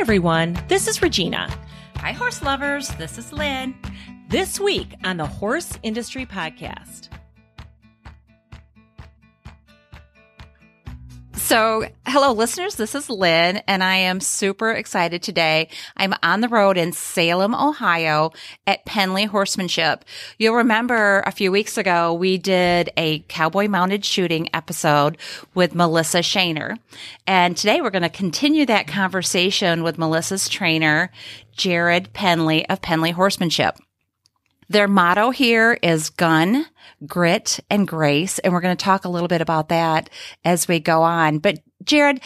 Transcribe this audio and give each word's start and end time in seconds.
everyone. 0.00 0.58
This 0.66 0.88
is 0.88 1.02
Regina. 1.02 1.54
Hi, 1.96 2.12
horse 2.12 2.42
lovers. 2.42 2.88
This 2.94 3.18
is 3.18 3.34
Lynn. 3.34 3.74
This 4.30 4.58
week 4.58 4.94
on 5.04 5.18
the 5.18 5.26
Horse 5.26 5.78
Industry 5.82 6.24
Podcast. 6.24 7.09
So, 11.50 11.84
hello, 12.06 12.30
listeners. 12.30 12.76
This 12.76 12.94
is 12.94 13.10
Lynn, 13.10 13.56
and 13.66 13.82
I 13.82 13.96
am 13.96 14.20
super 14.20 14.70
excited 14.70 15.20
today. 15.20 15.68
I'm 15.96 16.14
on 16.22 16.42
the 16.42 16.48
road 16.48 16.78
in 16.78 16.92
Salem, 16.92 17.56
Ohio 17.56 18.30
at 18.68 18.84
Penley 18.84 19.24
Horsemanship. 19.24 20.04
You'll 20.38 20.54
remember 20.54 21.24
a 21.26 21.32
few 21.32 21.50
weeks 21.50 21.76
ago, 21.76 22.14
we 22.14 22.38
did 22.38 22.90
a 22.96 23.24
cowboy 23.26 23.66
mounted 23.66 24.04
shooting 24.04 24.48
episode 24.54 25.18
with 25.52 25.74
Melissa 25.74 26.20
Shaner. 26.20 26.78
And 27.26 27.56
today 27.56 27.80
we're 27.80 27.90
going 27.90 28.02
to 28.02 28.10
continue 28.10 28.64
that 28.66 28.86
conversation 28.86 29.82
with 29.82 29.98
Melissa's 29.98 30.48
trainer, 30.48 31.10
Jared 31.50 32.12
Penley 32.12 32.64
of 32.68 32.80
Penley 32.80 33.10
Horsemanship. 33.10 33.76
Their 34.70 34.86
motto 34.86 35.30
here 35.30 35.76
is 35.82 36.10
gun, 36.10 36.64
grit, 37.04 37.58
and 37.68 37.88
grace. 37.88 38.38
And 38.38 38.52
we're 38.52 38.60
going 38.60 38.76
to 38.76 38.84
talk 38.84 39.04
a 39.04 39.08
little 39.08 39.26
bit 39.26 39.40
about 39.40 39.68
that 39.70 40.08
as 40.44 40.68
we 40.68 40.78
go 40.78 41.02
on. 41.02 41.40
But 41.40 41.58
Jared, 41.82 42.20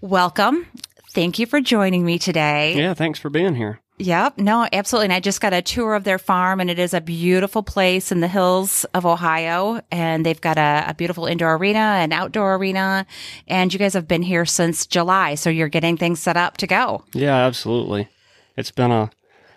welcome. 0.00 0.66
Thank 1.10 1.38
you 1.38 1.46
for 1.46 1.60
joining 1.60 2.04
me 2.04 2.18
today. 2.18 2.74
Yeah, 2.76 2.94
thanks 2.94 3.20
for 3.20 3.30
being 3.30 3.54
here. 3.54 3.78
Yep. 3.98 4.38
No, 4.38 4.66
absolutely. 4.72 5.04
And 5.06 5.12
I 5.12 5.20
just 5.20 5.40
got 5.40 5.52
a 5.52 5.62
tour 5.62 5.94
of 5.94 6.02
their 6.02 6.18
farm 6.18 6.58
and 6.58 6.70
it 6.70 6.80
is 6.80 6.92
a 6.92 7.00
beautiful 7.00 7.62
place 7.62 8.10
in 8.10 8.18
the 8.18 8.26
hills 8.26 8.84
of 8.92 9.06
Ohio. 9.06 9.80
And 9.92 10.26
they've 10.26 10.40
got 10.40 10.58
a, 10.58 10.86
a, 10.88 10.94
beautiful 10.94 11.26
indoor 11.26 11.54
arena 11.54 11.78
and 11.78 12.12
outdoor 12.12 12.56
arena. 12.56 13.06
And 13.46 13.72
you 13.72 13.78
guys 13.78 13.92
have 13.92 14.08
been 14.08 14.22
here 14.22 14.44
since 14.44 14.86
July. 14.86 15.36
So 15.36 15.50
you're 15.50 15.68
getting 15.68 15.96
things 15.96 16.18
set 16.18 16.36
up 16.36 16.56
to 16.56 16.66
go. 16.66 17.04
Yeah, 17.12 17.36
absolutely. 17.36 18.08
It's 18.56 18.72
been 18.72 18.90
a, 18.90 19.10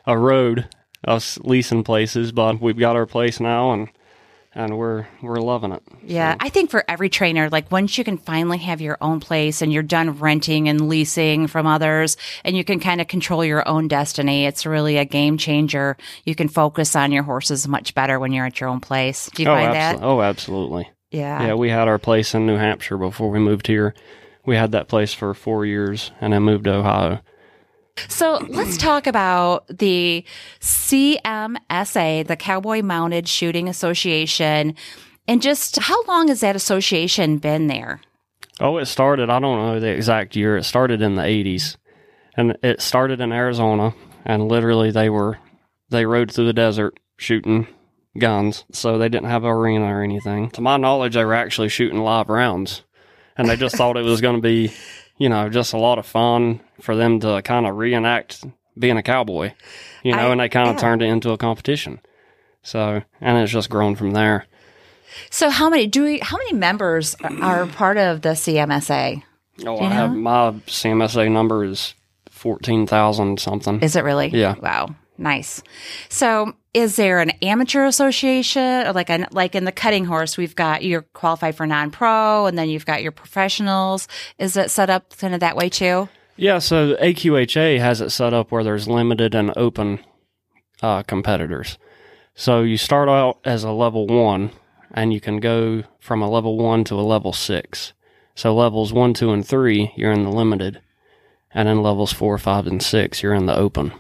a 0.05 0.16
road 0.16 0.67
us 1.06 1.38
leasing 1.40 1.84
places, 1.84 2.32
but 2.32 2.62
we've 2.62 2.78
got 2.78 2.96
our 2.96 3.06
place 3.06 3.40
now 3.40 3.73
and 3.73 3.90
and 4.56 4.78
we're 4.78 5.08
we're 5.22 5.38
loving 5.38 5.72
it. 5.72 5.84
Yeah, 6.04 6.34
so. 6.34 6.38
I 6.42 6.50
think 6.50 6.70
for 6.70 6.84
every 6.88 7.10
trainer, 7.10 7.50
like 7.50 7.72
once 7.72 7.98
you 7.98 8.04
can 8.04 8.18
finally 8.18 8.60
have 8.60 8.82
your 8.82 8.98
own 9.02 9.20
place 9.20 9.62
and 9.62 9.73
you're 9.73 9.84
done 9.84 10.20
renting 10.20 10.70
and 10.70 10.88
leasing 10.88 11.48
from 11.48 11.66
others, 11.66 12.18
and 12.44 12.56
you 12.56 12.64
can 12.64 12.80
kind 12.80 13.02
of 13.02 13.08
control 13.08 13.44
your 13.44 13.68
own 13.68 13.88
destiny, 13.88 14.45
it's 14.45 14.66
really 14.66 14.98
a 14.98 15.06
game 15.06 15.38
changer. 15.38 15.98
You 16.26 16.36
can 16.36 16.50
focus 16.50 16.95
on 16.95 17.12
your 17.12 17.23
horses 17.23 17.67
much 17.67 17.95
better 17.95 18.20
when 18.20 18.32
you're 18.32 18.45
at 18.45 18.60
your 18.60 18.70
own 18.70 18.80
place. 18.80 19.30
Do 19.34 19.44
you 19.44 19.50
oh, 19.50 19.56
find 19.56 19.73
that? 19.73 20.00
Oh, 20.02 20.22
absolutely. 20.22 20.90
Yeah. 21.12 21.48
Yeah, 21.48 21.54
we 21.56 21.70
had 21.70 21.88
our 21.88 22.00
place 22.00 22.34
in 22.34 22.45
New 22.45 22.58
Hampshire 22.58 22.98
before 22.98 23.30
we 23.30 23.40
moved 23.40 23.67
here. 23.67 23.94
We 24.45 24.56
had 24.56 24.72
that 24.73 24.88
place 24.88 25.14
for 25.14 25.34
four 25.34 25.66
years, 25.66 26.12
and 26.20 26.34
then 26.34 26.44
moved 26.44 26.66
to 26.66 26.73
Ohio. 26.76 27.22
So 28.08 28.45
let's 28.49 28.77
talk 28.77 29.08
about 29.08 29.67
the 29.67 30.25
CMSA, 30.59 32.27
the 32.27 32.36
Cowboy 32.36 32.81
Mounted 32.81 33.27
Shooting 33.27 33.69
Association, 33.69 34.75
and 35.27 35.41
just 35.41 35.77
how 35.77 36.03
long 36.05 36.27
has 36.27 36.41
that 36.41 36.55
association 36.55 37.38
been 37.38 37.67
there? 37.67 38.02
Oh, 38.59 38.77
it 38.77 38.86
started, 38.86 39.30
I 39.30 39.39
don't 39.39 39.58
know 39.58 39.80
the 39.80 39.88
exact 39.88 40.36
year. 40.36 40.58
It 40.58 40.64
started 40.64 41.02
in 41.02 41.16
the 41.16 41.21
80s. 41.21 41.77
And 42.36 42.58
it 42.64 42.81
started 42.81 43.21
in 43.21 43.31
Arizona, 43.31 43.94
and 44.25 44.47
literally 44.47 44.89
they 44.89 45.09
were, 45.09 45.38
they 45.89 46.05
rode 46.05 46.31
through 46.31 46.47
the 46.47 46.53
desert 46.53 46.99
shooting 47.17 47.67
guns. 48.17 48.66
So 48.71 48.97
they 48.97 49.09
didn't 49.09 49.30
have 49.30 49.44
an 49.44 49.52
arena 49.52 49.86
or 49.86 50.02
anything. 50.02 50.49
To 50.52 50.61
my 50.61 50.77
knowledge, 50.77 51.14
they 51.14 51.25
were 51.25 51.36
actually 51.36 51.69
shooting 51.69 51.99
live 51.99 52.30
rounds. 52.30 52.83
And 53.38 53.47
they 53.47 53.55
just 53.55 53.75
thought 53.75 53.97
it 53.97 54.05
was 54.05 54.21
going 54.21 54.36
to 54.36 54.41
be 54.41 54.73
you 55.17 55.30
know, 55.30 55.50
just 55.50 55.73
a 55.73 55.78
lot 55.78 56.00
of 56.00 56.06
fun 56.06 56.61
for 56.81 56.95
them 56.95 57.19
to 57.22 57.42
kind 57.42 57.66
of 57.66 57.78
reenact 57.78 58.44
being 58.78 58.97
a 58.97 59.03
cowboy, 59.03 59.53
you 60.03 60.11
know, 60.16 60.30
I, 60.30 60.31
and 60.31 60.39
they 60.39 60.50
kind 60.50 60.70
of 60.70 60.75
yeah. 60.75 60.81
turned 60.81 61.02
it 61.02 61.05
into 61.05 61.32
a 61.32 61.38
competition. 61.38 61.99
So, 62.64 63.02
and 63.21 63.38
it's 63.38 63.52
just 63.52 63.70
grown 63.70 63.95
from 63.95 64.11
there. 64.11 64.45
So, 65.30 65.49
how 65.49 65.70
many 65.70 65.88
do 65.88 66.04
we? 66.04 66.20
How 66.20 66.38
many 66.38 66.54
members 66.54 67.15
are 67.23 67.65
part 67.77 67.98
of 67.98 68.21
the 68.21 68.30
CMSA? 68.30 69.23
Oh, 69.65 69.77
I 69.77 69.82
know? 69.82 69.89
have 69.89 70.15
my 70.15 70.52
CMSA 70.65 71.32
number 71.32 71.64
is 71.64 71.93
fourteen 72.30 72.88
thousand 72.88 73.39
something. 73.39 73.82
Is 73.82 73.95
it 73.95 74.04
really? 74.04 74.30
Yeah. 74.30 74.55
Wow. 74.59 74.95
Nice. 75.18 75.62
So, 76.10 76.56
is 76.74 76.96
there 76.96 77.20
an 77.20 77.32
amateur 77.42 77.86
association 77.86 78.88
or 78.88 78.94
like 78.94 79.10
a, 79.12 79.28
like 79.32 79.54
in 79.54 79.64
the 79.66 79.72
cutting 79.72 80.06
horse, 80.06 80.38
we've 80.38 80.56
got 80.56 80.84
you're 80.84 81.04
qualified 81.14 81.56
for 81.56 81.68
non 81.68 81.92
pro 81.92 82.48
and 82.48 82.58
then 82.58 82.68
you've 82.70 82.86
got 82.86 83.04
your 83.04 83.12
professionals. 83.12 84.08
Is 84.40 84.58
it 84.58 84.72
set 84.72 84.90
up 84.90 85.16
kind 85.18 85.36
of 85.36 85.40
that 85.42 85.56
way 85.56 85.70
too? 85.70 86.10
Yeah. 86.36 86.58
So 86.60 86.96
AQHA 86.96 87.80
has 87.80 88.02
it 88.02 88.10
set 88.10 88.34
up 88.34 88.52
where 88.52 88.64
there's 88.64 88.88
limited 88.88 89.36
and 89.36 89.54
open 89.56 90.00
uh, 90.82 91.04
competitors. 91.04 91.78
So 92.34 92.64
you 92.64 92.78
start 92.78 93.08
out 93.08 93.38
as 93.45 93.64
a 93.64 93.72
level 93.72 94.08
one 94.08 94.52
and 94.92 95.14
you 95.14 95.22
can 95.22 95.38
go 95.38 95.84
from 96.00 96.24
a 96.24 96.30
level 96.30 96.58
one 96.58 96.84
to 96.86 96.95
a 96.95 97.02
level 97.02 97.34
six. 97.34 97.94
So 98.36 98.56
levels 98.56 98.92
one, 98.92 99.14
two, 99.14 99.32
and 99.32 99.45
three, 99.45 99.92
you're 99.95 100.12
in 100.12 100.24
the 100.24 100.32
limited. 100.32 100.82
And 101.54 101.68
then 101.68 101.84
levels 101.84 102.12
four, 102.12 102.36
five, 102.40 102.66
and 102.66 102.82
six, 102.82 103.22
you're 103.22 103.36
in 103.36 103.45
the 103.45 103.56
open. 103.56 103.94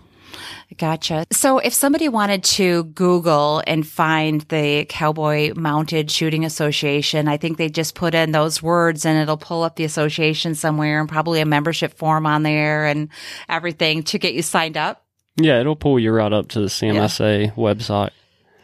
Gotcha. 0.77 1.25
So 1.31 1.59
if 1.59 1.73
somebody 1.73 2.09
wanted 2.09 2.43
to 2.43 2.85
Google 2.85 3.61
and 3.67 3.85
find 3.85 4.41
the 4.41 4.85
Cowboy 4.85 5.53
Mounted 5.55 6.09
Shooting 6.09 6.45
Association, 6.45 7.27
I 7.27 7.37
think 7.37 7.57
they 7.57 7.69
just 7.69 7.95
put 7.95 8.15
in 8.15 8.31
those 8.31 8.61
words 8.61 9.05
and 9.05 9.17
it'll 9.19 9.37
pull 9.37 9.63
up 9.63 9.75
the 9.75 9.83
association 9.83 10.55
somewhere 10.55 10.99
and 10.99 11.09
probably 11.09 11.41
a 11.41 11.45
membership 11.45 11.93
form 11.97 12.25
on 12.25 12.43
there 12.43 12.85
and 12.85 13.09
everything 13.49 14.03
to 14.03 14.17
get 14.17 14.33
you 14.33 14.41
signed 14.41 14.77
up. 14.77 15.05
Yeah, 15.35 15.59
it'll 15.59 15.75
pull 15.75 15.99
you 15.99 16.11
right 16.11 16.31
up 16.31 16.49
to 16.49 16.59
the 16.59 16.67
CMSA 16.67 17.47
yeah. 17.47 17.51
website. 17.53 18.11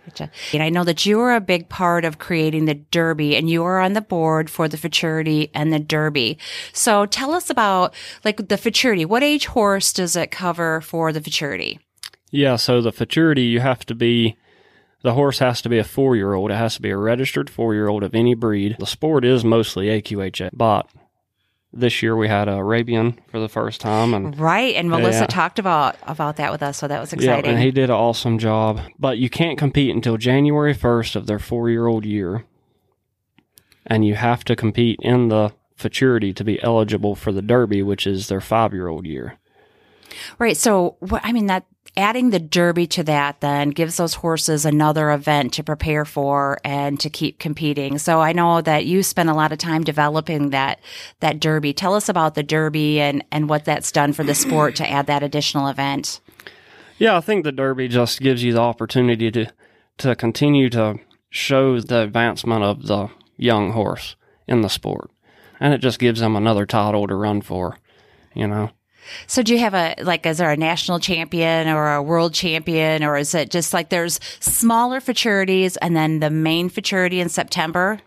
Gotcha. 0.06 0.31
And 0.53 0.64
I 0.64 0.69
know 0.69 0.84
that 0.84 1.06
you 1.06 1.19
are 1.19 1.36
a 1.36 1.42
big 1.42 1.69
part 1.69 2.06
of 2.06 2.18
creating 2.18 2.66
the 2.66 2.74
Derby 2.74 3.36
and 3.36 3.50
you 3.50 3.64
are 3.64 3.80
on 3.80 3.94
the 3.94 4.02
board 4.02 4.50
for 4.50 4.68
the 4.68 4.78
Futurity 4.78 5.52
and 5.53 5.72
the 5.72 5.80
Derby. 5.80 6.40
So 6.74 7.06
tell 7.06 7.34
us 7.34 7.50
about 7.50 7.94
like 8.25 8.48
the 8.48 8.58
Futurity. 8.58 9.06
What 9.06 9.24
age 9.24 9.46
horse 9.48 9.94
does 9.94 10.16
it 10.16 10.31
cover 10.31 10.81
for 10.81 11.14
the 11.14 11.22
Futurity? 11.22 11.80
Yeah, 12.31 12.56
so 12.57 12.81
the 12.81 12.91
futurity, 12.91 13.44
you 13.44 13.59
have 13.59 13.85
to 13.88 13.95
be, 13.95 14.38
the 15.01 15.13
horse 15.13 15.40
has 15.40 15.62
to 15.63 15.69
be 15.69 15.78
a 15.78 15.84
four 15.84 16.16
year 16.16 16.34
old. 16.34 16.51
It 16.51 16.56
has 16.56 16.75
to 16.75 16.81
be 16.81 16.90
a 16.90 16.97
registered 16.97 17.50
four 17.50 17.73
year 17.73 17.88
old 17.88 18.03
of 18.03 18.13
any 18.13 18.35
breed. 18.35 18.75
The 18.79 18.85
sport 18.85 19.25
is 19.25 19.44
mostly 19.44 19.88
AQHA, 19.88 20.51
but 20.53 20.88
this 21.72 22.01
year 22.01 22.16
we 22.16 22.28
had 22.28 22.47
a 22.47 22.53
Arabian 22.53 23.19
for 23.28 23.39
the 23.39 23.50
first 23.50 23.81
time, 23.81 24.13
and 24.13 24.38
right. 24.39 24.75
And 24.75 24.89
Melissa 24.89 25.22
yeah. 25.22 25.25
talked 25.28 25.59
about 25.59 25.95
about 26.03 26.38
that 26.38 26.51
with 26.51 26.63
us, 26.63 26.78
so 26.78 26.88
that 26.88 27.00
was 27.00 27.13
exciting. 27.13 27.45
Yeah, 27.45 27.51
and 27.51 27.63
he 27.63 27.72
did 27.72 27.89
an 27.89 27.95
awesome 27.95 28.38
job. 28.38 28.81
But 28.97 29.18
you 29.18 29.29
can't 29.29 29.57
compete 29.57 29.94
until 29.94 30.18
January 30.18 30.73
first 30.73 31.16
of 31.16 31.28
their 31.28 31.39
four 31.39 31.69
year 31.69 31.85
old 31.85 32.06
year, 32.06 32.45
and 33.85 34.06
you 34.06 34.16
have 34.16 34.44
to 34.45 34.56
compete 34.56 35.00
in 35.01 35.29
the 35.29 35.53
futurity 35.75 36.34
to 36.34 36.44
be 36.44 36.62
eligible 36.62 37.16
for 37.16 37.31
the 37.31 37.41
Derby, 37.41 37.81
which 37.81 38.06
is 38.06 38.28
their 38.28 38.41
five 38.41 38.73
year 38.73 38.88
old 38.88 39.06
year. 39.06 39.38
Right. 40.38 40.58
So, 40.58 40.97
I 41.12 41.31
mean, 41.31 41.47
that 41.47 41.66
adding 41.97 42.30
the 42.30 42.40
Derby 42.40 42.88
to 42.88 43.03
that 43.03 43.42
then 43.42 43.70
gives 43.70 43.97
those 43.97 44.16
horses 44.16 44.66
another 44.66 45.12
event 45.12 45.53
to 45.53 45.64
prepare 45.64 46.06
for 46.06 46.59
and 46.64 47.00
to 47.00 47.09
keep 47.09 47.40
competing. 47.40 47.97
So 47.97 48.22
I 48.22 48.31
know 48.31 48.62
that 48.62 48.86
you 48.86 49.03
spent 49.03 49.30
a 49.30 49.34
lot 49.34 49.52
of 49.52 49.58
time 49.58 49.84
developing 49.84 50.52
that, 50.52 50.80
that 51.19 51.40
Derby. 51.40 51.74
Tell 51.74 51.96
us 51.96 52.09
about 52.09 52.36
the 52.36 52.44
Derby 52.44 53.02
and, 53.02 53.24
and 53.31 53.50
what 53.50 53.66
that's 53.66 53.92
done 53.92 54.14
for 54.14 54.24
the 54.24 54.36
sport 54.36 54.75
to 54.78 54.90
add 54.90 55.08
that 55.08 55.24
additional 55.24 55.68
event. 55.68 56.22
Yeah, 56.98 57.18
I 57.18 57.22
think 57.22 57.44
the 57.44 57.52
Derby 57.52 57.88
just 57.88 58.19
gives 58.19 58.44
you 58.44 58.53
the 58.53 58.62
opportunity 58.62 59.31
to, 59.31 59.52
to 60.00 60.16
continue 60.16 60.69
to 60.72 61.00
show 61.30 61.80
the 61.80 62.02
advancement 62.02 62.64
of 62.64 62.88
the 62.88 63.09
young 63.38 63.72
horse 63.72 64.16
in 64.48 64.62
the 64.62 64.69
sport. 64.69 65.12
And 65.59 65.74
it 65.74 65.80
just 65.80 66.00
gives 66.00 66.19
them 66.19 66.36
another 66.36 66.66
title 66.66 67.07
to 67.07 67.16
run 67.16 67.42
for, 67.42 67.78
you 68.33 68.48
know. 68.48 68.72
So 69.27 69.41
do 69.44 69.53
you 69.53 69.59
have 69.59 69.73
a 69.73 69.95
like 70.01 70.25
is 70.25 70.38
there 70.38 70.51
a 70.51 70.57
national 70.57 71.00
champion 71.00 71.67
or 71.67 71.94
a 71.94 72.03
world 72.03 72.33
champion 72.33 73.03
or 73.03 73.17
is 73.17 73.33
it 73.35 73.50
just 73.50 73.73
like 73.73 73.89
there's 73.89 74.19
smaller 74.39 75.00
futurities 75.00 75.77
and 75.77 75.95
then 75.95 76.19
the 76.19 76.29
main 76.29 76.69
futurity 76.69 77.19
in 77.19 77.29
September? 77.29 78.00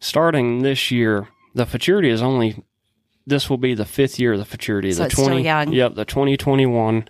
Starting 0.00 0.62
this 0.62 0.90
year, 0.90 1.28
the 1.54 1.66
futurity 1.66 2.08
is 2.08 2.22
only 2.22 2.62
this 3.26 3.50
will 3.50 3.58
be 3.58 3.74
the 3.74 3.84
fifth 3.84 4.18
year 4.18 4.32
of 4.32 4.38
the 4.38 4.44
futurity. 4.44 4.92
So 4.92 5.02
the 5.02 5.06
it's 5.06 5.14
20, 5.14 5.26
still 5.26 5.38
young. 5.40 5.72
Yep, 5.72 5.94
the 5.94 6.04
2021 6.04 7.08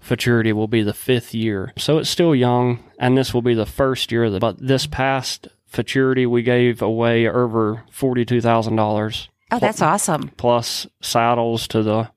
futurity 0.00 0.52
will 0.52 0.68
be 0.68 0.82
the 0.82 0.94
fifth 0.94 1.34
year. 1.34 1.72
So 1.76 1.98
it's 1.98 2.10
still 2.10 2.34
young 2.34 2.84
and 2.98 3.16
this 3.16 3.34
will 3.34 3.42
be 3.42 3.54
the 3.54 3.66
first 3.66 4.12
year 4.12 4.24
of 4.24 4.32
the, 4.32 4.40
but 4.40 4.58
this 4.58 4.86
past 4.86 5.48
futurity 5.66 6.26
we 6.26 6.42
gave 6.42 6.82
away 6.82 7.28
over 7.28 7.84
$42,000. 7.92 9.28
Oh, 9.50 9.58
that's 9.58 9.80
awesome. 9.80 10.30
Plus 10.36 10.86
saddles 11.00 11.66
to 11.68 11.82
the 11.82 12.10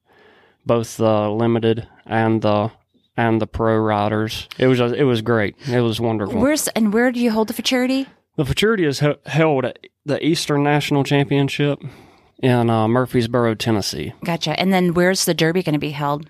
both 0.66 0.98
the 0.98 1.30
limited 1.30 1.88
and 2.06 2.42
the 2.42 2.72
and 3.18 3.42
the 3.42 3.48
pro 3.48 3.78
riders. 3.78 4.48
It 4.58 4.68
was 4.68 4.80
it 4.80 5.04
was 5.04 5.22
great. 5.22 5.56
It 5.68 5.82
was 5.82 6.00
wonderful. 6.00 6.40
Where's 6.40 6.68
and 6.70 6.94
where 6.94 7.12
do 7.12 7.20
you 7.20 7.32
hold 7.32 7.48
the 7.48 7.54
futurity? 7.54 8.08
The 8.38 8.46
futurity 8.46 8.86
is 8.86 9.00
held 9.26 9.66
at 9.66 9.80
the 10.06 10.26
Eastern 10.26 10.64
National 10.64 11.04
Championship 11.04 11.84
in 12.42 12.70
uh, 12.70 12.88
Murfreesboro, 12.88 13.54
Tennessee, 13.56 14.14
Gotcha. 14.24 14.60
And 14.60 14.74
then 14.74 14.94
where's 14.94 15.26
the 15.26 15.34
Derby 15.34 15.62
going 15.62 15.74
to 15.74 15.80
be 15.80 15.92
held? 15.92 16.30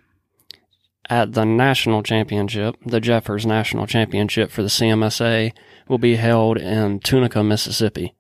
At 1.12 1.34
the 1.34 1.46
national 1.46 2.02
championship. 2.02 2.76
The 2.86 3.02
Jeffers 3.02 3.46
National 3.46 3.86
Championship 3.86 4.50
for 4.50 4.64
the 4.64 4.70
CMSA 4.70 5.52
will 5.90 5.98
be 5.98 6.16
held 6.16 6.58
in 6.58 7.00
Tunica, 7.02 7.44
Mississippi. 7.44 8.16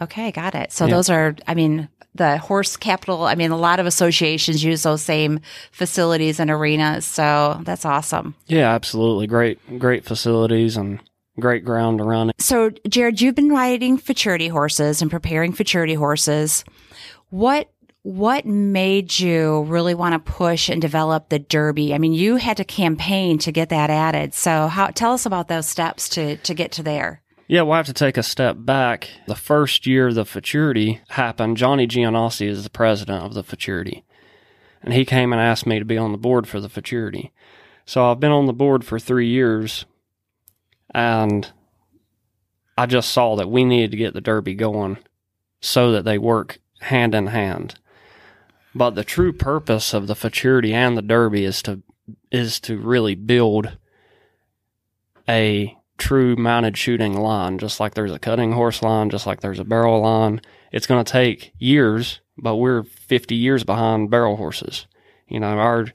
Okay, 0.00 0.30
got 0.30 0.54
it. 0.54 0.72
So 0.72 0.86
Yeah. 0.86 0.94
those 0.94 1.10
are, 1.10 1.34
I 1.48 1.54
mean, 1.54 1.88
the 2.14 2.38
horse 2.38 2.76
capital. 2.76 3.24
I 3.24 3.34
mean, 3.34 3.50
a 3.50 3.56
lot 3.58 3.80
of 3.80 3.84
associations 3.84 4.62
use 4.64 4.84
those 4.84 5.02
same 5.02 5.40
facilities 5.72 6.38
and 6.38 6.48
arenas. 6.50 7.04
So 7.04 7.60
that's 7.64 7.84
awesome. 7.84 8.36
Yeah, 8.46 8.72
absolutely. 8.72 9.26
Great, 9.26 9.58
great 9.78 10.04
facilities 10.04 10.76
and 10.76 11.00
great 11.40 11.64
ground 11.64 11.98
to 11.98 12.04
run. 12.04 12.30
So, 12.38 12.70
Jared, 12.88 13.20
you've 13.20 13.34
been 13.34 13.50
riding 13.50 13.98
futurity 13.98 14.48
horses 14.48 15.02
and 15.02 15.10
preparing 15.10 15.52
futurity 15.52 15.94
horses. 15.94 16.64
What 17.30 17.68
what 18.06 18.46
made 18.46 19.18
you 19.18 19.62
really 19.62 19.92
want 19.92 20.12
to 20.12 20.32
push 20.32 20.68
and 20.68 20.80
develop 20.80 21.28
the 21.28 21.40
Derby? 21.40 21.92
I 21.92 21.98
mean, 21.98 22.12
you 22.12 22.36
had 22.36 22.56
to 22.58 22.64
campaign 22.64 23.36
to 23.38 23.50
get 23.50 23.70
that 23.70 23.90
added. 23.90 24.32
So, 24.32 24.68
how 24.68 24.86
tell 24.88 25.12
us 25.12 25.26
about 25.26 25.48
those 25.48 25.66
steps 25.66 26.08
to 26.10 26.36
to 26.36 26.54
get 26.54 26.70
to 26.72 26.84
there. 26.84 27.20
Yeah, 27.48 27.62
we'll 27.62 27.74
have 27.74 27.86
to 27.86 27.92
take 27.92 28.16
a 28.16 28.22
step 28.22 28.58
back. 28.60 29.10
The 29.26 29.34
first 29.34 29.88
year 29.88 30.12
the 30.12 30.24
futurity 30.24 31.00
happened, 31.08 31.56
Johnny 31.56 31.88
Giannossi 31.88 32.46
is 32.46 32.62
the 32.62 32.70
president 32.70 33.24
of 33.24 33.34
the 33.34 33.42
futurity. 33.42 34.04
And 34.82 34.94
he 34.94 35.04
came 35.04 35.32
and 35.32 35.42
asked 35.42 35.66
me 35.66 35.80
to 35.80 35.84
be 35.84 35.98
on 35.98 36.12
the 36.12 36.18
board 36.18 36.46
for 36.46 36.60
the 36.60 36.68
futurity. 36.68 37.32
So 37.86 38.08
I've 38.08 38.20
been 38.20 38.30
on 38.30 38.46
the 38.46 38.52
board 38.52 38.84
for 38.84 39.00
three 39.00 39.28
years 39.28 39.84
and 40.94 41.50
I 42.78 42.86
just 42.86 43.10
saw 43.10 43.34
that 43.34 43.50
we 43.50 43.64
needed 43.64 43.90
to 43.90 43.96
get 43.96 44.14
the 44.14 44.20
Derby 44.20 44.54
going 44.54 44.98
so 45.60 45.90
that 45.90 46.04
they 46.04 46.18
work 46.18 46.60
hand 46.82 47.12
in 47.12 47.26
hand. 47.26 47.80
But 48.76 48.90
the 48.90 49.04
true 49.04 49.32
purpose 49.32 49.94
of 49.94 50.06
the 50.06 50.14
futurity 50.14 50.74
and 50.74 50.98
the 50.98 51.02
Derby 51.02 51.46
is 51.46 51.62
to 51.62 51.82
is 52.30 52.60
to 52.60 52.76
really 52.76 53.14
build 53.14 53.78
a 55.26 55.74
true 55.96 56.36
mounted 56.36 56.76
shooting 56.76 57.14
line, 57.18 57.58
just 57.58 57.80
like 57.80 57.94
there's 57.94 58.12
a 58.12 58.18
cutting 58.18 58.52
horse 58.52 58.82
line, 58.82 59.08
just 59.08 59.26
like 59.26 59.40
there's 59.40 59.58
a 59.58 59.64
barrel 59.64 60.02
line. 60.02 60.42
It's 60.72 60.86
going 60.86 61.02
to 61.02 61.10
take 61.10 61.54
years, 61.58 62.20
but 62.36 62.56
we're 62.56 62.82
50 62.82 63.34
years 63.34 63.64
behind 63.64 64.10
barrel 64.10 64.36
horses. 64.36 64.86
You 65.26 65.40
know, 65.40 65.58
our 65.58 65.86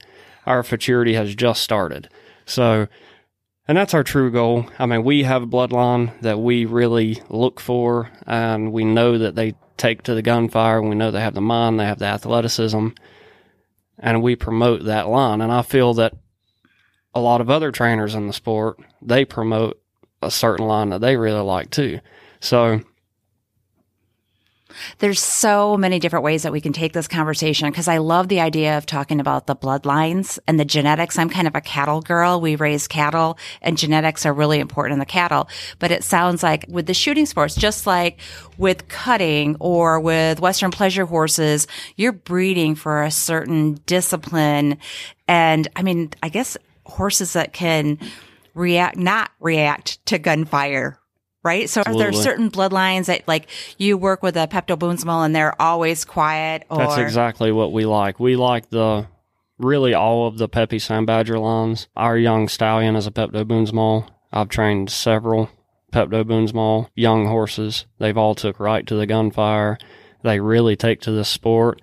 our 0.48 0.64
futurity 0.64 1.14
has 1.14 1.36
just 1.36 1.62
started. 1.62 2.10
So, 2.48 2.88
and 3.68 3.78
that's 3.78 3.94
our 3.94 4.04
true 4.04 4.32
goal. 4.32 4.66
I 4.80 4.88
mean, 4.88 5.04
we 5.04 5.22
have 5.22 5.44
a 5.44 5.48
bloodline 5.48 6.20
that 6.22 6.40
we 6.40 6.66
really 6.66 7.22
look 7.30 7.60
for, 7.60 8.10
and 8.26 8.74
we 8.74 8.86
know 8.86 9.20
that 9.20 9.36
they 9.36 9.54
take 9.82 10.04
to 10.04 10.14
the 10.14 10.22
gunfire, 10.22 10.82
we 10.82 10.96
know 10.96 11.12
they 11.12 11.22
have 11.22 11.34
the 11.34 11.42
mind, 11.42 11.80
they 11.80 11.86
have 11.86 12.00
the 12.00 12.06
athleticism, 12.06 12.90
and 13.98 14.22
we 14.22 14.36
promote 14.36 14.86
that 14.86 15.08
line. 15.08 15.42
And 15.42 15.52
I 15.52 15.64
feel 15.64 15.96
that 15.96 16.14
a 17.14 17.20
lot 17.20 17.42
of 17.42 17.50
other 17.50 17.72
trainers 17.72 18.16
in 18.16 18.28
the 18.28 18.34
sport, 18.34 18.80
they 19.02 19.26
promote 19.26 19.82
a 20.22 20.30
certain 20.30 20.68
line 20.68 20.90
that 20.90 21.02
they 21.02 21.18
really 21.18 21.42
like 21.42 21.72
too. 21.72 22.00
So, 22.40 22.82
There's 25.00 25.20
so 25.20 25.78
many 25.78 26.00
different 26.00 26.24
ways 26.24 26.44
that 26.44 26.52
we 26.52 26.62
can 26.62 26.74
take 26.74 26.94
this 26.94 27.08
conversation 27.08 27.70
because 27.70 27.88
I 27.88 27.98
love 27.98 28.28
the 28.28 28.40
idea 28.40 28.78
of 28.78 28.86
talking 28.86 29.20
about 29.20 29.48
the 29.48 29.56
bloodlines 29.56 30.40
and 30.48 30.60
the 30.60 30.66
genetics. 30.66 31.18
I'm 31.18 31.30
kind 31.30 31.48
of 31.48 31.56
a 31.56 31.62
cattle 31.62 32.02
girl. 32.02 32.42
We 32.42 32.56
raise 32.56 32.88
cattle 32.88 33.38
and 33.62 33.78
genetics 33.78 34.26
are 34.26 34.34
really 34.34 34.60
important 34.60 34.94
in 34.94 35.00
the 35.00 35.06
cattle. 35.06 35.50
But 35.80 35.92
it 35.92 36.04
sounds 36.04 36.44
like 36.44 36.66
with 36.68 36.86
the 36.86 36.94
shooting 36.94 37.26
sports, 37.26 37.56
just 37.56 37.88
like 37.88 38.20
with 38.58 38.88
cutting 38.88 39.58
or 39.60 40.00
with 40.00 40.40
Western 40.40 40.72
pleasure 40.72 41.06
horses, 41.06 41.68
you're 41.96 42.12
breeding 42.12 42.76
for 42.76 43.04
a 43.04 43.12
certain 43.12 43.80
discipline. 43.86 44.78
And 45.28 45.68
I 45.76 45.84
mean, 45.84 46.12
I 46.22 46.30
guess 46.30 46.58
horses 46.86 47.34
that 47.34 47.54
can 47.54 47.98
react, 48.54 48.98
not 48.98 49.32
react 49.40 50.06
to 50.08 50.20
gunfire, 50.20 50.98
right? 51.44 51.70
So 51.70 51.82
are 51.86 51.98
there 51.98 52.14
certain 52.14 52.52
bloodlines 52.52 53.06
that 53.06 53.28
like 53.28 53.48
you 53.78 53.98
work 53.98 54.24
with 54.24 54.36
a 54.36 54.48
Pepto 54.48 54.78
Bismol 54.78 55.26
and 55.26 55.36
they're 55.36 55.60
always 55.62 56.06
quiet 56.06 56.66
or 56.70 56.78
That's 56.78 56.98
exactly 56.98 57.52
what 57.52 57.72
we 57.72 57.86
like. 57.86 58.20
We 58.20 58.36
like 58.36 58.70
the 58.70 59.08
really 59.58 59.94
all 59.94 60.28
of 60.28 60.38
the 60.38 60.50
Peppy 60.50 60.80
San 60.80 61.06
Badger 61.06 61.40
lines. 61.40 61.88
Our 61.96 62.18
young 62.18 62.48
stallion 62.48 62.96
is 62.96 63.08
a 63.08 63.12
Peptoboonsmal. 63.12 64.08
I've 64.32 64.50
trained 64.50 64.90
several 64.90 65.50
Peptoboonsmal 65.92 66.90
young 66.96 67.28
horses. 67.28 67.86
They've 68.00 68.18
all 68.18 68.36
took 68.36 68.60
right 68.60 68.86
to 68.88 68.96
the 68.96 69.06
gunfire. 69.06 69.78
They 70.24 70.40
really 70.40 70.76
take 70.76 71.02
to 71.02 71.12
this 71.12 71.30
sport, 71.30 71.82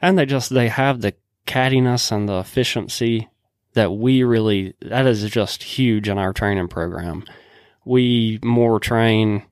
and 0.00 0.16
they 0.16 0.24
just 0.24 0.50
they 0.50 0.68
have 0.68 1.00
the 1.00 1.14
cattiness 1.46 2.12
and 2.12 2.28
the 2.28 2.38
efficiency 2.38 3.28
that 3.74 3.92
we 3.92 4.22
really 4.22 4.74
that 4.80 5.06
is 5.06 5.28
just 5.30 5.62
huge 5.62 6.08
in 6.08 6.18
our 6.18 6.32
training 6.32 6.68
program. 6.68 7.24
We 7.84 8.38
more 8.42 8.78
train 8.80 9.44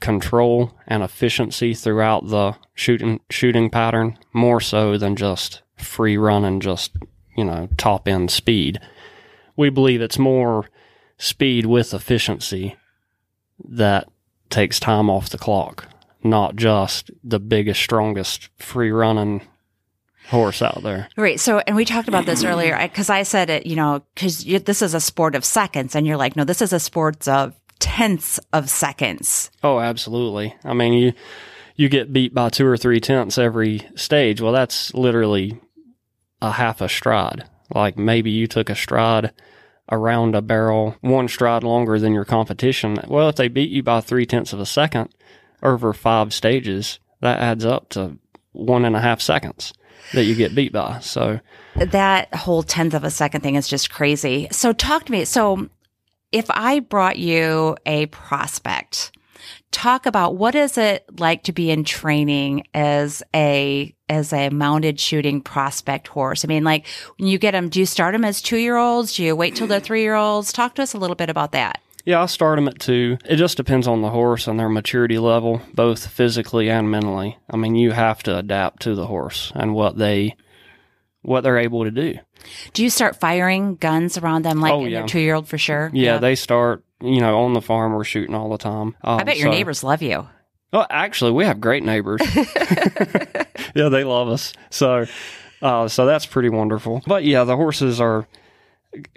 control 0.00 0.74
and 0.86 1.02
efficiency 1.02 1.74
throughout 1.74 2.28
the 2.28 2.56
shooting 2.74 3.20
shooting 3.28 3.68
pattern 3.70 4.18
more 4.32 4.60
so 4.60 4.96
than 4.96 5.14
just 5.14 5.62
free 5.76 6.16
running 6.16 6.60
just 6.60 6.96
you 7.36 7.44
know 7.44 7.68
top 7.76 8.08
end 8.08 8.30
speed. 8.30 8.80
We 9.56 9.70
believe 9.70 10.00
it's 10.00 10.18
more 10.18 10.66
speed 11.18 11.66
with 11.66 11.92
efficiency 11.92 12.76
that 13.68 14.08
takes 14.48 14.80
time 14.80 15.10
off 15.10 15.28
the 15.28 15.38
clock 15.38 15.86
not 16.22 16.56
just 16.56 17.10
the 17.24 17.40
biggest 17.40 17.80
strongest 17.80 18.48
free 18.58 18.90
running 18.90 19.42
horse 20.30 20.62
out 20.62 20.82
there 20.82 21.08
Right. 21.16 21.40
So, 21.40 21.58
and 21.58 21.76
we 21.76 21.84
talked 21.84 22.08
about 22.08 22.24
this 22.24 22.44
earlier 22.44 22.78
because 22.80 23.10
I 23.10 23.24
said 23.24 23.50
it, 23.50 23.66
you 23.66 23.76
know, 23.76 24.02
because 24.14 24.44
this 24.44 24.80
is 24.80 24.94
a 24.94 25.00
sport 25.00 25.34
of 25.34 25.44
seconds, 25.44 25.94
and 25.94 26.06
you're 26.06 26.16
like, 26.16 26.36
no, 26.36 26.44
this 26.44 26.62
is 26.62 26.72
a 26.72 26.80
sport 26.80 27.26
of 27.28 27.54
tenths 27.78 28.38
of 28.52 28.70
seconds. 28.70 29.50
Oh, 29.62 29.80
absolutely. 29.80 30.54
I 30.64 30.72
mean, 30.74 30.92
you 30.92 31.12
you 31.76 31.88
get 31.88 32.12
beat 32.12 32.32
by 32.32 32.48
two 32.48 32.66
or 32.66 32.76
three 32.76 33.00
tenths 33.00 33.38
every 33.38 33.88
stage. 33.96 34.40
Well, 34.40 34.52
that's 34.52 34.94
literally 34.94 35.60
a 36.40 36.52
half 36.52 36.80
a 36.80 36.88
stride. 36.88 37.48
Like 37.74 37.98
maybe 37.98 38.30
you 38.30 38.46
took 38.46 38.70
a 38.70 38.74
stride 38.74 39.32
around 39.90 40.34
a 40.34 40.42
barrel, 40.42 40.96
one 41.00 41.26
stride 41.28 41.64
longer 41.64 41.98
than 41.98 42.12
your 42.12 42.24
competition. 42.24 42.98
Well, 43.08 43.28
if 43.28 43.36
they 43.36 43.48
beat 43.48 43.70
you 43.70 43.82
by 43.82 44.00
three 44.00 44.26
tenths 44.26 44.52
of 44.52 44.60
a 44.60 44.66
second 44.66 45.14
over 45.62 45.92
five 45.92 46.32
stages, 46.32 46.98
that 47.20 47.40
adds 47.40 47.64
up 47.64 47.88
to 47.90 48.18
one 48.52 48.84
and 48.84 48.96
a 48.96 49.00
half 49.00 49.20
seconds 49.20 49.72
that 50.12 50.24
you 50.24 50.34
get 50.34 50.54
beat 50.54 50.72
by. 50.72 50.98
So, 51.00 51.40
That 51.76 52.34
whole 52.34 52.62
tenth 52.62 52.94
of 52.94 53.04
a 53.04 53.10
second 53.10 53.42
thing 53.42 53.54
is 53.54 53.68
just 53.68 53.90
crazy. 53.90 54.48
So, 54.50 54.72
talk 54.72 55.06
to 55.06 55.12
me. 55.12 55.24
So, 55.24 55.68
if 56.32 56.46
I 56.50 56.80
brought 56.80 57.18
you 57.18 57.76
a 57.86 58.06
prospect, 58.06 59.12
talk 59.70 60.06
about 60.06 60.36
what 60.36 60.54
is 60.54 60.76
it 60.78 61.04
like 61.18 61.44
to 61.44 61.52
be 61.52 61.70
in 61.70 61.84
training 61.84 62.64
as 62.74 63.22
a 63.34 63.94
as 64.08 64.32
a 64.32 64.50
mounted 64.50 64.98
shooting 64.98 65.40
prospect 65.40 66.08
horse. 66.08 66.44
I 66.44 66.48
mean, 66.48 66.64
like 66.64 66.86
when 67.16 67.28
you 67.28 67.38
get 67.38 67.52
them, 67.52 67.68
do 67.68 67.78
you 67.78 67.86
start 67.86 68.12
them 68.12 68.24
as 68.24 68.42
two 68.42 68.56
year 68.56 68.76
olds? 68.76 69.14
Do 69.14 69.22
you 69.22 69.36
wait 69.36 69.54
till 69.54 69.68
they're 69.68 69.80
three 69.80 70.02
year 70.02 70.16
olds? 70.16 70.52
Talk 70.52 70.74
to 70.74 70.82
us 70.82 70.94
a 70.94 70.98
little 70.98 71.16
bit 71.16 71.30
about 71.30 71.52
that. 71.52 71.80
Yeah, 72.10 72.22
I 72.22 72.26
start 72.26 72.56
them 72.56 72.66
at 72.66 72.80
two. 72.80 73.18
It 73.24 73.36
just 73.36 73.56
depends 73.56 73.86
on 73.86 74.02
the 74.02 74.10
horse 74.10 74.48
and 74.48 74.58
their 74.58 74.68
maturity 74.68 75.16
level, 75.18 75.62
both 75.72 76.08
physically 76.08 76.68
and 76.68 76.90
mentally. 76.90 77.38
I 77.48 77.56
mean, 77.56 77.76
you 77.76 77.92
have 77.92 78.20
to 78.24 78.36
adapt 78.36 78.82
to 78.82 78.96
the 78.96 79.06
horse 79.06 79.52
and 79.54 79.74
what 79.76 79.96
they 79.96 80.34
what 81.22 81.42
they're 81.42 81.58
able 81.58 81.84
to 81.84 81.92
do. 81.92 82.18
Do 82.72 82.82
you 82.82 82.90
start 82.90 83.20
firing 83.20 83.76
guns 83.76 84.18
around 84.18 84.44
them 84.44 84.60
like 84.60 84.72
Oh, 84.72 84.84
yeah. 84.86 84.98
your 84.98 85.06
two 85.06 85.20
year 85.20 85.36
old 85.36 85.46
for 85.46 85.56
sure? 85.56 85.88
Yeah, 85.92 86.18
they 86.18 86.34
start. 86.34 86.82
You 87.00 87.20
know, 87.20 87.38
on 87.42 87.52
the 87.52 87.62
farm, 87.62 87.92
we're 87.92 88.02
shooting 88.02 88.34
all 88.34 88.50
the 88.50 88.58
time. 88.58 88.96
Um, 89.04 89.20
I 89.20 89.22
bet 89.22 89.38
your 89.38 89.46
so- 89.46 89.52
neighbors 89.52 89.84
love 89.84 90.02
you. 90.02 90.26
Well, 90.72 90.86
actually, 90.90 91.30
we 91.30 91.44
have 91.44 91.60
great 91.60 91.84
neighbors. 91.84 92.20
yeah, 93.74 93.88
they 93.88 94.02
love 94.02 94.28
us. 94.28 94.52
So, 94.70 95.06
uh, 95.62 95.86
so 95.86 96.06
that's 96.06 96.26
pretty 96.26 96.48
wonderful. 96.48 97.02
But 97.06 97.22
yeah, 97.24 97.44
the 97.44 97.54
horses 97.56 98.00
are 98.00 98.26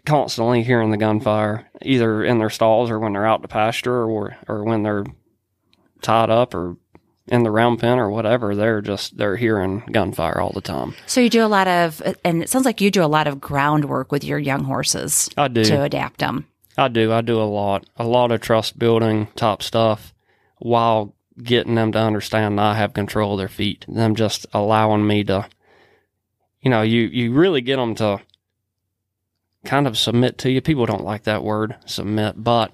constantly 0.06 0.64
hearing 0.64 0.92
the 0.92 0.98
gunfire, 0.98 1.68
either 1.82 2.24
in 2.24 2.40
their 2.40 2.50
stalls 2.50 2.90
or 2.90 3.00
when 3.00 3.14
they're 3.14 3.26
out 3.26 3.42
to 3.42 3.48
pasture, 3.48 4.04
or 4.04 4.38
or 4.48 4.64
when 4.64 4.84
they're 4.84 5.06
tied 6.02 6.30
up 6.30 6.54
or 6.54 6.78
in 7.28 7.44
the 7.44 7.52
round 7.52 7.80
pen 7.80 8.00
or 8.00 8.10
whatever. 8.10 8.56
They're 8.56 8.82
just 8.82 9.18
they're 9.18 9.38
hearing 9.38 9.84
gunfire 9.92 10.40
all 10.40 10.52
the 10.52 10.62
time. 10.62 10.96
So 11.08 11.22
you 11.22 11.30
do 11.30 11.44
a 11.44 11.48
lot 11.48 11.68
of, 11.68 12.02
and 12.24 12.44
it 12.44 12.50
sounds 12.50 12.66
like 12.66 12.82
you 12.82 12.92
do 12.92 13.04
a 13.04 13.06
lot 13.06 13.28
of 13.28 13.40
groundwork 13.40 14.12
with 14.12 14.24
your 14.24 14.40
young 14.40 14.64
horses 14.64 15.30
I 15.38 15.48
do. 15.48 15.64
to 15.64 15.84
adapt 15.84 16.20
them. 16.20 16.48
I 16.78 16.88
do. 16.88 17.12
I 17.14 17.22
do 17.22 17.40
a 17.40 17.44
lot, 17.44 17.86
a 17.98 18.04
lot 18.04 18.32
of 18.32 18.42
trust 18.42 18.80
building 18.80 19.28
type 19.36 19.62
stuff 19.62 20.14
while 20.58 21.16
getting 21.42 21.76
them 21.76 21.92
to 21.92 22.00
understand 22.00 22.60
I 22.60 22.76
have 22.76 22.94
control 22.94 23.34
of 23.34 23.38
their 23.38 23.48
feet. 23.48 23.86
Them 23.88 24.16
just 24.16 24.46
allowing 24.54 25.06
me 25.06 25.24
to, 25.26 25.48
you 26.62 26.72
know, 26.72 26.82
you, 26.82 27.02
you 27.02 27.34
really 27.34 27.62
get 27.62 27.78
them 27.78 27.96
to 27.96 28.22
kind 29.66 29.88
of 29.88 29.98
submit 29.98 30.38
to 30.40 30.52
you. 30.52 30.62
People 30.62 30.86
don't 30.86 31.04
like 31.04 31.24
that 31.24 31.44
word, 31.44 31.76
submit, 31.86 32.42
but 32.44 32.72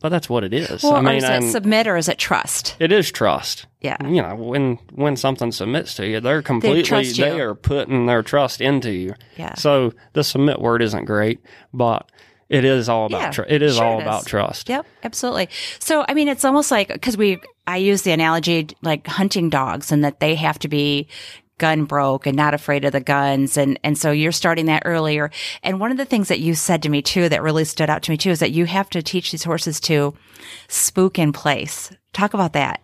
but 0.00 0.08
that's 0.08 0.28
what 0.28 0.42
it 0.42 0.52
is. 0.52 0.82
Well, 0.82 0.96
I 0.96 1.00
mean, 1.00 1.16
is 1.16 1.24
it 1.24 1.50
submit 1.52 1.86
or 1.86 1.96
is 1.96 2.08
it 2.08 2.18
trust? 2.18 2.76
it 2.80 2.90
is 2.90 3.10
trust. 3.10 3.66
Yeah. 3.80 3.96
You 4.04 4.20
know, 4.20 4.34
when 4.34 4.78
when 4.92 5.16
something 5.16 5.52
submits 5.52 5.94
to 5.94 6.06
you, 6.06 6.20
they're 6.20 6.42
completely 6.42 6.82
trust 6.82 7.16
they, 7.16 7.40
are 7.40 7.54
putting 7.54 8.06
their 8.06 8.22
trust 8.22 8.60
into 8.60 8.90
you. 8.90 9.14
Yeah. 9.36 9.54
So 9.54 9.92
the 10.12 10.24
submit 10.24 10.60
word 10.60 10.82
isn't 10.82 11.04
great, 11.04 11.40
but 11.72 12.10
it 12.48 12.64
is 12.64 12.88
all 12.88 13.06
about 13.06 13.20
Yeah, 13.20 13.30
tr- 13.30 13.42
it 13.48 13.62
is 13.62 13.76
sure 13.76 13.84
all 13.84 13.98
it 13.98 14.02
about 14.02 14.26
trust. 14.26 14.68
Yep, 14.68 14.84
absolutely. 15.04 15.48
So, 15.78 16.04
I 16.06 16.14
mean, 16.14 16.28
it's 16.28 16.44
almost 16.44 16.70
like 16.70 16.88
because 16.88 17.16
we, 17.16 17.40
I 17.66 17.78
use 17.78 18.02
the 18.02 18.10
analogy 18.10 18.68
like 18.82 19.06
hunting 19.06 19.48
dogs 19.48 19.90
and 19.90 20.04
that 20.04 20.20
they 20.20 20.34
have 20.34 20.58
to 20.58 20.68
be 20.68 21.08
gun 21.62 21.84
broke 21.84 22.26
and 22.26 22.36
not 22.36 22.54
afraid 22.54 22.84
of 22.84 22.90
the 22.90 23.00
guns. 23.00 23.56
And, 23.56 23.78
and 23.84 23.96
so 23.96 24.10
you're 24.10 24.32
starting 24.32 24.66
that 24.66 24.82
earlier. 24.84 25.30
And 25.62 25.78
one 25.78 25.92
of 25.92 25.96
the 25.96 26.04
things 26.04 26.26
that 26.26 26.40
you 26.40 26.56
said 26.56 26.82
to 26.82 26.88
me 26.88 27.02
too 27.02 27.28
that 27.28 27.40
really 27.40 27.64
stood 27.64 27.88
out 27.88 28.02
to 28.02 28.10
me 28.10 28.16
too 28.16 28.30
is 28.30 28.40
that 28.40 28.50
you 28.50 28.66
have 28.66 28.90
to 28.90 29.00
teach 29.00 29.30
these 29.30 29.44
horses 29.44 29.78
to 29.82 30.12
spook 30.66 31.20
in 31.20 31.32
place. 31.32 31.92
Talk 32.12 32.34
about 32.34 32.52
that. 32.54 32.82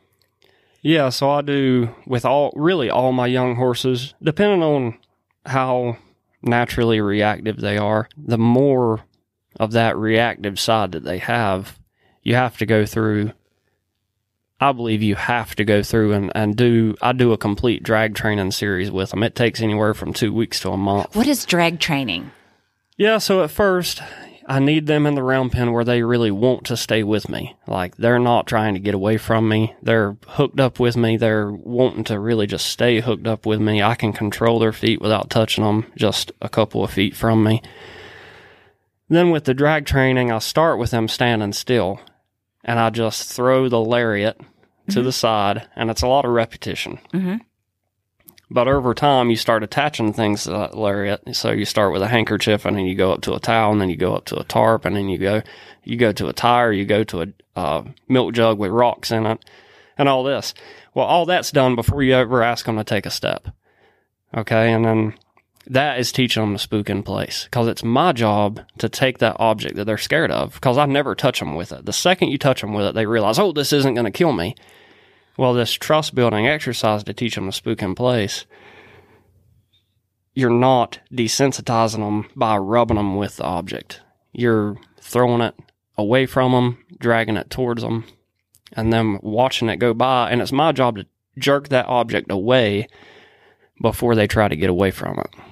Yeah, 0.81 1.09
so 1.09 1.29
I 1.29 1.43
do 1.43 1.93
with 2.07 2.25
all 2.25 2.53
really 2.55 2.89
all 2.89 3.11
my 3.11 3.27
young 3.27 3.57
horses, 3.57 4.15
depending 4.23 4.63
on 4.63 4.97
how 5.45 5.97
naturally 6.41 7.01
reactive 7.01 7.57
they 7.57 7.79
are, 7.79 8.09
the 8.17 8.39
more 8.39 9.01
of 9.59 9.73
that 9.73 9.97
reactive 9.97 10.61
side 10.61 10.93
that 10.93 11.03
they 11.03 11.19
have, 11.19 11.81
you 12.23 12.37
have 12.37 12.57
to 12.59 12.67
go 12.67 12.87
through 12.87 13.33
I 14.61 14.73
believe 14.73 15.03
you 15.03 15.15
have 15.15 15.55
to 15.57 15.65
go 15.65 15.83
through 15.83 16.13
and, 16.13 16.33
and 16.35 16.57
do 16.57 16.97
I 17.01 17.13
do 17.13 17.33
a 17.33 17.39
complete 17.39 17.83
drag 17.83 18.15
training 18.15 18.51
series 18.51 18.91
with 18.91 19.11
them. 19.11 19.23
It 19.23 19.37
takes 19.37 19.61
anywhere 19.61 19.95
from 19.95 20.13
two 20.13 20.33
weeks 20.33 20.61
to 20.61 20.71
a 20.71 20.77
month. 20.77 21.15
What 21.15 21.29
is 21.29 21.47
drag 21.47 21.79
training? 21.79 22.33
Yeah, 22.97 23.19
so 23.19 23.45
at 23.45 23.53
first, 23.53 24.03
I 24.49 24.59
need 24.59 24.87
them 24.87 25.07
in 25.07 25.15
the 25.15 25.23
round 25.23 25.53
pen 25.53 25.73
where 25.73 25.85
they 25.85 26.03
really 26.03 26.33
want 26.33 26.65
to 26.67 26.77
stay 26.77 27.05
with 27.05 27.29
me. 27.29 27.57
Like 27.69 27.97
they're 27.97 28.19
not 28.19 28.49
trying 28.49 28.75
to 28.75 28.81
get 28.81 28.95
away 28.95 29.17
from 29.17 29.49
me. 29.49 29.77
They're 29.81 30.17
hooked 30.27 30.59
up 30.59 30.81
with 30.81 30.97
me. 30.97 31.17
They're 31.17 31.53
wanting 31.53 32.05
to 32.05 32.19
really 32.19 32.49
just 32.49 32.67
stay 32.67 33.01
hooked 33.01 33.29
up 33.29 33.47
with 33.47 33.61
me. 33.61 33.81
I 33.81 33.95
can 33.95 34.13
control 34.13 34.59
their 34.59 34.73
feet 34.73 35.01
without 35.01 35.31
touching 35.31 35.63
them, 35.63 35.87
just 35.97 36.33
a 36.43 36.49
couple 36.49 36.83
of 36.83 36.91
feet 36.91 37.15
from 37.15 37.45
me. 37.45 37.63
Then 39.09 39.31
with 39.31 39.45
the 39.45 39.55
drag 39.55 39.87
training, 39.87 40.33
I 40.33 40.39
start 40.39 40.79
with 40.79 40.91
them 40.91 41.07
standing 41.07 41.53
still 41.53 42.01
and 42.69 42.79
I 42.79 42.91
just 42.91 43.33
throw 43.33 43.69
the 43.71 43.81
lariat 43.81 44.39
to 44.91 45.03
the 45.03 45.11
side 45.13 45.67
and 45.75 45.91
it's 45.91 46.03
a 46.03 46.07
lot 46.07 46.27
of 46.27 46.31
repetition. 46.33 46.99
Mhm. 47.13 47.41
But 48.51 48.69
over 48.69 48.95
time, 48.95 49.31
you 49.31 49.37
start 49.37 49.63
attaching 49.63 50.13
things 50.13 50.45
to 50.45 50.51
that 50.51 50.77
lariat. 50.77 51.35
So 51.35 51.51
you 51.51 51.65
start 51.65 51.93
with 51.93 52.03
a 52.03 52.09
handkerchief, 52.09 52.65
and 52.65 52.77
then 52.77 52.87
you 52.87 52.95
go 52.95 53.13
up 53.13 53.21
to 53.23 53.35
a 53.35 53.41
towel, 53.41 53.73
and 53.73 53.81
then 53.81 53.91
you 53.91 53.97
go 53.97 54.15
up 54.15 54.25
to 54.27 54.39
a 54.39 54.45
tarp, 54.45 54.87
and 54.87 54.97
then 54.97 55.09
you 55.09 55.19
go, 55.19 55.43
you 55.85 55.97
go 55.97 56.13
to 56.13 56.29
a 56.29 56.33
tire, 56.33 56.73
you 56.73 56.87
go 56.87 57.05
to 57.05 57.23
a 57.23 57.27
uh, 57.57 57.83
milk 58.09 58.33
jug 58.35 58.59
with 58.59 58.71
rocks 58.71 59.11
in 59.11 59.27
it, 59.27 59.45
and 59.99 60.09
all 60.09 60.25
this. 60.25 60.55
Well, 60.95 61.07
all 61.07 61.27
that's 61.27 61.51
done 61.51 61.75
before 61.75 62.03
you 62.03 62.15
ever 62.15 62.43
ask 62.43 62.65
them 62.65 62.77
to 62.77 62.85
take 62.85 63.05
a 63.05 63.11
step. 63.11 63.49
Okay, 64.35 64.73
and 64.73 64.85
then 64.85 65.15
that 65.71 65.99
is 65.99 66.13
teaching 66.13 66.43
them 66.43 66.55
to 66.55 66.59
spook 66.59 66.89
in 66.89 67.03
place 67.03 67.45
because 67.45 67.69
it's 67.69 67.85
my 67.85 68.13
job 68.13 68.61
to 68.79 68.89
take 68.89 69.19
that 69.19 69.37
object 69.39 69.77
that 69.77 69.85
they're 69.85 69.99
scared 69.99 70.31
of 70.31 70.55
because 70.55 70.79
I 70.79 70.87
never 70.87 71.15
touch 71.15 71.41
them 71.41 71.55
with 71.55 71.73
it. 71.73 71.85
The 71.85 71.93
second 71.93 72.29
you 72.29 72.39
touch 72.39 72.61
them 72.63 72.73
with 72.73 72.87
it, 72.87 72.95
they 72.95 73.07
realize, 73.07 73.39
oh, 73.39 73.53
this 73.53 73.73
isn't 73.73 73.95
going 73.95 74.07
to 74.07 74.11
kill 74.11 74.33
me. 74.33 74.55
Well, 75.37 75.55
this 75.55 75.73
trust 75.73 76.15
building 76.15 76.47
exercise 76.47 77.05
to 77.05 77.13
teach 77.13 77.35
them 77.35 77.47
to 77.47 77.53
spook 77.53 77.83
in 77.83 77.95
place, 77.95 78.47
you're 80.35 80.51
not 80.51 81.01
desensitizing 81.13 81.99
them 81.99 82.29
by 82.35 82.57
rubbing 82.57 82.97
them 82.97 83.17
with 83.17 83.37
the 83.37 83.45
object. 83.45 84.01
You're 84.33 84.77
throwing 85.01 85.43
it 85.43 85.55
away 85.97 86.27
from 86.27 86.53
them, 86.53 86.85
dragging 86.99 87.37
it 87.37 87.51
towards 87.51 87.83
them, 87.83 88.05
and 88.73 88.93
then 88.93 89.19
watching 89.23 89.69
it 89.69 89.77
go 89.77 89.95
by. 89.95 90.31
And 90.31 90.41
it's 90.41 90.53
my 90.53 90.73
job 90.73 90.97
to 90.97 91.07
jerk 91.39 91.69
that 91.69 91.87
object 91.87 92.31
away 92.31 92.89
before 93.81 94.15
they 94.15 94.27
try 94.27 94.49
to 94.49 94.57
get 94.57 94.71
away 94.71 94.91
from 94.91 95.19
it. 95.19 95.48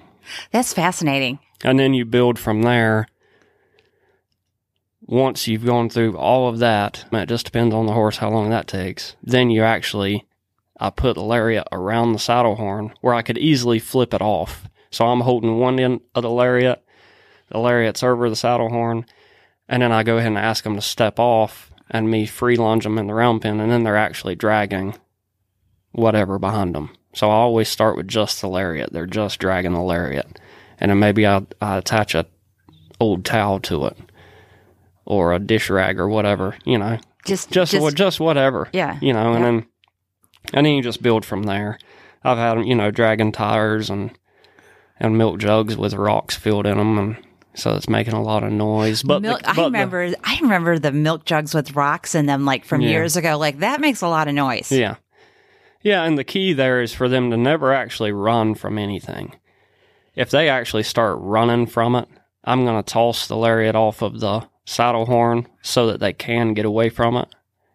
That's 0.50 0.72
fascinating. 0.72 1.38
And 1.64 1.78
then 1.78 1.94
you 1.94 2.04
build 2.04 2.38
from 2.38 2.62
there. 2.62 3.08
Once 5.02 5.46
you've 5.46 5.64
gone 5.64 5.88
through 5.88 6.16
all 6.16 6.48
of 6.48 6.58
that, 6.58 7.04
it 7.12 7.28
just 7.28 7.46
depends 7.46 7.74
on 7.74 7.86
the 7.86 7.92
horse 7.92 8.16
how 8.18 8.28
long 8.28 8.50
that 8.50 8.66
takes. 8.66 9.14
Then 9.22 9.50
you 9.50 9.62
actually, 9.62 10.26
I 10.78 10.90
put 10.90 11.14
the 11.14 11.22
lariat 11.22 11.68
around 11.70 12.12
the 12.12 12.18
saddle 12.18 12.56
horn 12.56 12.92
where 13.00 13.14
I 13.14 13.22
could 13.22 13.38
easily 13.38 13.78
flip 13.78 14.12
it 14.12 14.22
off. 14.22 14.68
So 14.90 15.06
I'm 15.06 15.20
holding 15.20 15.58
one 15.58 15.78
end 15.78 16.00
of 16.14 16.22
the 16.22 16.30
lariat, 16.30 16.84
the 17.50 17.58
lariat's 17.58 18.02
over 18.02 18.28
the 18.28 18.36
saddle 18.36 18.70
horn, 18.70 19.06
and 19.68 19.82
then 19.82 19.92
I 19.92 20.02
go 20.02 20.16
ahead 20.16 20.28
and 20.28 20.38
ask 20.38 20.64
them 20.64 20.74
to 20.74 20.82
step 20.82 21.18
off 21.18 21.70
and 21.90 22.10
me 22.10 22.26
free 22.26 22.56
lunge 22.56 22.84
them 22.84 22.98
in 22.98 23.06
the 23.06 23.14
round 23.14 23.42
pin, 23.42 23.60
and 23.60 23.70
then 23.70 23.84
they're 23.84 23.96
actually 23.96 24.34
dragging 24.34 24.96
whatever 25.92 26.38
behind 26.38 26.74
them. 26.74 26.90
So 27.16 27.30
I 27.30 27.34
always 27.34 27.70
start 27.70 27.96
with 27.96 28.08
just 28.08 28.42
the 28.42 28.46
lariat. 28.48 28.92
They're 28.92 29.06
just 29.06 29.38
dragging 29.38 29.72
the 29.72 29.80
lariat, 29.80 30.38
and 30.78 30.90
then 30.90 30.98
maybe 30.98 31.26
I, 31.26 31.46
I 31.62 31.78
attach 31.78 32.14
a 32.14 32.26
old 33.00 33.24
towel 33.24 33.58
to 33.60 33.86
it 33.86 33.96
or 35.06 35.32
a 35.32 35.38
dish 35.38 35.70
rag 35.70 35.98
or 35.98 36.08
whatever. 36.08 36.56
You 36.66 36.76
know, 36.78 36.98
Just, 37.24 37.50
just 37.50 37.72
just, 37.72 37.82
what 37.82 37.94
just 37.94 38.20
whatever. 38.20 38.68
yeah. 38.72 38.98
You 39.00 39.14
know, 39.14 39.32
and 39.32 39.40
Yeah. 39.40 39.44
then 39.50 39.66
and 40.52 40.66
then 40.66 40.74
you 40.74 40.82
just 40.82 41.02
build 41.02 41.24
from 41.24 41.44
there. 41.44 41.78
I've 42.22 42.38
had 42.38 42.66
you 42.66 42.74
know 42.74 42.90
dragging 42.90 43.32
tires 43.32 43.88
and 43.88 44.10
and 45.00 45.16
milk 45.16 45.38
jugs 45.38 45.74
with 45.76 45.94
rocks 45.94 46.36
filled 46.36 46.66
in 46.66 46.76
them, 46.76 46.98
and 46.98 47.16
so 47.54 47.74
it's 47.76 47.88
making 47.88 48.12
a 48.14 48.22
lot 48.22 48.44
of 48.44 48.52
noise. 48.52 49.02
But 49.02 49.22
the- 49.22 49.30
but 49.30 49.48
I 49.48 49.54
the- 49.54 49.62
remember, 49.64 50.12
I 50.22 50.38
remember 50.42 50.78
the 50.78 50.92
milk 50.92 51.24
jugs 51.24 51.54
with 51.54 51.74
rocks 51.74 52.14
in 52.14 52.26
them, 52.26 52.44
like 52.44 52.66
from 52.66 52.82
Yeah. 52.82 52.90
years 52.90 53.16
ago. 53.16 53.38
Like 53.38 53.60
that 53.60 53.80
makes 53.80 54.02
a 54.02 54.08
lot 54.08 54.28
of 54.28 54.34
noise. 54.34 54.70
Yeah. 54.70 54.96
Yeah, 55.86 56.02
and 56.02 56.18
the 56.18 56.24
key 56.24 56.52
there 56.52 56.82
is 56.82 56.92
for 56.92 57.08
them 57.08 57.30
to 57.30 57.36
never 57.36 57.72
actually 57.72 58.10
run 58.10 58.56
from 58.56 58.76
anything. 58.76 59.36
If 60.16 60.30
they 60.30 60.48
actually 60.48 60.82
start 60.82 61.16
running 61.20 61.68
from 61.68 61.94
it, 61.94 62.08
I'm 62.42 62.64
going 62.64 62.82
to 62.82 62.92
toss 62.92 63.28
the 63.28 63.36
lariat 63.36 63.76
off 63.76 64.02
of 64.02 64.18
the 64.18 64.48
saddle 64.64 65.06
horn 65.06 65.46
so 65.62 65.86
that 65.86 66.00
they 66.00 66.12
can 66.12 66.54
get 66.54 66.64
away 66.64 66.88
from 66.88 67.16
it, 67.16 67.32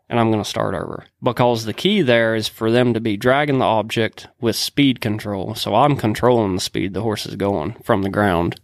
and 0.10 0.20
I'm 0.20 0.30
going 0.30 0.44
to 0.44 0.50
start 0.50 0.76
over. 0.76 1.06
Because 1.24 1.64
the 1.64 1.72
key 1.74 2.02
there 2.02 2.36
is 2.36 2.50
for 2.50 2.70
them 2.70 2.94
to 2.96 3.00
be 3.00 3.16
dragging 3.16 3.60
the 3.60 3.66
object 3.66 4.28
with 4.42 4.58
speed 4.58 5.00
control. 5.00 5.56
So 5.56 5.74
I'm 5.74 5.96
controlling 5.96 6.56
the 6.56 6.60
speed 6.60 6.94
the 6.94 7.04
horse 7.04 7.26
is 7.26 7.38
going 7.38 7.76
from 7.82 8.02
the 8.02 8.10
ground. 8.10 8.60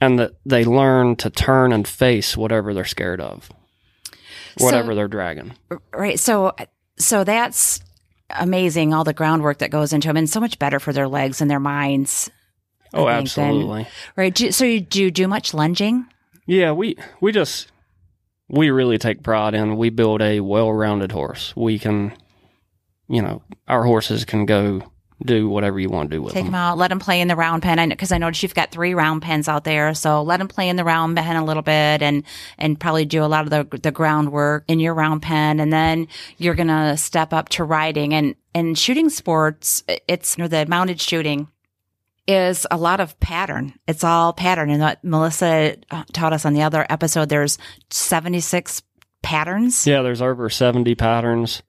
And 0.00 0.18
that 0.18 0.32
they 0.46 0.64
learn 0.64 1.16
to 1.16 1.28
turn 1.28 1.70
and 1.70 1.86
face 1.86 2.34
whatever 2.34 2.72
they're 2.72 2.86
scared 2.86 3.20
of, 3.20 3.50
So- 4.56 4.64
whatever 4.64 4.94
they're 4.94 5.06
dragging. 5.06 5.52
Right. 5.92 6.18
So, 6.18 6.54
so 6.96 7.24
that's 7.24 7.80
amazing. 8.30 8.94
All 8.94 9.04
the 9.04 9.12
groundwork 9.12 9.58
that 9.58 9.70
goes 9.70 9.92
into 9.92 10.08
them, 10.08 10.16
and 10.16 10.28
so 10.28 10.40
much 10.40 10.58
better 10.58 10.80
for 10.80 10.92
their 10.92 11.08
legs 11.08 11.40
and 11.40 11.50
their 11.50 11.60
minds. 11.60 12.30
Oh, 12.92 13.06
think 13.06 13.22
absolutely. 13.22 13.86
Right. 14.16 14.34
Do, 14.34 14.52
so, 14.52 14.64
you 14.64 14.80
do 14.80 15.02
you 15.02 15.10
do 15.10 15.26
much 15.26 15.52
lunging? 15.52 16.06
Yeah, 16.46 16.72
we 16.72 16.96
we 17.20 17.32
just 17.32 17.72
we 18.48 18.70
really 18.70 18.98
take 18.98 19.22
pride 19.22 19.54
in 19.54 19.76
we 19.76 19.90
build 19.90 20.22
a 20.22 20.40
well-rounded 20.40 21.12
horse. 21.12 21.54
We 21.56 21.78
can, 21.78 22.14
you 23.08 23.22
know, 23.22 23.42
our 23.66 23.84
horses 23.84 24.24
can 24.24 24.46
go 24.46 24.82
do 25.22 25.48
whatever 25.48 25.78
you 25.78 25.88
want 25.88 26.10
to 26.10 26.16
do 26.16 26.22
with 26.22 26.32
them. 26.32 26.42
Take 26.42 26.46
them. 26.46 26.52
them 26.52 26.60
out, 26.60 26.78
let 26.78 26.88
them 26.88 26.98
play 26.98 27.20
in 27.20 27.28
the 27.28 27.36
round 27.36 27.62
pen. 27.62 27.78
I 27.78 27.86
because 27.86 28.12
I 28.12 28.18
noticed 28.18 28.42
you've 28.42 28.54
got 28.54 28.70
three 28.70 28.94
round 28.94 29.22
pens 29.22 29.48
out 29.48 29.64
there, 29.64 29.94
so 29.94 30.22
let 30.22 30.38
them 30.38 30.48
play 30.48 30.68
in 30.68 30.76
the 30.76 30.84
round 30.84 31.16
pen 31.16 31.36
a 31.36 31.44
little 31.44 31.62
bit, 31.62 32.02
and 32.02 32.24
and 32.58 32.78
probably 32.78 33.04
do 33.04 33.24
a 33.24 33.26
lot 33.26 33.44
of 33.44 33.50
the 33.50 33.78
the 33.78 33.92
groundwork 33.92 34.64
in 34.68 34.80
your 34.80 34.94
round 34.94 35.22
pen, 35.22 35.60
and 35.60 35.72
then 35.72 36.08
you're 36.38 36.54
gonna 36.54 36.96
step 36.96 37.32
up 37.32 37.48
to 37.50 37.64
riding 37.64 38.12
and 38.12 38.34
and 38.54 38.78
shooting 38.78 39.08
sports. 39.08 39.82
It's 40.08 40.36
you 40.36 40.44
know, 40.44 40.48
the 40.48 40.66
mounted 40.66 41.00
shooting 41.00 41.48
is 42.26 42.66
a 42.70 42.76
lot 42.76 43.00
of 43.00 43.18
pattern. 43.20 43.74
It's 43.86 44.04
all 44.04 44.32
pattern, 44.32 44.70
and 44.70 44.80
what 44.80 45.02
Melissa 45.04 45.76
uh, 45.90 46.04
taught 46.12 46.32
us 46.32 46.44
on 46.44 46.54
the 46.54 46.62
other 46.62 46.86
episode. 46.88 47.28
There's 47.28 47.58
76 47.90 48.82
patterns. 49.22 49.86
Yeah, 49.86 50.02
there's 50.02 50.22
over 50.22 50.48
70 50.48 50.94
patterns. 50.94 51.62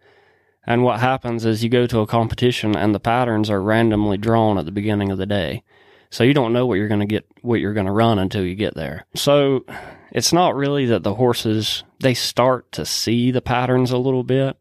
And 0.68 0.84
what 0.84 1.00
happens 1.00 1.46
is 1.46 1.64
you 1.64 1.70
go 1.70 1.86
to 1.88 2.00
a 2.00 2.08
competition 2.08 2.76
and 2.76 2.94
the 2.94 3.00
patterns 3.00 3.50
are 3.50 3.62
randomly 3.62 4.18
drawn 4.18 4.58
at 4.58 4.66
the 4.66 4.72
beginning 4.72 5.12
of 5.12 5.18
the 5.18 5.26
day. 5.26 5.64
So 6.10 6.24
you 6.24 6.34
don't 6.34 6.54
know 6.54 6.66
what 6.66 6.76
you're 6.76 6.88
going 6.88 7.02
to 7.02 7.06
get, 7.06 7.26
what 7.42 7.60
you're 7.60 7.74
going 7.74 7.88
to 7.88 7.92
run 7.92 8.20
until 8.20 8.44
you 8.44 8.56
get 8.56 8.74
there. 8.76 9.06
So 9.16 9.66
it's 10.12 10.32
not 10.34 10.56
really 10.56 10.86
that 10.88 11.04
the 11.04 11.16
horses, 11.16 11.84
they 12.00 12.14
start 12.14 12.72
to 12.74 12.86
see 12.86 13.32
the 13.32 13.42
patterns 13.42 13.92
a 13.92 13.98
little 13.98 14.24
bit. 14.24 14.58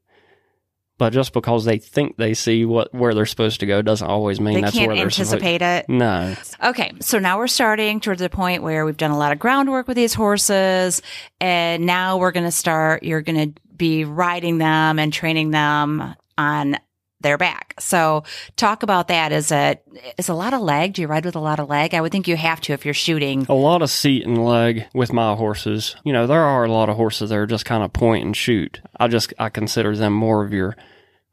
But 0.97 1.13
just 1.13 1.33
because 1.33 1.65
they 1.65 1.79
think 1.79 2.19
they 2.19 2.35
see 2.35 2.65
what 2.65 2.95
where 2.95 3.15
they're 3.15 3.27
supposed 3.27 3.59
to 3.61 3.67
go 3.67 3.83
doesn't 3.83 4.07
always 4.07 4.41
mean 4.41 4.55
They 4.55 4.61
that's 4.61 4.77
can't 4.77 4.87
where 4.87 4.97
they're 4.97 5.11
supposed. 5.11 5.35
anticipate 5.43 5.61
it. 5.61 5.89
No, 5.89 6.37
Okay, 6.63 6.93
so 7.01 7.19
now 7.19 7.37
we're 7.37 7.49
starting 7.49 7.99
towards 7.99 8.21
the 8.21 8.31
point 8.31 8.63
where 8.63 8.87
we've 8.87 8.97
done 8.97 9.11
a 9.11 9.19
lot 9.19 9.33
of 9.33 9.41
groundwork 9.41 9.89
with 9.89 9.97
these 9.97 10.15
horses, 10.15 11.03
and 11.41 11.85
now 11.85 12.19
we're 12.19 12.31
going 12.31 12.47
to 12.47 12.53
start. 12.53 13.03
You're 13.03 13.23
going 13.23 13.55
to 13.55 13.61
be 13.77 14.05
riding 14.05 14.59
them 14.59 14.99
and 14.99 15.13
training 15.13 15.51
them 15.51 16.15
on 16.39 16.77
their 17.21 17.39
back. 17.39 17.75
So 17.81 18.23
talk 18.57 18.83
about 18.83 19.09
that. 19.09 19.33
Is 19.33 19.51
it 19.51 19.83
is 20.19 20.29
a 20.29 20.35
lot 20.35 20.53
of 20.55 20.61
leg? 20.61 20.93
Do 20.93 21.03
you 21.03 21.09
ride 21.09 21.25
with 21.25 21.35
a 21.35 21.41
lot 21.41 21.59
of 21.59 21.69
leg? 21.69 21.95
I 21.95 22.01
would 22.01 22.13
think 22.13 22.29
you 22.29 22.37
have 22.37 22.61
to 22.63 22.73
if 22.73 22.85
you're 22.85 22.95
shooting. 22.95 23.47
A 23.49 23.55
lot 23.55 23.83
of 23.83 23.91
seat 23.91 24.27
and 24.27 24.45
leg 24.45 24.87
with 24.95 25.13
my 25.13 25.35
horses. 25.35 25.97
You 26.05 26.13
know, 26.13 26.27
there 26.27 26.43
are 26.43 26.65
a 26.65 26.71
lot 26.71 26.89
of 26.89 26.97
horses 26.97 27.31
that 27.31 27.39
are 27.39 27.47
just 27.47 27.65
kind 27.65 27.83
of 27.83 27.93
point 27.93 28.25
and 28.25 28.37
shoot. 28.37 28.81
I 28.99 29.09
just 29.09 29.33
I 29.39 29.49
consider 29.49 29.97
them 29.97 30.13
more 30.13 30.45
of 30.45 30.53
your 30.53 30.77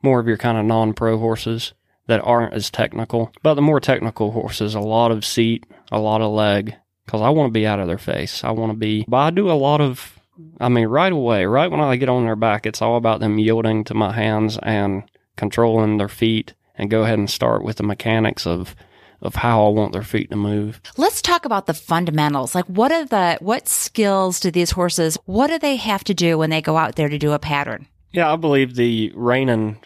more 0.02 0.20
of 0.20 0.28
your 0.28 0.38
kind 0.38 0.58
of 0.58 0.66
non-pro 0.66 1.20
horses 1.20 1.74
that 2.08 2.22
aren't 2.24 2.54
as 2.54 2.72
technical. 2.72 3.32
But 3.44 3.56
the 3.56 3.62
more 3.62 3.80
technical 3.80 4.32
horses, 4.32 4.74
a 4.74 4.80
lot 4.80 5.12
of 5.12 5.26
seat, 5.26 5.66
a 5.92 6.00
lot 6.00 6.22
of 6.22 6.32
leg, 6.32 6.76
because 7.06 7.22
I 7.22 7.30
want 7.30 7.50
to 7.50 7.54
be 7.54 7.68
out 7.68 7.80
of 7.80 7.88
their 7.88 7.98
face. 7.98 8.44
I 8.44 8.52
want 8.52 8.72
to 8.72 8.78
be. 8.78 9.06
But 9.08 9.18
I 9.18 9.30
do 9.30 9.52
a 9.52 9.54
lot 9.54 9.82
of. 9.82 10.18
I 10.60 10.70
mean, 10.70 10.88
right 10.88 11.12
away, 11.12 11.46
right 11.46 11.70
when 11.70 11.80
I 11.80 11.96
get 11.96 12.10
on 12.10 12.26
their 12.26 12.36
back, 12.36 12.66
it's 12.66 12.82
all 12.82 12.98
about 12.98 13.20
them 13.20 13.40
yielding 13.40 13.84
to 13.86 13.94
my 13.94 14.14
hands 14.14 14.58
and 14.62 15.04
controlling 15.36 15.98
their 15.98 16.10
feet, 16.10 16.54
and 16.76 16.90
go 16.90 17.04
ahead 17.04 17.20
and 17.20 17.30
start 17.30 17.64
with 17.64 17.78
the 17.78 17.84
mechanics 17.84 18.46
of 18.46 18.76
of 19.22 19.36
how 19.36 19.68
I 19.68 19.70
want 19.70 19.94
their 19.94 20.02
feet 20.02 20.32
to 20.32 20.36
move. 20.36 20.82
Let's 20.98 21.22
talk 21.22 21.46
about 21.46 21.68
the 21.68 21.74
fundamentals. 21.74 22.56
Like 22.56 22.66
what 22.66 22.92
are 22.92 23.06
the 23.06 23.38
what 23.40 23.68
skills 23.68 24.40
do 24.40 24.50
these 24.50 24.72
horses 24.72 25.18
what 25.26 25.48
do 25.48 25.60
they 25.60 25.76
have 25.76 26.04
to 26.06 26.14
do 26.14 26.38
when 26.38 26.50
they 26.50 26.62
go 26.62 26.78
out 26.78 26.96
there 26.96 27.10
to 27.10 27.20
do 27.20 27.32
a 27.32 27.40
pattern? 27.40 27.88
Yeah, 28.12 28.32
I 28.32 28.36
believe 28.36 28.76
the 28.76 29.12
reining 29.16 29.78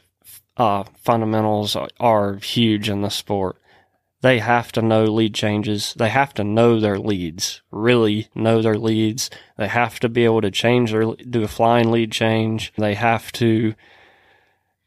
uh, 0.58 0.84
fundamentals 1.02 1.76
are 2.00 2.36
huge 2.38 2.90
in 2.90 3.02
the 3.02 3.10
sport. 3.10 3.58
They 4.22 4.40
have 4.40 4.72
to 4.74 4.82
know 4.82 5.04
lead 5.06 5.36
changes. 5.36 5.94
They 5.96 6.10
have 6.10 6.34
to 6.36 6.44
know 6.44 6.80
their 6.80 6.98
leads, 6.98 7.62
really 7.72 8.30
know 8.34 8.62
their 8.62 8.78
leads. 8.78 9.30
They 9.58 9.68
have 9.68 10.00
to 10.00 10.10
be 10.10 10.26
able 10.26 10.42
to 10.42 10.52
change 10.52 10.92
their, 10.92 11.14
do 11.16 11.44
a 11.44 11.48
flying 11.48 11.92
lead 11.92 12.12
change. 12.12 12.74
They 12.78 12.96
have 12.96 13.32
to, 13.34 13.76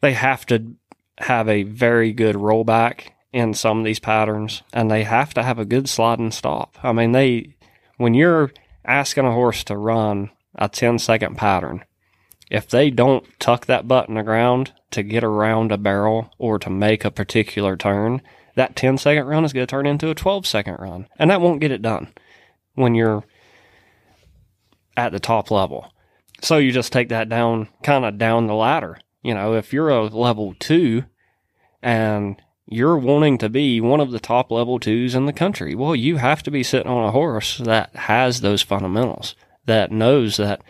they 0.01 0.15
have 0.15 0.45
to 0.47 0.75
have 1.19 1.49
a 1.49 1.63
very 1.63 2.13
good 2.13 2.37
rollback 2.37 3.11
in 3.33 3.55
some 3.55 3.79
of 3.79 3.85
these 3.85 3.99
patterns 3.99 4.63
and 4.73 4.91
they 4.91 5.05
have 5.05 5.35
to 5.35 5.43
have 5.43 5.59
a 5.59 5.65
good 5.65 5.89
slide 5.89 6.19
and 6.19 6.33
stop. 6.33 6.77
I 6.83 6.93
mean, 6.93 7.13
they, 7.13 7.57
when 7.97 8.15
you're 8.15 8.53
asking 8.85 9.27
a 9.27 9.33
horse 9.33 9.63
to 9.65 9.77
run 9.77 10.31
a 10.55 10.69
10 10.69 10.99
second 10.99 11.37
pattern, 11.37 11.85
if 12.51 12.69
they 12.69 12.91
don't 12.91 13.27
tuck 13.39 13.67
that 13.67 13.87
butt 13.87 14.09
in 14.09 14.15
the 14.15 14.23
ground 14.23 14.73
to 14.93 15.03
get 15.03 15.23
around 15.23 15.71
a 15.71 15.77
barrel 15.77 16.33
or 16.39 16.59
to 16.59 16.71
make 16.71 17.05
a 17.05 17.11
particular 17.11 17.77
turn, 17.77 18.23
that 18.59 18.75
10 18.75 18.99
second 18.99 19.27
run 19.27 19.45
is 19.45 19.53
going 19.53 19.67
to 19.67 19.71
turn 19.71 19.87
into 19.87 20.11
a 20.11 20.15
12 20.15 20.45
second 20.45 20.77
run. 20.81 21.07
And 21.17 21.31
that 21.31 21.41
won't 21.41 21.61
get 21.61 21.71
it 21.71 21.81
done 21.81 22.13
when 22.75 22.97
you're 22.97 23.25
at 24.97 25.13
the 25.13 25.21
top 25.21 25.51
level. 25.53 25.93
So 26.43 26.59
you 26.59 26.73
just 26.73 26.93
take 26.93 27.09
that 27.09 27.29
down, 27.29 27.69
kind 27.85 28.05
of 28.05 28.19
down 28.19 28.49
the 28.49 28.55
ladder. 28.55 28.99
You 29.23 29.35
know, 29.35 29.55
if 29.55 29.73
you're 29.73 29.91
a 29.91 30.07
level 30.07 30.55
two 30.59 31.05
and 31.83 32.41
you're 32.67 32.99
wanting 32.99 33.39
to 33.39 33.49
be 33.49 33.81
one 33.81 34.01
of 34.01 34.11
the 34.11 34.21
top 34.21 34.51
level 34.51 34.81
twos 34.81 35.15
in 35.15 35.27
the 35.27 35.33
country, 35.33 35.77
well, 35.77 35.95
you 35.95 36.17
have 36.17 36.43
to 36.43 36.51
be 36.51 36.65
sitting 36.65 36.91
on 36.91 37.05
a 37.05 37.13
horse 37.13 37.59
that 37.59 37.95
has 37.95 38.41
those 38.41 38.63
fundamentals, 38.63 39.37
that 39.67 39.93
knows 39.93 40.37
that 40.37 40.63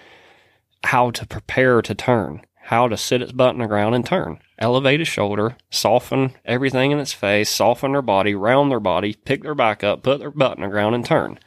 how 0.84 1.10
to 1.10 1.26
prepare 1.26 1.80
to 1.80 1.94
turn, 1.94 2.42
how 2.68 2.86
to 2.86 2.98
sit 2.98 3.22
its 3.22 3.32
butt 3.32 3.54
in 3.54 3.60
the 3.62 3.66
ground 3.66 3.94
and 3.94 4.04
turn. 4.04 4.38
Elevate 4.58 5.00
its 5.00 5.08
shoulder, 5.08 5.56
soften 5.70 6.34
everything 6.44 6.90
in 6.90 6.98
its 6.98 7.14
face, 7.14 7.48
soften 7.48 7.92
their 7.92 8.02
body, 8.02 8.34
round 8.34 8.70
their 8.70 8.78
body, 8.78 9.14
pick 9.14 9.42
their 9.42 9.54
back 9.54 9.82
up, 9.82 10.02
put 10.02 10.18
their 10.18 10.30
butt 10.30 10.58
in 10.58 10.62
the 10.62 10.68
ground 10.68 10.94
and 10.94 11.02
turn. 11.02 11.38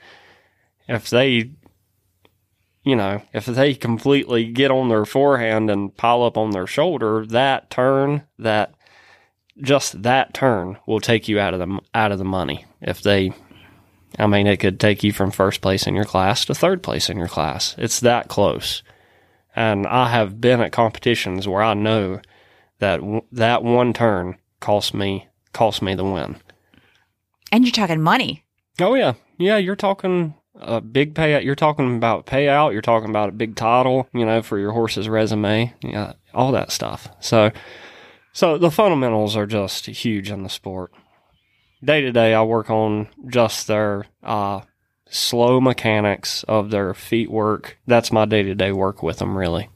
If 0.87 1.11
they, 1.11 1.51
you 2.83 2.95
know, 2.95 3.21
if 3.33 3.45
they 3.45 3.75
completely 3.75 4.45
get 4.51 4.71
on 4.71 4.89
their 4.89 5.05
forehand 5.05 5.69
and 5.69 5.95
pile 5.95 6.23
up 6.23 6.39
on 6.39 6.51
their 6.51 6.65
shoulder, 6.65 7.23
that 7.27 7.69
turn, 7.69 8.23
that, 8.39 8.73
just 9.61 10.01
that 10.01 10.33
turn 10.33 10.79
will 10.87 10.99
take 10.99 11.27
you 11.27 11.39
out 11.39 11.53
of 11.53 11.59
the, 11.59 11.79
out 11.93 12.11
of 12.11 12.17
the 12.17 12.25
money. 12.25 12.65
If 12.81 13.03
they, 13.03 13.31
I 14.17 14.25
mean, 14.25 14.47
it 14.47 14.57
could 14.57 14.79
take 14.79 15.03
you 15.03 15.13
from 15.13 15.29
first 15.29 15.61
place 15.61 15.85
in 15.85 15.93
your 15.93 16.03
class 16.05 16.45
to 16.45 16.55
third 16.55 16.81
place 16.81 17.11
in 17.11 17.17
your 17.19 17.27
class. 17.27 17.75
It's 17.77 17.99
that 17.99 18.27
close. 18.27 18.81
And 19.55 19.85
I 19.85 20.09
have 20.09 20.39
been 20.39 20.61
at 20.61 20.71
competitions 20.71 21.47
where 21.47 21.61
I 21.61 21.73
know 21.73 22.21
that 22.79 22.97
w- 23.01 23.25
that 23.31 23.63
one 23.63 23.93
turn 23.93 24.37
cost 24.59 24.93
me 24.93 25.27
cost 25.53 25.81
me 25.81 25.93
the 25.95 26.05
win. 26.05 26.37
And 27.51 27.65
you're 27.65 27.71
talking 27.71 28.01
money. 28.01 28.45
Oh 28.79 28.93
yeah, 28.95 29.13
yeah. 29.37 29.57
You're 29.57 29.75
talking 29.75 30.35
a 30.55 30.79
big 30.79 31.13
payout. 31.13 31.43
You're 31.43 31.55
talking 31.55 31.95
about 31.95 32.25
payout. 32.25 32.71
You're 32.71 32.81
talking 32.81 33.09
about 33.09 33.29
a 33.29 33.33
big 33.33 33.55
title. 33.55 34.07
You 34.13 34.25
know, 34.25 34.41
for 34.41 34.57
your 34.57 34.71
horse's 34.71 35.09
resume. 35.09 35.73
Yeah, 35.81 36.13
all 36.33 36.51
that 36.53 36.71
stuff. 36.71 37.09
So, 37.19 37.51
so 38.31 38.57
the 38.57 38.71
fundamentals 38.71 39.35
are 39.35 39.47
just 39.47 39.87
huge 39.87 40.31
in 40.31 40.43
the 40.43 40.49
sport. 40.49 40.91
Day 41.83 42.01
to 42.01 42.11
day, 42.11 42.33
I 42.33 42.43
work 42.43 42.69
on 42.69 43.09
just 43.27 43.67
their 43.67 44.05
uh, 44.23 44.61
slow 45.11 45.59
mechanics 45.59 46.43
of 46.43 46.71
their 46.71 46.93
feet 46.93 47.29
work. 47.29 47.77
That's 47.85 48.11
my 48.11 48.25
day 48.25 48.43
to 48.43 48.55
day 48.55 48.71
work 48.71 49.03
with 49.03 49.17
them, 49.17 49.37
really. 49.37 49.69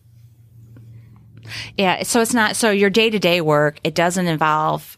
Yeah. 1.77 2.03
So 2.03 2.21
it's 2.21 2.33
not, 2.33 2.55
so 2.55 2.71
your 2.71 2.89
day 2.89 3.09
to 3.09 3.19
day 3.19 3.41
work, 3.41 3.79
it 3.83 3.93
doesn't 3.93 4.25
involve 4.25 4.97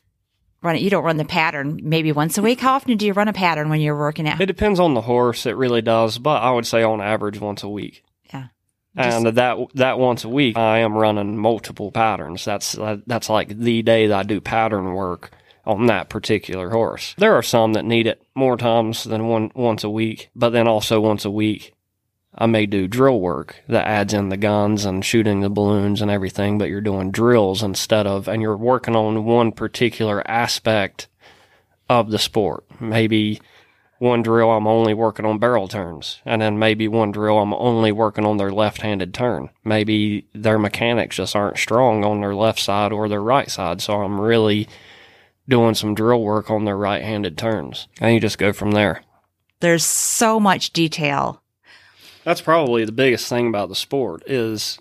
running, 0.61 0.83
you 0.83 0.89
don't 0.89 1.03
run 1.03 1.17
the 1.17 1.25
pattern 1.25 1.79
maybe 1.83 2.11
once 2.11 2.37
a 2.37 2.41
week. 2.41 2.59
How 2.59 2.73
often 2.75 2.95
do 2.97 3.05
you 3.05 3.13
run 3.13 3.27
a 3.27 3.33
pattern 3.33 3.69
when 3.69 3.81
you're 3.81 3.97
working 3.97 4.27
out? 4.27 4.39
It 4.39 4.45
depends 4.45 4.79
on 4.79 4.93
the 4.93 5.01
horse. 5.01 5.45
It 5.45 5.57
really 5.57 5.81
does. 5.81 6.19
But 6.19 6.41
I 6.41 6.51
would 6.51 6.67
say 6.67 6.83
on 6.83 7.01
average 7.01 7.39
once 7.39 7.63
a 7.63 7.69
week. 7.69 8.03
Yeah. 8.31 8.47
and 8.95 9.25
that 9.25 9.57
that 9.75 9.99
once 9.99 10.23
a 10.23 10.29
week, 10.29 10.57
I 10.57 10.79
am 10.79 10.97
running 10.97 11.37
multiple 11.37 11.91
patterns. 11.91 12.45
That's 12.45 12.75
that's 13.05 13.29
like 13.29 13.49
the 13.49 13.81
day 13.81 14.07
that 14.07 14.19
I 14.19 14.23
do 14.23 14.41
pattern 14.41 14.93
work 14.93 15.31
on 15.67 15.85
that 15.85 16.09
particular 16.09 16.71
horse. 16.71 17.13
There 17.17 17.35
are 17.35 17.43
some 17.43 17.73
that 17.73 17.85
need 17.85 18.07
it 18.07 18.23
more 18.33 18.57
times 18.57 19.03
than 19.03 19.27
one 19.27 19.51
once 19.53 19.83
a 19.83 19.89
week, 19.89 20.29
but 20.35 20.49
then 20.49 20.67
also 20.67 20.99
once 20.99 21.25
a 21.25 21.31
week 21.31 21.73
I 22.33 22.45
may 22.45 22.65
do 22.65 22.87
drill 22.87 23.19
work 23.19 23.63
that 23.67 23.87
adds 23.87 24.13
in 24.13 24.29
the 24.29 24.37
guns 24.37 24.85
and 24.85 25.03
shooting 25.03 25.41
the 25.41 25.49
balloons 25.49 26.01
and 26.01 26.09
everything, 26.09 26.57
but 26.57 26.69
you're 26.69 26.81
doing 26.81 27.11
drills 27.11 27.63
instead 27.63 28.07
of 28.07 28.27
and 28.27 28.41
you're 28.41 28.55
working 28.55 28.95
on 28.95 29.25
one 29.25 29.51
particular 29.51 30.23
aspect 30.29 31.07
of 31.89 32.11
the 32.11 32.19
sport. 32.19 32.63
Maybe 32.79 33.41
one 33.99 34.21
drill 34.21 34.51
I'm 34.51 34.67
only 34.67 34.93
working 34.93 35.25
on 35.25 35.39
barrel 35.39 35.67
turns, 35.67 36.21
and 36.23 36.41
then 36.41 36.59
maybe 36.59 36.87
one 36.87 37.11
drill 37.11 37.39
I'm 37.39 37.53
only 37.53 37.91
working 37.91 38.25
on 38.25 38.37
their 38.37 38.51
left-handed 38.51 39.13
turn. 39.13 39.49
Maybe 39.63 40.27
their 40.33 40.59
mechanics 40.59 41.15
just 41.15 41.35
aren't 41.35 41.57
strong 41.57 42.05
on 42.05 42.21
their 42.21 42.35
left 42.35 42.59
side 42.59 42.91
or 42.91 43.09
their 43.09 43.23
right 43.23 43.49
side, 43.49 43.81
so 43.81 44.01
I'm 44.01 44.21
really 44.21 44.67
doing 45.47 45.75
some 45.75 45.95
drill 45.95 46.21
work 46.21 46.49
on 46.49 46.65
their 46.65 46.77
right 46.77 47.01
handed 47.01 47.37
turns. 47.37 47.87
And 47.99 48.13
you 48.13 48.19
just 48.19 48.37
go 48.37 48.53
from 48.53 48.71
there. 48.71 49.03
There's 49.59 49.83
so 49.83 50.39
much 50.39 50.71
detail. 50.71 51.41
That's 52.23 52.41
probably 52.41 52.85
the 52.85 52.91
biggest 52.91 53.27
thing 53.27 53.47
about 53.47 53.69
the 53.69 53.75
sport 53.75 54.23
is 54.27 54.77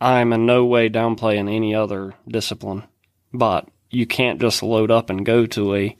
I'm 0.00 0.32
in 0.32 0.46
no 0.46 0.64
way 0.64 0.88
downplaying 0.88 1.54
any 1.54 1.74
other 1.74 2.14
discipline, 2.26 2.84
but 3.32 3.68
you 3.90 4.06
can't 4.06 4.40
just 4.40 4.62
load 4.62 4.90
up 4.90 5.10
and 5.10 5.24
go 5.24 5.46
to 5.46 5.74
a 5.74 5.96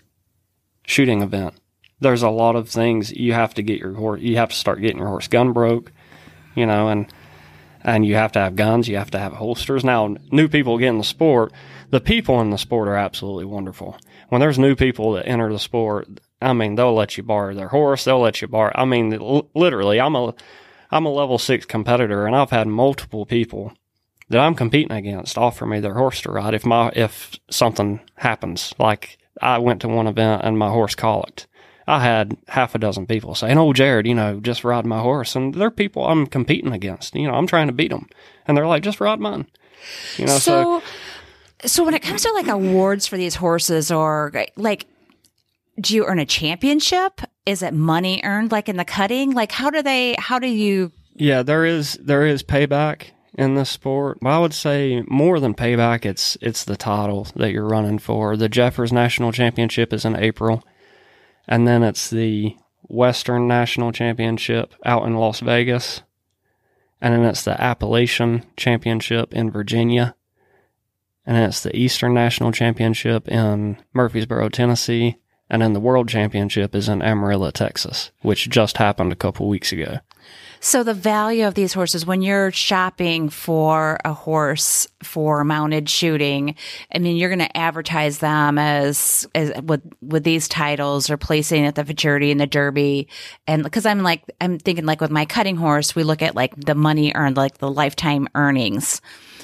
shooting 0.84 1.22
event. 1.22 1.54
There's 2.00 2.22
a 2.22 2.30
lot 2.30 2.56
of 2.56 2.68
things 2.68 3.12
you 3.12 3.34
have 3.34 3.54
to 3.54 3.62
get 3.62 3.78
your 3.78 3.94
horse. 3.94 4.20
You 4.20 4.36
have 4.36 4.50
to 4.50 4.56
start 4.56 4.80
getting 4.80 4.98
your 4.98 5.08
horse 5.08 5.28
gun 5.28 5.52
broke, 5.52 5.92
you 6.54 6.66
know, 6.66 6.88
and 6.88 7.12
and 7.82 8.04
you 8.04 8.14
have 8.14 8.32
to 8.32 8.40
have 8.40 8.56
guns. 8.56 8.88
You 8.88 8.96
have 8.96 9.10
to 9.12 9.18
have 9.18 9.32
holsters. 9.32 9.84
Now, 9.84 10.16
new 10.30 10.48
people 10.48 10.78
get 10.78 10.88
in 10.88 10.98
the 10.98 11.04
sport 11.04 11.52
the 11.90 12.00
people 12.00 12.40
in 12.40 12.50
the 12.50 12.58
sport 12.58 12.88
are 12.88 12.96
absolutely 12.96 13.44
wonderful. 13.44 13.96
When 14.28 14.40
there's 14.40 14.58
new 14.58 14.76
people 14.76 15.12
that 15.12 15.26
enter 15.26 15.52
the 15.52 15.58
sport, 15.58 16.08
I 16.40 16.52
mean, 16.52 16.74
they'll 16.74 16.94
let 16.94 17.16
you 17.16 17.22
borrow 17.22 17.54
their 17.54 17.68
horse. 17.68 18.04
They'll 18.04 18.20
let 18.20 18.40
you 18.40 18.48
borrow. 18.48 18.72
I 18.74 18.84
mean, 18.84 19.10
literally, 19.54 20.00
I'm 20.00 20.14
a, 20.14 20.34
I'm 20.90 21.06
a 21.06 21.12
level 21.12 21.38
six 21.38 21.66
competitor 21.66 22.26
and 22.26 22.34
I've 22.34 22.50
had 22.50 22.68
multiple 22.68 23.26
people 23.26 23.72
that 24.28 24.40
I'm 24.40 24.54
competing 24.54 24.96
against 24.96 25.36
offer 25.36 25.66
me 25.66 25.80
their 25.80 25.94
horse 25.94 26.22
to 26.22 26.30
ride 26.30 26.54
if 26.54 26.64
my, 26.64 26.92
if 26.94 27.38
something 27.50 28.00
happens. 28.14 28.72
Like 28.78 29.18
I 29.42 29.58
went 29.58 29.80
to 29.82 29.88
one 29.88 30.06
event 30.06 30.42
and 30.44 30.58
my 30.58 30.68
horse 30.68 30.94
colicked. 30.94 31.46
I 31.86 32.00
had 32.00 32.36
half 32.46 32.76
a 32.76 32.78
dozen 32.78 33.06
people 33.06 33.34
saying, 33.34 33.58
"Oh, 33.58 33.72
Jared, 33.72 34.06
you 34.06 34.14
know, 34.14 34.38
just 34.38 34.62
ride 34.62 34.86
my 34.86 35.00
horse," 35.00 35.34
and 35.34 35.52
they're 35.52 35.72
people 35.72 36.06
I'm 36.06 36.26
competing 36.26 36.72
against. 36.72 37.16
You 37.16 37.26
know, 37.26 37.34
I'm 37.34 37.48
trying 37.48 37.66
to 37.66 37.72
beat 37.72 37.90
them, 37.90 38.08
and 38.46 38.56
they're 38.56 38.66
like, 38.66 38.84
"Just 38.84 39.00
ride 39.00 39.18
mine." 39.18 39.46
You 40.16 40.26
know, 40.26 40.38
so, 40.38 40.80
so 40.80 40.82
so 41.66 41.84
when 41.84 41.94
it 41.94 42.02
comes 42.02 42.22
to 42.22 42.32
like 42.32 42.48
awards 42.48 43.06
for 43.06 43.16
these 43.16 43.36
horses 43.36 43.90
or 43.90 44.32
like 44.56 44.86
do 45.80 45.94
you 45.94 46.04
earn 46.04 46.18
a 46.18 46.26
championship? 46.26 47.20
Is 47.46 47.62
it 47.62 47.72
money 47.72 48.20
earned 48.22 48.52
like 48.52 48.68
in 48.68 48.76
the 48.76 48.84
cutting? 48.84 49.32
Like 49.32 49.52
how 49.52 49.70
do 49.70 49.82
they 49.82 50.14
how 50.18 50.38
do 50.38 50.48
you 50.48 50.92
Yeah, 51.14 51.42
there 51.42 51.64
is 51.64 51.94
there 51.94 52.26
is 52.26 52.42
payback 52.42 53.12
in 53.34 53.54
this 53.54 53.70
sport. 53.70 54.18
But 54.20 54.30
I 54.30 54.38
would 54.38 54.54
say 54.54 55.02
more 55.08 55.40
than 55.40 55.54
payback, 55.54 56.04
it's 56.04 56.36
it's 56.40 56.64
the 56.64 56.76
title 56.76 57.26
that 57.36 57.52
you're 57.52 57.68
running 57.68 57.98
for. 57.98 58.36
The 58.36 58.48
Jeffers 58.48 58.92
National 58.92 59.32
Championship 59.32 59.92
is 59.92 60.04
in 60.04 60.16
April. 60.16 60.62
And 61.48 61.66
then 61.66 61.82
it's 61.82 62.10
the 62.10 62.56
Western 62.82 63.48
National 63.48 63.92
Championship 63.92 64.74
out 64.84 65.06
in 65.06 65.14
Las 65.14 65.40
Vegas. 65.40 66.02
And 67.00 67.14
then 67.14 67.24
it's 67.24 67.44
the 67.44 67.60
Appalachian 67.60 68.44
Championship 68.56 69.32
in 69.32 69.50
Virginia 69.50 70.14
and 71.30 71.44
it's 71.44 71.60
the 71.60 71.74
Eastern 71.76 72.12
National 72.12 72.50
Championship 72.50 73.28
in 73.28 73.76
Murfreesboro, 73.94 74.48
Tennessee, 74.48 75.16
and 75.48 75.62
then 75.62 75.74
the 75.74 75.80
World 75.80 76.08
Championship 76.08 76.74
is 76.74 76.88
in 76.88 77.02
Amarillo, 77.02 77.52
Texas, 77.52 78.10
which 78.22 78.50
just 78.50 78.78
happened 78.78 79.12
a 79.12 79.16
couple 79.16 79.48
weeks 79.48 79.70
ago. 79.70 80.00
So 80.58 80.82
the 80.82 80.92
value 80.92 81.46
of 81.46 81.54
these 81.54 81.72
horses 81.72 82.04
when 82.04 82.20
you're 82.20 82.50
shopping 82.50 83.28
for 83.28 84.00
a 84.04 84.12
horse 84.12 84.88
for 85.04 85.44
mounted 85.44 85.88
shooting, 85.88 86.56
I 86.92 86.98
mean 86.98 87.16
you're 87.16 87.30
going 87.30 87.38
to 87.38 87.56
advertise 87.56 88.18
them 88.18 88.58
as, 88.58 89.24
as 89.32 89.52
with 89.62 89.82
with 90.02 90.24
these 90.24 90.48
titles 90.48 91.10
or 91.10 91.16
placing 91.16 91.64
at 91.64 91.76
the 91.76 91.84
futurity 91.84 92.32
and 92.32 92.40
the 92.40 92.46
derby 92.46 93.06
and 93.46 93.62
because 93.62 93.86
I'm 93.86 94.02
like 94.02 94.24
I'm 94.40 94.58
thinking 94.58 94.84
like 94.84 95.00
with 95.00 95.12
my 95.12 95.26
cutting 95.26 95.56
horse 95.56 95.94
we 95.94 96.02
look 96.02 96.22
at 96.22 96.34
like 96.34 96.56
the 96.56 96.74
money 96.74 97.12
earned 97.14 97.36
like 97.36 97.58
the 97.58 97.70
lifetime 97.70 98.28
earnings. 98.34 99.00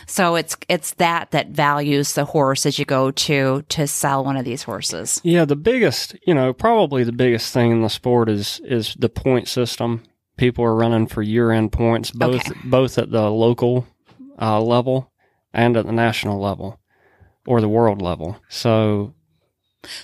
So 0.06 0.36
it's 0.36 0.56
it's 0.68 0.94
that 0.94 1.30
that 1.32 1.48
values 1.48 2.14
the 2.14 2.24
horse 2.24 2.64
as 2.66 2.78
you 2.78 2.84
go 2.84 3.10
to 3.10 3.62
to 3.68 3.86
sell 3.86 4.24
one 4.24 4.36
of 4.36 4.44
these 4.44 4.62
horses. 4.62 5.20
Yeah, 5.24 5.44
the 5.44 5.56
biggest, 5.56 6.16
you 6.26 6.32
know, 6.34 6.52
probably 6.52 7.02
the 7.04 7.12
biggest 7.12 7.52
thing 7.52 7.72
in 7.72 7.82
the 7.82 7.88
sport 7.90 8.28
is 8.28 8.60
is 8.64 8.94
the 8.98 9.08
point 9.08 9.48
system 9.48 10.02
people 10.36 10.64
are 10.64 10.74
running 10.76 11.06
for 11.06 11.22
year 11.22 11.50
end 11.50 11.72
points, 11.72 12.10
both 12.10 12.46
Okay. 12.50 12.60
both 12.64 12.98
at 12.98 13.10
the 13.10 13.30
local 13.30 13.86
uh, 14.40 14.60
level 14.60 15.10
and 15.52 15.76
at 15.76 15.86
the 15.86 15.92
national 15.92 16.40
level 16.40 16.78
or 17.46 17.60
the 17.60 17.68
world 17.68 18.00
level. 18.02 18.36
So 18.48 19.14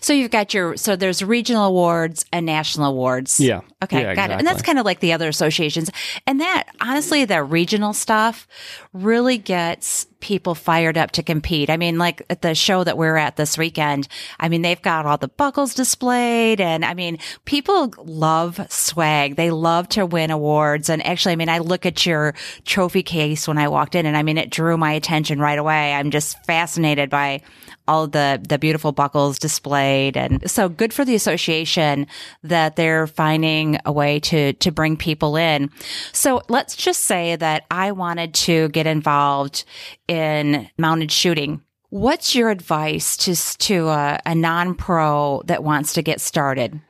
So 0.00 0.12
you've 0.12 0.30
got 0.30 0.54
your 0.54 0.76
so 0.76 0.96
there's 0.96 1.22
regional 1.22 1.66
awards 1.66 2.24
and 2.32 2.46
national 2.46 2.86
awards. 2.92 3.38
yeah, 3.40 3.60
Okay, 3.82 4.02
yeah, 4.02 4.14
got 4.14 4.30
it. 4.30 4.38
And 4.38 4.46
that's 4.46 4.62
kind 4.62 4.78
of 4.78 4.84
like 4.84 5.00
the 5.00 5.12
other 5.12 5.28
associations. 5.28 5.90
And 6.26 6.40
that, 6.40 6.64
honestly, 6.80 7.24
the 7.24 7.42
regional 7.42 7.92
stuff 7.92 8.46
really 8.92 9.38
gets 9.38 10.06
people 10.20 10.54
fired 10.54 10.96
up 10.96 11.10
to 11.10 11.22
compete. 11.22 11.68
I 11.68 11.76
mean, 11.76 11.98
like 11.98 12.22
at 12.30 12.42
the 12.42 12.54
show 12.54 12.84
that 12.84 12.96
we're 12.96 13.16
at 13.16 13.36
this 13.36 13.58
weekend, 13.58 14.08
I 14.38 14.48
mean, 14.48 14.62
they've 14.62 14.80
got 14.80 15.04
all 15.04 15.18
the 15.18 15.28
buckles 15.28 15.74
displayed. 15.74 16.60
And 16.60 16.84
I 16.84 16.94
mean, 16.94 17.18
people 17.44 17.92
love 17.98 18.60
swag. 18.70 19.36
They 19.36 19.50
love 19.50 19.88
to 19.90 20.06
win 20.06 20.30
awards. 20.30 20.88
And 20.88 21.04
actually, 21.04 21.32
I 21.32 21.36
mean, 21.36 21.48
I 21.48 21.58
look 21.58 21.84
at 21.84 22.06
your 22.06 22.34
trophy 22.64 23.02
case 23.02 23.48
when 23.48 23.58
I 23.58 23.68
walked 23.68 23.96
in 23.96 24.06
and 24.06 24.16
I 24.16 24.22
mean, 24.22 24.38
it 24.38 24.50
drew 24.50 24.78
my 24.78 24.92
attention 24.92 25.40
right 25.40 25.58
away. 25.58 25.92
I'm 25.92 26.10
just 26.10 26.42
fascinated 26.46 27.10
by 27.10 27.42
all 27.88 28.06
the 28.06 28.40
the 28.48 28.58
beautiful 28.58 28.92
buckles 28.92 29.38
displayed 29.40 30.16
and 30.16 30.48
so 30.48 30.68
good 30.68 30.92
for 30.92 31.04
the 31.04 31.16
association 31.16 32.06
that 32.44 32.76
they're 32.76 33.08
finding 33.08 33.71
a 33.84 33.92
way 33.92 34.20
to 34.20 34.52
to 34.54 34.70
bring 34.70 34.96
people 34.96 35.36
in. 35.36 35.70
So 36.12 36.42
let's 36.48 36.76
just 36.76 37.02
say 37.02 37.36
that 37.36 37.64
i 37.70 37.92
wanted 37.92 38.34
to 38.34 38.68
get 38.70 38.86
involved 38.86 39.64
in 40.08 40.68
mounted 40.78 41.12
shooting. 41.12 41.62
What's 41.90 42.34
your 42.34 42.50
advice 42.50 43.16
to 43.18 43.36
to 43.58 43.88
a, 43.88 44.20
a 44.24 44.34
non-pro 44.34 45.42
that 45.46 45.62
wants 45.62 45.92
to 45.94 46.02
get 46.02 46.20
started? 46.20 46.80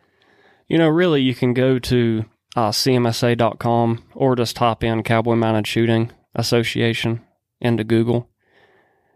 You 0.68 0.79
know, 0.79 0.88
really, 0.88 1.21
you 1.21 1.35
can 1.35 1.55
go 1.55 1.79
to 1.81 2.25
uh, 2.57 2.71
CMSA.com 2.71 4.05
or 4.14 4.37
just 4.37 4.57
type 4.57 4.85
in 4.85 5.03
Cowboy 5.03 5.35
Mounted 5.35 5.66
Shooting 5.66 6.12
Association 6.35 7.21
into 7.61 7.85
Google. 7.85 8.29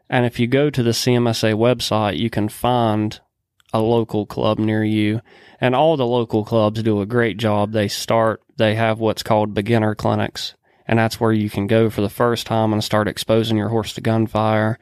And 0.08 0.24
if 0.24 0.38
you 0.38 0.46
go 0.46 0.70
to 0.70 0.82
the 0.82 0.90
CMSA 0.90 1.54
website, 1.54 2.18
you 2.18 2.30
can 2.30 2.48
find 2.48 3.20
a 3.76 3.80
local 3.80 4.26
club 4.26 4.58
near 4.58 4.84
you. 4.84 5.20
And 5.60 5.74
all 5.74 5.96
the 5.96 6.06
local 6.06 6.44
clubs 6.44 6.82
do 6.82 7.00
a 7.00 7.06
great 7.06 7.36
job. 7.36 7.72
They 7.72 7.88
start, 7.88 8.42
they 8.56 8.74
have 8.74 8.98
what's 8.98 9.22
called 9.22 9.54
beginner 9.54 9.94
clinics. 9.94 10.54
And 10.86 10.98
that's 10.98 11.20
where 11.20 11.32
you 11.32 11.50
can 11.50 11.66
go 11.66 11.90
for 11.90 12.00
the 12.00 12.08
first 12.08 12.46
time 12.46 12.72
and 12.72 12.82
start 12.82 13.08
exposing 13.08 13.56
your 13.56 13.68
horse 13.68 13.92
to 13.94 14.00
gunfire. 14.00 14.78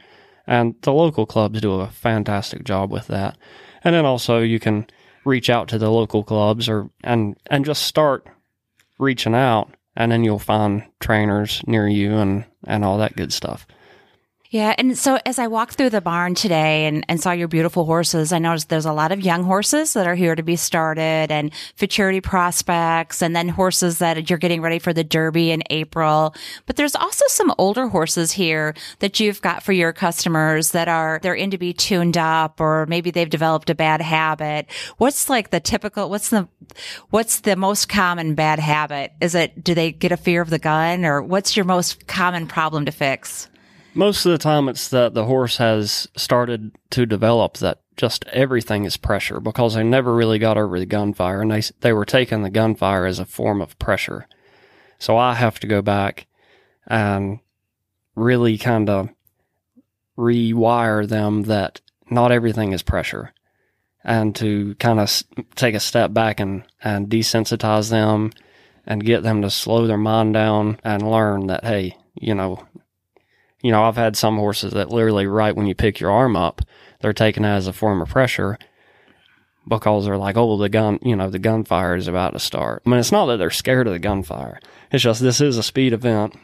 And 0.46 0.74
the 0.82 0.92
local 0.92 1.26
clubs 1.26 1.60
do 1.60 1.80
a 1.80 1.88
fantastic 1.88 2.64
job 2.64 2.90
with 2.90 3.06
that. 3.06 3.38
And 3.82 3.94
then 3.94 4.04
also 4.04 4.40
you 4.40 4.60
can 4.60 4.86
reach 5.24 5.48
out 5.48 5.68
to 5.68 5.78
the 5.78 5.90
local 5.90 6.22
clubs 6.22 6.68
or 6.68 6.90
and 7.02 7.36
and 7.46 7.64
just 7.64 7.82
start 7.82 8.26
reaching 8.98 9.34
out 9.34 9.74
and 9.96 10.12
then 10.12 10.22
you'll 10.22 10.38
find 10.38 10.84
trainers 11.00 11.62
near 11.66 11.88
you 11.88 12.14
and 12.14 12.44
and 12.66 12.84
all 12.84 12.98
that 12.98 13.16
good 13.16 13.32
stuff. 13.32 13.66
Yeah, 14.54 14.72
and 14.78 14.96
so 14.96 15.18
as 15.26 15.40
I 15.40 15.48
walked 15.48 15.74
through 15.74 15.90
the 15.90 16.00
barn 16.00 16.36
today 16.36 16.86
and, 16.86 17.04
and 17.08 17.20
saw 17.20 17.32
your 17.32 17.48
beautiful 17.48 17.86
horses, 17.86 18.32
I 18.32 18.38
noticed 18.38 18.68
there's 18.68 18.86
a 18.86 18.92
lot 18.92 19.10
of 19.10 19.20
young 19.20 19.42
horses 19.42 19.94
that 19.94 20.06
are 20.06 20.14
here 20.14 20.36
to 20.36 20.44
be 20.44 20.54
started 20.54 21.32
and 21.32 21.52
futurity 21.74 22.20
prospects 22.20 23.20
and 23.20 23.34
then 23.34 23.48
horses 23.48 23.98
that 23.98 24.30
you're 24.30 24.38
getting 24.38 24.62
ready 24.62 24.78
for 24.78 24.92
the 24.92 25.02
Derby 25.02 25.50
in 25.50 25.64
April. 25.70 26.36
But 26.66 26.76
there's 26.76 26.94
also 26.94 27.24
some 27.26 27.52
older 27.58 27.88
horses 27.88 28.30
here 28.30 28.74
that 29.00 29.18
you've 29.18 29.42
got 29.42 29.64
for 29.64 29.72
your 29.72 29.92
customers 29.92 30.70
that 30.70 30.86
are 30.86 31.18
they're 31.20 31.34
in 31.34 31.50
to 31.50 31.58
be 31.58 31.72
tuned 31.72 32.16
up 32.16 32.60
or 32.60 32.86
maybe 32.86 33.10
they've 33.10 33.28
developed 33.28 33.70
a 33.70 33.74
bad 33.74 34.00
habit. 34.00 34.68
What's 34.98 35.28
like 35.28 35.50
the 35.50 35.58
typical 35.58 36.08
what's 36.08 36.30
the 36.30 36.46
what's 37.10 37.40
the 37.40 37.56
most 37.56 37.88
common 37.88 38.36
bad 38.36 38.60
habit? 38.60 39.14
Is 39.20 39.34
it 39.34 39.64
do 39.64 39.74
they 39.74 39.90
get 39.90 40.12
a 40.12 40.16
fear 40.16 40.40
of 40.40 40.50
the 40.50 40.60
gun 40.60 41.04
or 41.04 41.22
what's 41.22 41.56
your 41.56 41.64
most 41.64 42.06
common 42.06 42.46
problem 42.46 42.84
to 42.84 42.92
fix? 42.92 43.48
Most 43.94 44.26
of 44.26 44.32
the 44.32 44.38
time 44.38 44.68
it's 44.68 44.88
that 44.88 45.14
the 45.14 45.26
horse 45.26 45.58
has 45.58 46.08
started 46.16 46.72
to 46.90 47.06
develop 47.06 47.58
that 47.58 47.80
just 47.96 48.24
everything 48.26 48.84
is 48.84 48.96
pressure 48.96 49.38
because 49.38 49.74
they 49.74 49.84
never 49.84 50.12
really 50.14 50.40
got 50.40 50.58
over 50.58 50.78
the 50.80 50.86
gunfire 50.86 51.42
and 51.42 51.50
they 51.50 51.62
they 51.80 51.92
were 51.92 52.04
taking 52.04 52.42
the 52.42 52.50
gunfire 52.50 53.06
as 53.06 53.20
a 53.20 53.24
form 53.24 53.60
of 53.60 53.78
pressure. 53.78 54.26
So 54.98 55.16
I 55.16 55.34
have 55.34 55.60
to 55.60 55.68
go 55.68 55.80
back 55.80 56.26
and 56.88 57.38
really 58.16 58.58
kind 58.58 58.90
of 58.90 59.10
rewire 60.18 61.08
them 61.08 61.44
that 61.44 61.80
not 62.10 62.32
everything 62.32 62.72
is 62.72 62.82
pressure 62.82 63.32
and 64.02 64.34
to 64.36 64.74
kind 64.76 65.00
of 65.00 65.22
take 65.54 65.74
a 65.74 65.80
step 65.80 66.12
back 66.12 66.40
and, 66.40 66.64
and 66.82 67.08
desensitize 67.08 67.90
them 67.90 68.32
and 68.86 69.04
get 69.04 69.22
them 69.22 69.40
to 69.42 69.50
slow 69.50 69.86
their 69.86 69.96
mind 69.96 70.34
down 70.34 70.78
and 70.84 71.10
learn 71.10 71.46
that, 71.46 71.64
hey, 71.64 71.96
you 72.14 72.34
know, 72.34 72.66
you 73.64 73.70
know, 73.70 73.82
I've 73.82 73.96
had 73.96 74.14
some 74.14 74.36
horses 74.36 74.74
that 74.74 74.90
literally 74.90 75.26
right 75.26 75.56
when 75.56 75.66
you 75.66 75.74
pick 75.74 75.98
your 75.98 76.10
arm 76.10 76.36
up, 76.36 76.60
they're 77.00 77.14
taken 77.14 77.46
as 77.46 77.66
a 77.66 77.72
form 77.72 78.02
of 78.02 78.10
pressure 78.10 78.58
because 79.66 80.04
they're 80.04 80.18
like, 80.18 80.36
oh, 80.36 80.58
the 80.58 80.68
gun, 80.68 80.98
you 81.00 81.16
know, 81.16 81.30
the 81.30 81.38
gunfire 81.38 81.96
is 81.96 82.06
about 82.06 82.34
to 82.34 82.38
start. 82.38 82.82
I 82.84 82.90
mean, 82.90 83.00
it's 83.00 83.10
not 83.10 83.24
that 83.24 83.38
they're 83.38 83.48
scared 83.48 83.86
of 83.86 83.94
the 83.94 83.98
gunfire. 83.98 84.60
It's 84.92 85.02
just 85.02 85.22
this 85.22 85.40
is 85.40 85.56
a 85.56 85.62
speed 85.62 85.94
event. 85.94 86.36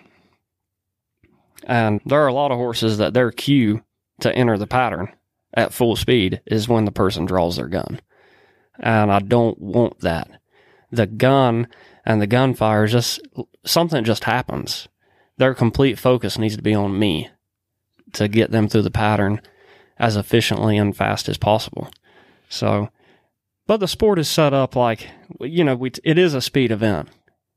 And 1.65 2.01
there 2.07 2.23
are 2.23 2.27
a 2.27 2.33
lot 2.33 2.53
of 2.53 2.57
horses 2.57 2.97
that 2.97 3.13
their 3.13 3.31
cue 3.31 3.85
to 4.21 4.35
enter 4.35 4.57
the 4.57 4.67
pattern 4.67 5.13
at 5.53 5.75
full 5.75 5.97
speed 5.97 6.41
is 6.47 6.71
when 6.71 6.87
the 6.87 6.91
person 6.91 7.27
draws 7.27 7.57
their 7.57 7.69
gun. 7.69 8.01
And 8.79 9.13
I 9.13 9.19
don't 9.19 9.59
want 9.61 10.01
that. 10.01 10.41
The 10.91 11.07
gun 11.07 11.69
and 12.07 12.23
the 12.23 12.27
gunfire 12.27 12.85
is 12.85 12.93
just 12.93 13.21
something 13.67 14.05
just 14.05 14.25
happens. 14.25 14.89
Their 15.41 15.55
complete 15.55 15.99
focus 15.99 16.37
needs 16.37 16.55
to 16.57 16.63
be 16.63 16.75
on 16.75 16.99
me 16.99 17.31
to 18.13 18.29
get 18.29 18.51
them 18.51 18.69
through 18.69 18.83
the 18.83 18.91
pattern 18.91 19.41
as 19.99 20.15
efficiently 20.15 20.77
and 20.77 20.95
fast 20.95 21.31
as 21.31 21.39
possible. 21.39 21.89
So, 22.51 22.91
but 23.67 23.79
the 23.79 23.89
sport 23.89 24.19
is 24.19 24.29
set 24.29 24.53
up 24.53 24.77
like, 24.77 25.09
you 25.41 25.65
know, 25.65 25.77
we, 25.77 25.93
it 26.05 26.19
is 26.19 26.35
a 26.35 26.43
speed 26.43 26.71
event, 26.71 27.09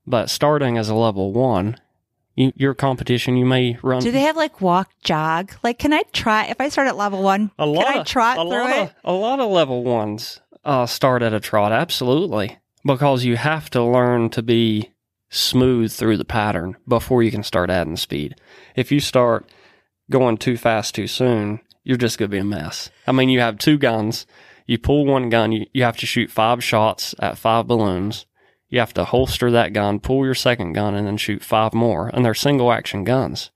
but 0.07 0.29
starting 0.29 0.77
as 0.77 0.87
a 0.87 0.95
level 0.95 1.33
one, 1.33 1.75
you, 2.35 2.53
your 2.55 2.73
competition, 2.73 3.35
you 3.35 3.45
may 3.45 3.77
run. 3.83 4.01
Do 4.01 4.11
they 4.11 4.21
have 4.21 4.37
like 4.37 4.61
walk 4.61 4.89
jog? 5.03 5.51
Like, 5.61 5.77
can 5.77 5.91
I 5.91 6.03
try 6.13 6.45
if 6.45 6.61
I 6.61 6.69
start 6.69 6.87
at 6.87 6.95
level 6.95 7.21
one? 7.21 7.51
A 7.59 7.65
lot 7.65 7.83
can 7.83 7.97
I 7.97 7.99
of, 7.99 8.07
trot 8.07 8.37
a 8.37 8.49
through 8.49 8.67
it? 8.67 8.81
Of, 8.83 8.95
a 9.03 9.11
lot 9.11 9.41
of 9.41 9.51
level 9.51 9.83
ones 9.83 10.39
uh, 10.63 10.85
start 10.85 11.21
at 11.21 11.33
a 11.33 11.41
trot, 11.41 11.73
absolutely, 11.73 12.59
because 12.85 13.25
you 13.25 13.35
have 13.35 13.69
to 13.71 13.83
learn 13.83 14.29
to 14.29 14.41
be 14.41 14.92
smooth 15.33 15.91
through 15.91 16.17
the 16.17 16.25
pattern 16.25 16.77
before 16.87 17.23
you 17.23 17.31
can 17.31 17.43
start 17.43 17.69
adding 17.69 17.97
speed. 17.97 18.35
If 18.75 18.91
you 18.91 18.99
start 18.99 19.49
going 20.09 20.37
too 20.37 20.57
fast 20.57 20.93
too 20.93 21.07
soon, 21.07 21.59
you're 21.83 21.97
just 21.97 22.17
going 22.17 22.29
to 22.29 22.35
be 22.35 22.39
a 22.39 22.43
mess. 22.43 22.89
I 23.07 23.11
mean, 23.11 23.29
you 23.29 23.39
have 23.39 23.57
two 23.57 23.77
guns. 23.77 24.25
You 24.65 24.77
pull 24.77 25.05
one 25.05 25.29
gun, 25.29 25.51
you, 25.51 25.65
you 25.73 25.83
have 25.83 25.97
to 25.97 26.05
shoot 26.05 26.31
five 26.31 26.63
shots 26.63 27.13
at 27.19 27.37
five 27.37 27.67
balloons. 27.67 28.25
You 28.69 28.79
have 28.79 28.93
to 28.93 29.05
holster 29.05 29.51
that 29.51 29.73
gun, 29.73 29.99
pull 29.99 30.23
your 30.23 30.35
second 30.35 30.73
gun, 30.73 30.95
and 30.95 31.05
then 31.05 31.17
shoot 31.17 31.43
five 31.43 31.73
more. 31.73 32.09
And 32.13 32.23
they're 32.23 32.33
single 32.33 32.71
action 32.71 33.03
guns. 33.03 33.51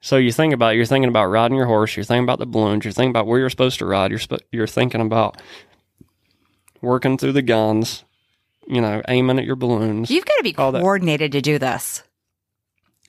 So 0.00 0.16
you 0.16 0.32
think 0.32 0.54
about 0.54 0.76
you're 0.76 0.84
thinking 0.84 1.08
about 1.08 1.26
riding 1.26 1.56
your 1.56 1.66
horse, 1.66 1.96
you're 1.96 2.04
thinking 2.04 2.24
about 2.24 2.38
the 2.38 2.46
balloons, 2.46 2.84
you're 2.84 2.92
thinking 2.92 3.10
about 3.10 3.26
where 3.26 3.40
you're 3.40 3.50
supposed 3.50 3.78
to 3.78 3.86
ride, 3.86 4.10
you're 4.10 4.20
sp- 4.20 4.44
you're 4.52 4.66
thinking 4.66 5.00
about 5.00 5.40
working 6.80 7.16
through 7.16 7.32
the 7.32 7.42
guns, 7.42 8.04
you 8.66 8.80
know, 8.80 9.02
aiming 9.08 9.38
at 9.38 9.44
your 9.44 9.56
balloons. 9.56 10.10
You've 10.10 10.24
got 10.26 10.36
to 10.36 10.42
be 10.42 10.54
all 10.56 10.72
that. 10.72 10.80
coordinated 10.80 11.32
to 11.32 11.40
do 11.40 11.58
this. 11.58 12.02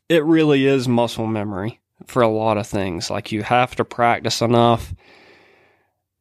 it 0.09 0.23
really 0.23 0.65
is 0.65 0.87
muscle 0.87 1.27
memory 1.27 1.79
for 2.07 2.21
a 2.21 2.27
lot 2.27 2.57
of 2.57 2.67
things. 2.67 3.09
Like 3.09 3.31
you 3.31 3.43
have 3.43 3.75
to 3.75 3.85
practice 3.85 4.41
enough 4.41 4.93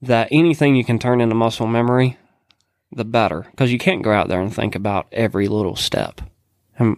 that 0.03 0.29
anything 0.31 0.77
you 0.77 0.85
can 0.85 0.99
turn 0.99 1.20
into 1.20 1.35
muscle 1.35 1.66
memory, 1.66 2.16
the 2.92 3.05
better. 3.05 3.47
Because 3.51 3.73
you 3.73 3.79
can't 3.79 4.03
go 4.03 4.12
out 4.12 4.29
there 4.29 4.40
and 4.40 4.55
think 4.55 4.75
about 4.75 5.07
every 5.12 5.49
little 5.49 5.77
step. 5.77 6.20
And 6.79 6.97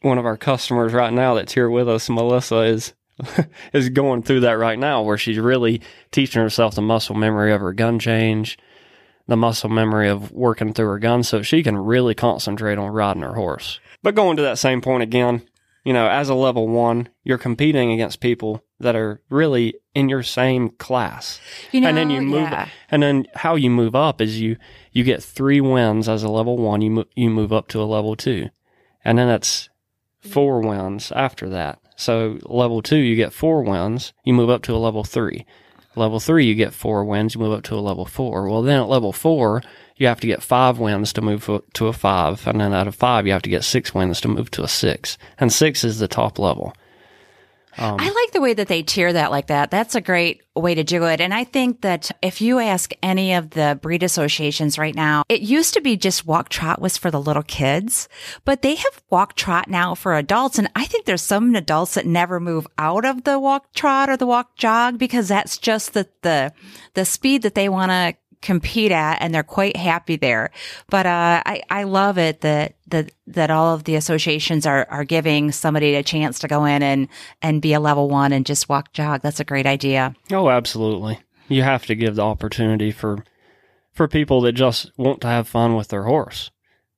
one 0.00 0.18
of 0.18 0.26
our 0.26 0.36
customers 0.36 0.92
right 0.92 1.12
now 1.12 1.34
that's 1.34 1.54
here 1.54 1.70
with 1.70 1.88
us, 1.88 2.08
Melissa, 2.08 2.60
is 2.60 2.94
is 3.72 3.88
going 3.90 4.22
through 4.22 4.40
that 4.40 4.58
right 4.58 4.78
now 4.78 5.02
where 5.02 5.18
she's 5.18 5.38
really 5.38 5.80
teaching 6.10 6.42
herself 6.42 6.74
the 6.74 6.82
muscle 6.82 7.14
memory 7.14 7.52
of 7.52 7.60
her 7.60 7.72
gun 7.72 7.98
change, 7.98 8.58
the 9.26 9.36
muscle 9.36 9.70
memory 9.70 10.08
of 10.08 10.32
working 10.32 10.72
through 10.72 10.88
her 10.88 10.98
gun 10.98 11.22
so 11.22 11.42
she 11.42 11.62
can 11.62 11.76
really 11.76 12.14
concentrate 12.14 12.78
on 12.78 12.90
riding 12.90 13.22
her 13.22 13.34
horse. 13.34 13.80
But 14.02 14.14
going 14.14 14.36
to 14.36 14.42
that 14.42 14.58
same 14.58 14.80
point 14.80 15.02
again, 15.02 15.42
you 15.84 15.92
know, 15.92 16.08
as 16.08 16.28
a 16.28 16.34
level 16.34 16.68
one, 16.68 17.08
you're 17.24 17.38
competing 17.38 17.92
against 17.92 18.20
people 18.20 18.64
that 18.80 18.96
are 18.96 19.20
really 19.30 19.74
in 19.94 20.08
your 20.08 20.22
same 20.22 20.70
class. 20.70 21.40
You 21.70 21.80
know, 21.80 21.88
and 21.88 21.96
then 21.96 22.10
you 22.10 22.20
move, 22.20 22.50
yeah. 22.50 22.68
and 22.90 23.02
then 23.02 23.26
how 23.34 23.54
you 23.54 23.70
move 23.70 23.94
up 23.94 24.20
is 24.20 24.40
you, 24.40 24.56
you 24.92 25.04
get 25.04 25.22
three 25.22 25.60
wins 25.60 26.08
as 26.08 26.22
a 26.22 26.28
level 26.28 26.56
one, 26.56 26.82
you, 26.82 26.90
mo- 26.90 27.04
you 27.14 27.30
move 27.30 27.52
up 27.52 27.68
to 27.68 27.80
a 27.80 27.84
level 27.84 28.16
two. 28.16 28.48
And 29.04 29.18
then 29.18 29.28
it's 29.28 29.68
four 30.20 30.60
wins 30.60 31.12
after 31.12 31.48
that. 31.48 31.80
So 31.96 32.38
level 32.44 32.82
two, 32.82 32.96
you 32.96 33.16
get 33.16 33.32
four 33.32 33.62
wins, 33.62 34.12
you 34.24 34.32
move 34.32 34.50
up 34.50 34.62
to 34.62 34.74
a 34.74 34.78
level 34.78 35.04
three. 35.04 35.46
Level 35.94 36.20
three, 36.20 36.46
you 36.46 36.54
get 36.54 36.72
four 36.72 37.04
wins, 37.04 37.34
you 37.34 37.40
move 37.40 37.52
up 37.52 37.64
to 37.64 37.74
a 37.74 37.76
level 37.76 38.06
four. 38.06 38.48
Well, 38.48 38.62
then 38.62 38.80
at 38.80 38.88
level 38.88 39.12
four, 39.12 39.62
you 39.96 40.06
have 40.06 40.20
to 40.20 40.26
get 40.26 40.42
five 40.42 40.78
wins 40.78 41.12
to 41.12 41.20
move 41.20 41.48
to 41.74 41.86
a 41.86 41.92
five. 41.92 42.46
And 42.46 42.60
then 42.60 42.72
out 42.72 42.88
of 42.88 42.94
five, 42.94 43.26
you 43.26 43.32
have 43.32 43.42
to 43.42 43.50
get 43.50 43.64
six 43.64 43.94
wins 43.94 44.20
to 44.22 44.28
move 44.28 44.50
to 44.52 44.62
a 44.62 44.68
six. 44.68 45.18
And 45.38 45.52
six 45.52 45.84
is 45.84 45.98
the 45.98 46.08
top 46.08 46.38
level. 46.38 46.74
Um, 47.78 47.96
I 47.98 48.04
like 48.04 48.32
the 48.32 48.40
way 48.40 48.54
that 48.54 48.68
they 48.68 48.82
tier 48.82 49.12
that 49.12 49.30
like 49.30 49.46
that. 49.46 49.70
That's 49.70 49.94
a 49.94 50.00
great 50.00 50.42
way 50.54 50.74
to 50.74 50.84
do 50.84 51.04
it. 51.04 51.20
And 51.20 51.32
I 51.32 51.44
think 51.44 51.80
that 51.80 52.10
if 52.20 52.40
you 52.40 52.58
ask 52.58 52.92
any 53.02 53.32
of 53.32 53.50
the 53.50 53.78
breed 53.80 54.02
associations 54.02 54.78
right 54.78 54.94
now, 54.94 55.24
it 55.28 55.40
used 55.40 55.74
to 55.74 55.80
be 55.80 55.96
just 55.96 56.26
walk 56.26 56.48
trot 56.48 56.80
was 56.80 56.98
for 56.98 57.10
the 57.10 57.20
little 57.20 57.42
kids, 57.42 58.08
but 58.44 58.62
they 58.62 58.74
have 58.74 59.02
walk 59.10 59.34
trot 59.34 59.68
now 59.68 59.94
for 59.94 60.14
adults. 60.14 60.58
And 60.58 60.70
I 60.76 60.84
think 60.84 61.06
there's 61.06 61.22
some 61.22 61.54
adults 61.54 61.94
that 61.94 62.06
never 62.06 62.38
move 62.38 62.66
out 62.76 63.04
of 63.04 63.24
the 63.24 63.38
walk 63.38 63.72
trot 63.72 64.10
or 64.10 64.16
the 64.16 64.26
walk 64.26 64.56
jog 64.56 64.98
because 64.98 65.28
that's 65.28 65.56
just 65.56 65.94
the, 65.94 66.08
the, 66.20 66.52
the 66.94 67.04
speed 67.04 67.42
that 67.42 67.54
they 67.54 67.68
want 67.68 67.90
to 67.90 68.14
compete 68.42 68.92
at 68.92 69.18
and 69.22 69.34
they're 69.34 69.42
quite 69.42 69.76
happy 69.76 70.16
there. 70.16 70.50
But 70.90 71.06
uh, 71.06 71.42
I, 71.46 71.62
I 71.70 71.84
love 71.84 72.18
it 72.18 72.42
that, 72.42 72.74
that, 72.88 73.12
that 73.28 73.50
all 73.50 73.72
of 73.74 73.84
the 73.84 73.94
associations 73.94 74.66
are, 74.66 74.86
are 74.90 75.04
giving 75.04 75.52
somebody 75.52 75.94
a 75.94 76.02
chance 76.02 76.38
to 76.40 76.48
go 76.48 76.64
in 76.64 76.82
and, 76.82 77.08
and 77.40 77.62
be 77.62 77.72
a 77.72 77.80
level 77.80 78.08
one 78.08 78.32
and 78.32 78.44
just 78.44 78.68
walk 78.68 78.92
jog. 78.92 79.22
That's 79.22 79.40
a 79.40 79.44
great 79.44 79.66
idea. 79.66 80.14
Oh, 80.30 80.50
absolutely. 80.50 81.20
You 81.48 81.62
have 81.62 81.86
to 81.86 81.94
give 81.94 82.16
the 82.16 82.22
opportunity 82.22 82.92
for 82.92 83.24
for 83.92 84.08
people 84.08 84.40
that 84.40 84.52
just 84.52 84.90
want 84.96 85.20
to 85.20 85.26
have 85.26 85.46
fun 85.46 85.74
with 85.76 85.88
their 85.88 86.04
horse. 86.04 86.50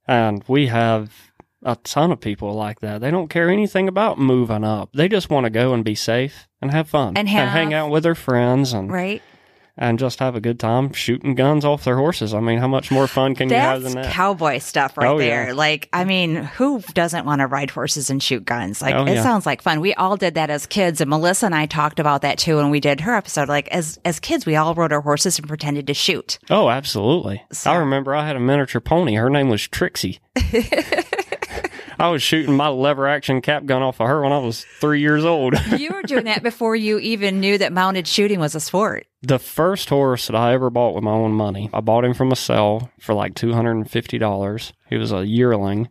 And 0.06 0.44
we 0.46 0.68
have 0.68 1.32
a 1.64 1.74
ton 1.76 2.12
of 2.12 2.20
people 2.20 2.52
like 2.54 2.78
that. 2.80 3.00
They 3.00 3.10
don't 3.10 3.28
care 3.28 3.50
anything 3.50 3.88
about 3.88 4.16
moving 4.18 4.62
up. 4.62 4.90
They 4.94 5.08
just 5.08 5.28
want 5.28 5.42
to 5.44 5.50
go 5.50 5.74
and 5.74 5.84
be 5.84 5.96
safe 5.96 6.46
and 6.62 6.70
have 6.70 6.88
fun 6.88 7.14
And 7.16 7.28
have- 7.28 7.48
hang 7.48 7.74
out 7.74 7.90
with 7.90 8.04
their 8.04 8.14
friends 8.14 8.72
and 8.72 8.92
Right? 8.92 9.22
And 9.76 9.98
just 9.98 10.20
have 10.20 10.36
a 10.36 10.40
good 10.40 10.60
time 10.60 10.92
shooting 10.92 11.34
guns 11.34 11.64
off 11.64 11.82
their 11.84 11.96
horses. 11.96 12.32
I 12.32 12.40
mean, 12.40 12.58
how 12.58 12.68
much 12.68 12.90
more 12.92 13.06
fun 13.08 13.34
can 13.34 13.48
you 13.48 13.56
have 13.56 13.82
than 13.82 13.94
that? 13.94 14.12
cowboy 14.12 14.58
stuff 14.58 14.96
right 14.96 15.08
Oh, 15.08 15.18
yeah. 15.18 15.24
there. 15.46 15.54
Like, 15.54 15.88
I 15.92 16.04
mean, 16.04 16.36
who 16.36 16.80
doesn't 16.94 17.24
want 17.26 17.40
to 17.40 17.46
ride 17.46 17.70
horses 17.70 18.08
and 18.10 18.22
shoot 18.22 18.44
guns? 18.44 18.80
Like, 18.80 18.94
Oh, 18.94 19.04
it 19.04 19.14
yeah. 19.14 19.22
sounds 19.22 19.46
like 19.46 19.62
fun. 19.62 19.80
We 19.80 19.92
all 19.94 20.16
did 20.16 20.34
that 20.34 20.48
as 20.50 20.66
kids, 20.66 21.00
and 21.00 21.10
Melissa 21.10 21.46
and 21.46 21.54
I 21.54 21.66
talked 21.66 21.98
about 21.98 22.22
that 22.22 22.38
too 22.38 22.56
when 22.58 22.70
we 22.70 22.78
did 22.80 23.00
her 23.00 23.14
episode. 23.14 23.48
Like, 23.48 23.66
as 23.68 23.98
as 24.04 24.20
kids, 24.20 24.46
we 24.46 24.54
all 24.56 24.74
rode 24.74 24.92
our 24.92 25.00
horses 25.00 25.38
and 25.38 25.48
pretended 25.48 25.86
to 25.88 25.94
shoot. 25.94 26.38
Oh, 26.50 26.68
absolutely. 26.70 27.42
So- 27.52 27.72
I 27.72 27.76
remember 27.76 28.14
I 28.14 28.26
had 28.26 28.36
a 28.36 28.40
miniature 28.40 28.80
pony. 28.80 29.14
Her 29.14 29.28
name 29.30 29.48
was 29.48 29.66
Trixie. 29.66 30.20
I 31.98 32.08
was 32.08 32.22
shooting 32.22 32.56
my 32.56 32.68
lever 32.68 33.06
action 33.06 33.40
cap 33.40 33.64
gun 33.66 33.82
off 33.82 34.00
of 34.00 34.08
her 34.08 34.22
when 34.22 34.32
I 34.32 34.38
was 34.38 34.64
three 34.80 35.00
years 35.00 35.24
old. 35.24 35.54
You 35.78 35.90
were 35.92 36.02
doing 36.02 36.24
that 36.24 36.42
before 36.42 36.76
you 36.76 36.98
even 36.98 37.40
knew 37.40 37.58
that 37.58 37.72
mounted 37.72 38.06
shooting 38.06 38.40
was 38.40 38.54
a 38.54 38.60
sport. 38.60 39.06
the 39.22 39.38
first 39.38 39.88
horse 39.88 40.26
that 40.28 40.36
I 40.36 40.52
ever 40.54 40.70
bought 40.70 40.94
with 40.94 41.04
my 41.04 41.10
own 41.10 41.32
money, 41.32 41.68
I 41.72 41.80
bought 41.80 42.04
him 42.04 42.14
from 42.14 42.32
a 42.32 42.36
sale 42.36 42.90
for 43.00 43.14
like 43.14 43.34
two 43.34 43.52
hundred 43.52 43.72
and 43.72 43.90
fifty 43.90 44.18
dollars. 44.18 44.72
He 44.88 44.96
was 44.96 45.12
a 45.12 45.26
yearling, 45.26 45.88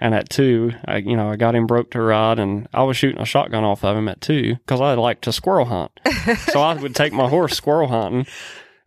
and 0.00 0.14
at 0.14 0.28
two, 0.28 0.72
I, 0.86 0.96
you 0.98 1.16
know, 1.16 1.30
I 1.30 1.36
got 1.36 1.54
him 1.54 1.66
broke 1.66 1.90
to 1.92 2.00
ride, 2.02 2.38
and 2.38 2.68
I 2.74 2.82
was 2.82 2.96
shooting 2.96 3.20
a 3.20 3.24
shotgun 3.26 3.64
off 3.64 3.84
of 3.84 3.96
him 3.96 4.08
at 4.08 4.20
two 4.20 4.56
because 4.56 4.80
I 4.80 4.94
like 4.94 5.20
to 5.22 5.32
squirrel 5.32 5.66
hunt. 5.66 5.92
so 6.50 6.60
I 6.60 6.74
would 6.74 6.94
take 6.94 7.12
my 7.12 7.28
horse 7.28 7.54
squirrel 7.54 7.88
hunting, 7.88 8.26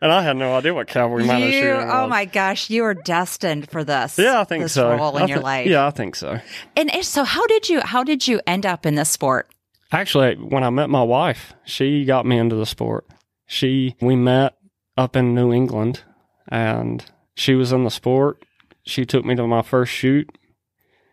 and 0.06 0.14
I 0.14 0.22
had 0.22 0.38
no 0.38 0.56
idea 0.56 0.72
what 0.72 0.88
cowboy 0.88 1.26
mounted 1.26 1.48
You, 1.48 1.62
shooting 1.62 1.90
oh 1.90 2.04
was. 2.04 2.10
my 2.12 2.26
gosh, 2.26 2.70
you 2.70 2.84
are 2.84 2.94
destined 2.94 3.72
for 3.72 3.84
this. 3.84 4.20
Yeah, 4.20 4.40
I 4.40 4.44
think 4.44 4.62
this 4.64 4.74
so. 4.74 4.96
Role 4.96 5.18
in 5.18 5.24
I 5.24 5.26
your 5.26 5.40
life. 5.40 5.66
Yeah, 5.66 5.88
I 5.88 5.90
think 5.90 6.16
so. 6.16 6.40
And 6.78 6.92
so, 7.04 7.24
how 7.24 7.48
did 7.48 7.70
you 7.70 7.82
how 7.82 8.04
did 8.04 8.28
you 8.28 8.40
end 8.46 8.68
up 8.68 8.86
in 8.86 8.94
this 8.94 9.10
sport? 9.10 9.50
Actually, 9.92 10.36
when 10.36 10.64
I 10.64 10.70
met 10.70 10.92
my 10.92 11.02
wife, 11.02 11.54
she 11.64 12.06
got 12.06 12.24
me 12.24 12.38
into 12.38 12.56
the 12.56 12.68
sport. 12.68 13.06
She, 13.48 13.96
we 14.00 14.16
met 14.16 14.54
up 14.96 15.16
in 15.16 15.34
New 15.34 15.52
England 15.52 16.04
and 16.50 17.04
she 17.34 17.56
was 17.56 17.72
in 17.72 17.84
the 17.84 17.90
sport. 17.90 18.46
She 18.84 19.06
took 19.06 19.26
me 19.26 19.34
to 19.36 19.48
my 19.48 19.64
first 19.64 19.92
shoot. 19.92 20.30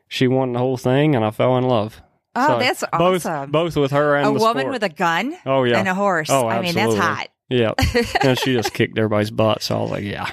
She 0.07 0.28
won 0.28 0.52
the 0.52 0.59
whole 0.59 0.76
thing 0.76 1.14
and 1.14 1.24
I 1.24 1.31
fell 1.31 1.57
in 1.57 1.64
love. 1.64 2.02
Oh, 2.35 2.46
So 2.46 2.59
that's 2.59 2.85
both, 2.92 3.26
awesome. 3.26 3.50
Both 3.50 3.76
with 3.76 3.90
her 3.92 4.16
and 4.16 4.26
a 4.26 4.33
woman 4.33 4.62
sport. 4.64 4.72
with 4.72 4.83
a 4.83 4.88
gun 4.90 5.35
oh, 5.46 5.64
yeah. 5.64 5.78
and 5.78 5.88
a 5.88 5.94
horse. 5.94 6.28
Oh, 6.31 6.46
I 6.46 6.61
mean, 6.61 6.74
that's 6.74 6.94
hot. 6.94 7.28
Yeah. 7.53 7.73
and 8.23 8.38
she 8.38 8.55
just 8.55 8.73
kicked 8.73 8.97
everybody's 8.99 9.31
butt. 9.31 9.62
So 9.62 9.77
I 9.79 9.81
was 9.83 9.91
like, 9.91 10.05
yeah, 10.05 10.31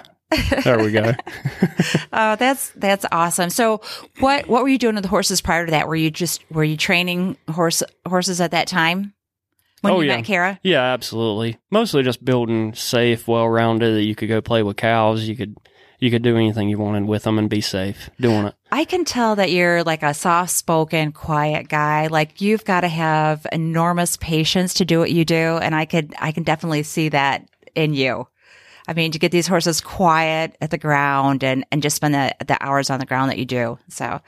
there 0.63 0.79
we 0.79 0.91
go. 0.91 1.13
Oh, 2.11 2.35
that's 2.35 2.71
that's 2.71 3.05
awesome. 3.11 3.49
So, 3.51 3.81
what 4.19 4.47
what 4.47 4.63
were 4.63 4.69
you 4.69 4.77
doing 4.79 4.95
with 4.95 5.03
the 5.03 5.09
horses 5.09 5.41
prior 5.41 5.65
to 5.65 5.71
that? 5.71 5.87
Were 5.87 5.95
you 5.95 6.09
just 6.11 6.43
were 6.51 6.63
you 6.63 6.75
training 6.75 7.37
horse 7.49 7.83
horses 8.07 8.41
at 8.41 8.51
that 8.51 8.67
time 8.67 9.13
when 9.81 9.93
Oh, 9.93 10.01
you 10.01 10.09
yeah. 10.09 10.15
met 10.17 10.25
Kara? 10.25 10.59
Yeah, 10.63 10.81
absolutely. 10.81 11.57
Mostly 11.71 12.01
just 12.03 12.25
building 12.25 12.73
safe, 12.73 13.27
well 13.27 13.47
rounded 13.47 13.95
that 13.95 14.03
you 14.03 14.15
could 14.15 14.27
go 14.27 14.41
play 14.41 14.63
with 14.63 14.75
cows. 14.77 15.27
You 15.27 15.35
could, 15.35 15.55
you 15.99 16.09
could 16.09 16.21
do 16.21 16.37
anything 16.37 16.69
you 16.69 16.77
wanted 16.77 17.05
with 17.05 17.23
them 17.23 17.37
and 17.37 17.49
be 17.49 17.61
safe 17.61 18.09
doing 18.19 18.45
it. 18.45 18.55
I 18.71 18.85
can 18.85 19.05
tell 19.05 19.35
that 19.35 19.51
you're 19.51 19.83
like 19.83 20.01
a 20.01 20.13
soft 20.13 20.51
spoken, 20.51 21.11
quiet 21.11 21.67
guy. 21.67 22.07
Like 22.07 22.41
you've 22.41 22.65
got 22.65 22.81
to 22.81 22.87
have 22.87 23.45
enormous 23.51 24.17
patience 24.17 24.73
to 24.75 24.85
do 24.85 24.99
what 24.99 25.11
you 25.11 25.25
do, 25.25 25.35
and 25.57 25.75
I 25.75 25.85
could 25.85 26.13
I 26.19 26.31
can 26.31 26.43
definitely 26.43 26.83
see 26.83 27.09
that 27.09 27.47
in 27.75 27.93
you. 27.93 28.27
I 28.87 28.93
mean, 28.93 29.11
to 29.11 29.19
get 29.19 29.31
these 29.31 29.47
horses 29.47 29.81
quiet 29.81 30.57
at 30.61 30.71
the 30.71 30.77
ground 30.77 31.43
and 31.43 31.65
and 31.71 31.83
just 31.83 31.97
spend 31.97 32.13
the 32.13 32.33
the 32.45 32.57
hours 32.63 32.89
on 32.89 32.99
the 32.99 33.05
ground 33.05 33.29
that 33.29 33.37
you 33.37 33.45
do. 33.45 33.77
So, 33.89 34.21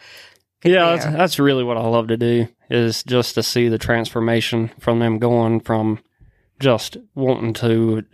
yeah, 0.63 0.95
that's, 0.95 1.05
that's 1.05 1.39
really 1.39 1.63
what 1.63 1.77
I 1.77 1.87
love 1.87 2.09
to 2.09 2.17
do 2.17 2.47
is 2.69 3.03
just 3.03 3.35
to 3.35 3.43
see 3.43 3.69
the 3.69 3.77
transformation 3.77 4.71
from 4.79 4.99
them 4.99 5.19
going 5.19 5.61
from 5.61 5.99
just 6.59 6.97
wanting 7.15 7.53
to 7.53 8.05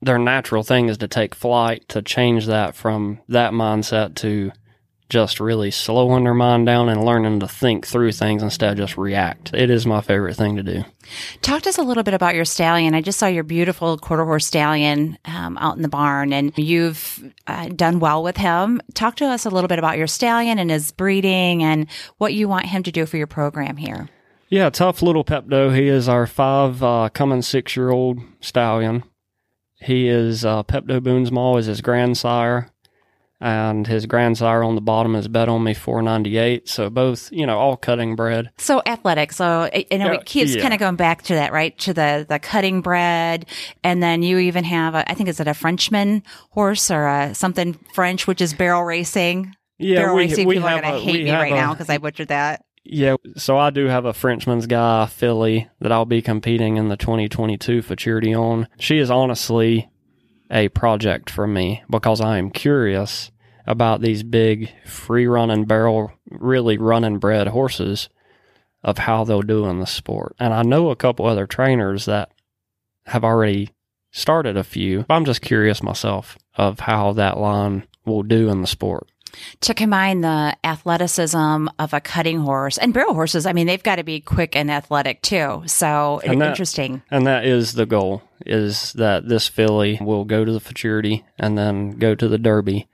their 0.00 0.18
natural 0.18 0.62
thing 0.62 0.88
is 0.88 0.98
to 0.98 1.08
take 1.08 1.34
flight 1.34 1.88
to 1.88 2.02
change 2.02 2.46
that 2.46 2.74
from 2.74 3.20
that 3.28 3.52
mindset 3.52 4.14
to 4.16 4.52
just 5.08 5.40
really 5.40 5.70
slowing 5.70 6.24
their 6.24 6.34
mind 6.34 6.66
down 6.66 6.88
and 6.88 7.04
learning 7.04 7.40
to 7.40 7.48
think 7.48 7.86
through 7.86 8.12
things 8.12 8.42
instead 8.42 8.72
of 8.72 8.76
just 8.76 8.98
react. 8.98 9.54
It 9.54 9.70
is 9.70 9.86
my 9.86 10.02
favorite 10.02 10.36
thing 10.36 10.56
to 10.56 10.62
do. 10.62 10.84
Talk 11.40 11.62
to 11.62 11.70
us 11.70 11.78
a 11.78 11.82
little 11.82 12.02
bit 12.02 12.14
about 12.14 12.34
your 12.34 12.44
stallion. 12.44 12.94
I 12.94 13.00
just 13.00 13.18
saw 13.18 13.26
your 13.26 13.44
beautiful 13.44 13.96
quarter 13.96 14.24
horse 14.24 14.46
stallion 14.46 15.18
um, 15.24 15.56
out 15.58 15.76
in 15.76 15.82
the 15.82 15.88
barn, 15.88 16.32
and 16.32 16.52
you've 16.56 17.32
uh, 17.46 17.68
done 17.68 18.00
well 18.00 18.22
with 18.22 18.36
him. 18.36 18.82
Talk 18.92 19.16
to 19.16 19.26
us 19.26 19.46
a 19.46 19.50
little 19.50 19.68
bit 19.68 19.78
about 19.78 19.96
your 19.96 20.06
stallion 20.06 20.58
and 20.58 20.70
his 20.70 20.92
breeding 20.92 21.62
and 21.62 21.86
what 22.18 22.34
you 22.34 22.46
want 22.48 22.66
him 22.66 22.82
to 22.82 22.92
do 22.92 23.06
for 23.06 23.16
your 23.16 23.26
program 23.26 23.78
here. 23.78 24.10
Yeah, 24.50 24.70
tough 24.70 25.02
little 25.02 25.24
Pepto. 25.24 25.74
He 25.74 25.88
is 25.88 26.08
our 26.08 26.26
five 26.26 26.82
uh, 26.82 27.08
coming 27.12 27.42
six 27.42 27.76
year 27.76 27.90
old 27.90 28.18
stallion. 28.40 29.04
He 29.80 30.08
is 30.08 30.44
uh, 30.44 30.62
Peptoboonsmal 30.64 31.58
is 31.58 31.66
his 31.66 31.80
grandsire, 31.80 32.70
and 33.40 33.86
his 33.86 34.06
grandsire 34.06 34.64
on 34.64 34.74
the 34.74 34.80
bottom 34.80 35.14
is 35.14 35.28
Bet 35.28 35.48
on 35.48 35.62
Me 35.62 35.72
498. 35.72 36.68
So 36.68 36.90
both, 36.90 37.30
you 37.30 37.46
know, 37.46 37.58
all 37.58 37.76
cutting 37.76 38.16
bred. 38.16 38.50
So 38.58 38.82
athletic. 38.84 39.32
So 39.32 39.70
I 39.72 39.86
I 39.90 39.96
know 39.96 40.12
it 40.12 40.24
keeps 40.24 40.54
yeah. 40.54 40.62
kind 40.62 40.74
of 40.74 40.80
going 40.80 40.96
back 40.96 41.22
to 41.22 41.34
that, 41.34 41.52
right? 41.52 41.78
To 41.80 41.94
the 41.94 42.26
the 42.28 42.38
cutting 42.38 42.80
bred, 42.80 43.46
and 43.84 44.02
then 44.02 44.22
you 44.22 44.38
even 44.38 44.64
have, 44.64 44.94
a, 44.94 45.08
I 45.08 45.14
think, 45.14 45.28
is 45.28 45.38
it 45.38 45.46
a 45.46 45.54
Frenchman 45.54 46.24
horse 46.50 46.90
or 46.90 47.06
a, 47.06 47.34
something 47.34 47.74
French, 47.94 48.26
which 48.26 48.40
is 48.40 48.54
barrel 48.54 48.84
racing. 48.84 49.54
Yeah, 49.78 50.00
barrel 50.00 50.16
we, 50.16 50.22
racing. 50.22 50.48
we 50.48 50.54
People 50.56 50.68
are 50.68 50.80
going 50.80 50.94
to 50.94 51.00
hate 51.00 51.24
me 51.24 51.30
right 51.30 51.52
a- 51.52 51.54
now 51.54 51.72
because 51.72 51.88
I 51.88 51.98
butchered 51.98 52.28
that. 52.28 52.64
Yeah, 52.90 53.16
so 53.36 53.58
I 53.58 53.68
do 53.68 53.84
have 53.86 54.06
a 54.06 54.14
Frenchman's 54.14 54.66
Guy 54.66 55.04
filly 55.06 55.68
that 55.78 55.92
I'll 55.92 56.06
be 56.06 56.22
competing 56.22 56.78
in 56.78 56.88
the 56.88 56.96
2022 56.96 57.82
Futurity 57.82 58.34
on. 58.34 58.66
She 58.78 58.96
is 58.96 59.10
honestly 59.10 59.90
a 60.50 60.68
project 60.70 61.28
for 61.28 61.46
me 61.46 61.82
because 61.90 62.22
I 62.22 62.38
am 62.38 62.50
curious 62.50 63.30
about 63.66 64.00
these 64.00 64.22
big 64.22 64.72
free 64.86 65.26
running 65.26 65.66
barrel, 65.66 66.12
really 66.30 66.78
running 66.78 67.18
bred 67.18 67.48
horses 67.48 68.08
of 68.82 68.96
how 68.96 69.22
they'll 69.22 69.42
do 69.42 69.66
in 69.66 69.80
the 69.80 69.86
sport. 69.86 70.34
And 70.38 70.54
I 70.54 70.62
know 70.62 70.88
a 70.88 70.96
couple 70.96 71.26
other 71.26 71.46
trainers 71.46 72.06
that 72.06 72.32
have 73.04 73.22
already 73.22 73.68
started 74.10 74.56
a 74.56 74.64
few. 74.64 75.04
But 75.06 75.14
I'm 75.14 75.26
just 75.26 75.42
curious 75.42 75.82
myself 75.82 76.38
of 76.54 76.80
how 76.80 77.12
that 77.12 77.38
line 77.38 77.86
will 78.06 78.22
do 78.22 78.48
in 78.48 78.62
the 78.62 78.66
sport. 78.66 79.10
To 79.60 79.74
combine 79.74 80.20
the 80.20 80.56
athleticism 80.64 81.66
of 81.78 81.92
a 81.92 82.00
cutting 82.00 82.40
horse 82.40 82.78
and 82.78 82.92
barrel 82.94 83.14
horses. 83.14 83.46
I 83.46 83.52
mean, 83.52 83.66
they've 83.66 83.82
got 83.82 83.96
to 83.96 84.04
be 84.04 84.20
quick 84.20 84.56
and 84.56 84.70
athletic 84.70 85.22
too. 85.22 85.62
So 85.66 86.20
And 86.24 86.40
that- 86.40 86.48
interesting. 86.50 87.02
And 87.10 87.26
that 87.26 87.44
is 87.44 87.72
the 87.74 87.86
goal 87.86 88.22
is 88.46 88.92
that 88.94 89.28
this 89.28 89.48
filly 89.48 89.98
will 90.00 90.24
go 90.24 90.44
to 90.44 90.52
the 90.52 90.60
futurity 90.60 91.24
and 91.38 91.58
then 91.58 91.92
go 91.98 92.14
to 92.14 92.28
the 92.28 92.38
derby 92.38 92.88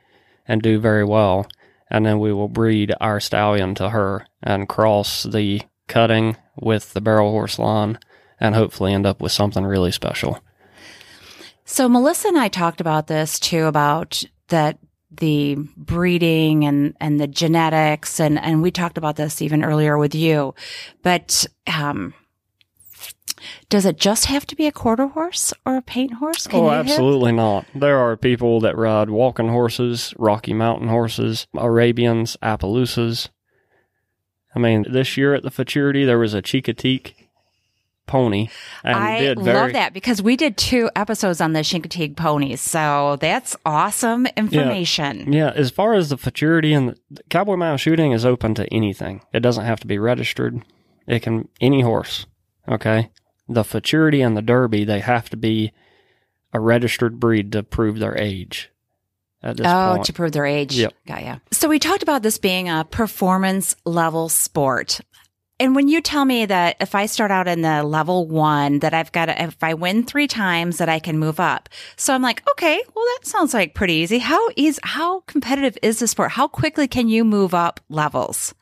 and 0.49 0.63
do 0.63 0.79
very 0.81 1.05
well. 1.05 1.47
And 1.91 2.05
then 2.05 2.19
we 2.19 2.33
will 2.33 2.49
breed 2.49 2.93
our 3.01 3.21
stallion 3.21 3.75
to 3.77 3.91
her 3.91 4.27
and 4.43 4.69
cross 4.69 5.23
the 5.23 5.63
cutting 5.87 6.37
with 6.57 6.93
the 6.95 7.01
barrel 7.01 7.31
horse 7.31 7.59
line 7.59 7.99
and 8.41 8.55
hopefully 8.55 8.93
end 8.93 9.07
up 9.07 9.21
with 9.21 9.33
something 9.33 9.65
really 9.65 9.93
special. 9.93 10.41
So 11.65 11.89
Melissa 11.89 12.29
and 12.29 12.39
I 12.39 12.49
talked 12.49 12.81
about 12.81 13.07
this 13.07 13.39
too 13.39 13.65
about 13.65 14.23
that 14.49 14.79
the 15.19 15.57
breeding 15.77 16.65
and 16.65 16.97
and 17.01 17.21
the 17.21 17.27
genetics 17.27 18.21
and 18.21 18.39
and 18.39 18.63
we 18.63 18.71
talked 18.71 18.99
about 18.99 19.17
this 19.17 19.43
even 19.43 19.65
earlier 19.65 19.99
with 19.99 20.15
you. 20.15 20.55
But 21.03 21.47
um 21.67 22.15
does 23.69 23.85
it 23.85 23.99
just 23.99 24.27
have 24.27 24.47
to 24.47 24.57
be 24.57 24.67
a 24.67 24.73
quarter 24.73 25.09
horse 25.09 25.53
or 25.67 25.77
a 25.77 25.83
paint 25.83 26.15
horse? 26.15 26.47
Can 26.47 26.61
oh, 26.61 26.65
you 26.65 26.71
hit- 26.71 26.79
absolutely 26.79 27.33
not. 27.33 27.67
There 27.75 27.99
are 27.99 28.17
people 28.17 28.61
that 28.61 28.77
ride 28.77 29.11
walking 29.11 29.49
horses, 29.49 30.15
Rocky 30.19 30.55
Mountain 30.55 30.89
horses, 30.89 31.47
Arabians, 31.55 32.37
Appaloosas. 32.43 33.29
I 34.55 34.59
mean, 34.59 34.87
this 34.89 35.17
year 35.17 35.35
at 35.35 35.43
the 35.43 35.51
Futurity, 35.51 36.05
there 36.05 36.19
was 36.19 36.33
a 36.33 36.41
Chincoteague 36.41 37.24
pony. 38.07 38.49
And 38.83 38.97
I 38.97 39.19
very, 39.35 39.35
love 39.37 39.73
that 39.73 39.93
because 39.93 40.21
we 40.23 40.37
did 40.37 40.57
two 40.57 40.91
episodes 40.95 41.41
on 41.41 41.53
the 41.53 41.61
Chincoteague 41.61 42.17
ponies. 42.17 42.61
So 42.61 43.17
that's 43.21 43.57
awesome 43.65 44.27
information. 44.37 45.33
Yeah, 45.33 45.53
as 45.55 45.71
far 45.71 45.95
as 45.95 46.11
the 46.11 46.19
futurity 46.19 46.73
and 46.73 46.97
the 47.11 47.23
cowboy 47.31 47.57
mile 47.57 47.77
shooting 47.77 48.13
is 48.13 48.25
open 48.25 48.55
to 48.55 48.73
anything. 48.73 49.23
It 49.33 49.41
doesn't 49.41 49.65
have 49.65 49.81
to 49.81 49.87
be 49.87 49.99
registered. 49.99 50.63
It 51.07 51.23
can 51.23 51.49
any 51.61 51.83
horse. 51.83 52.27
Okay, 52.69 53.11
the 53.49 53.65
futurity 53.65 54.23
and 54.23 54.37
the 54.37 54.43
derby 54.43 54.85
they 54.85 55.01
have 55.01 55.29
to 55.31 55.37
be 55.37 55.73
a 56.53 56.61
registered 56.61 57.19
breed 57.21 57.53
to 57.53 57.63
prove 57.63 57.99
their 57.99 58.17
age. 58.17 58.71
At 59.43 59.59
this 59.59 59.67
Oh, 59.69 59.95
point, 59.97 60.07
to 60.07 60.13
prove 60.15 60.33
their 60.33 60.47
age. 60.47 60.79
Yep. 60.79 60.95
Got 61.07 61.25
ya. 61.25 61.37
So 61.51 61.69
we 61.69 61.79
talked 61.79 62.03
about 62.03 62.23
this 62.23 62.39
being 62.39 62.71
a 62.71 62.87
performance 62.91 63.77
level 63.85 64.31
sport. 64.31 65.01
And 65.61 65.77
when 65.77 65.87
you 65.87 66.01
tell 66.01 66.25
me 66.25 66.47
that 66.47 66.77
if 66.81 66.95
I 66.95 67.07
start 67.07 67.31
out 67.31 67.47
in 67.47 67.63
the 67.63 67.85
level 67.85 68.27
one, 68.27 68.81
that 68.81 68.93
I've 68.93 69.13
got 69.13 69.27
to, 69.27 69.43
if 69.43 69.63
I 69.63 69.75
win 69.75 70.03
three 70.03 70.27
times, 70.27 70.79
that 70.79 70.89
I 70.89 70.99
can 70.99 71.19
move 71.19 71.39
up. 71.39 71.69
So 71.97 72.13
I'm 72.13 72.23
like, 72.23 72.43
okay, 72.53 72.83
well, 72.95 73.05
that 73.05 73.27
sounds 73.27 73.55
like 73.55 73.75
pretty 73.75 73.95
easy. 73.95 74.19
How 74.19 74.49
is, 74.57 74.81
how 74.83 75.21
competitive 75.21 75.79
is 75.81 76.01
the 76.01 76.09
sport? 76.09 76.33
How 76.33 76.49
quickly 76.49 76.89
can 76.89 77.09
you 77.09 77.25
move 77.25 77.55
up 77.55 77.81
levels? 77.89 78.55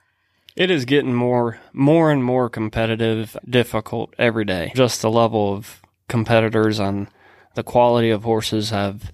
it 0.56 0.70
is 0.70 0.84
getting 0.84 1.14
more, 1.14 1.58
more 1.72 2.10
and 2.10 2.22
more 2.22 2.48
competitive, 2.50 3.36
difficult 3.48 4.14
every 4.18 4.44
day. 4.44 4.72
Just 4.74 5.02
the 5.02 5.10
level 5.10 5.54
of 5.54 5.80
competitors 6.08 6.78
and 6.78 7.08
the 7.54 7.62
quality 7.62 8.10
of 8.10 8.24
horses 8.24 8.70
have 8.70 9.10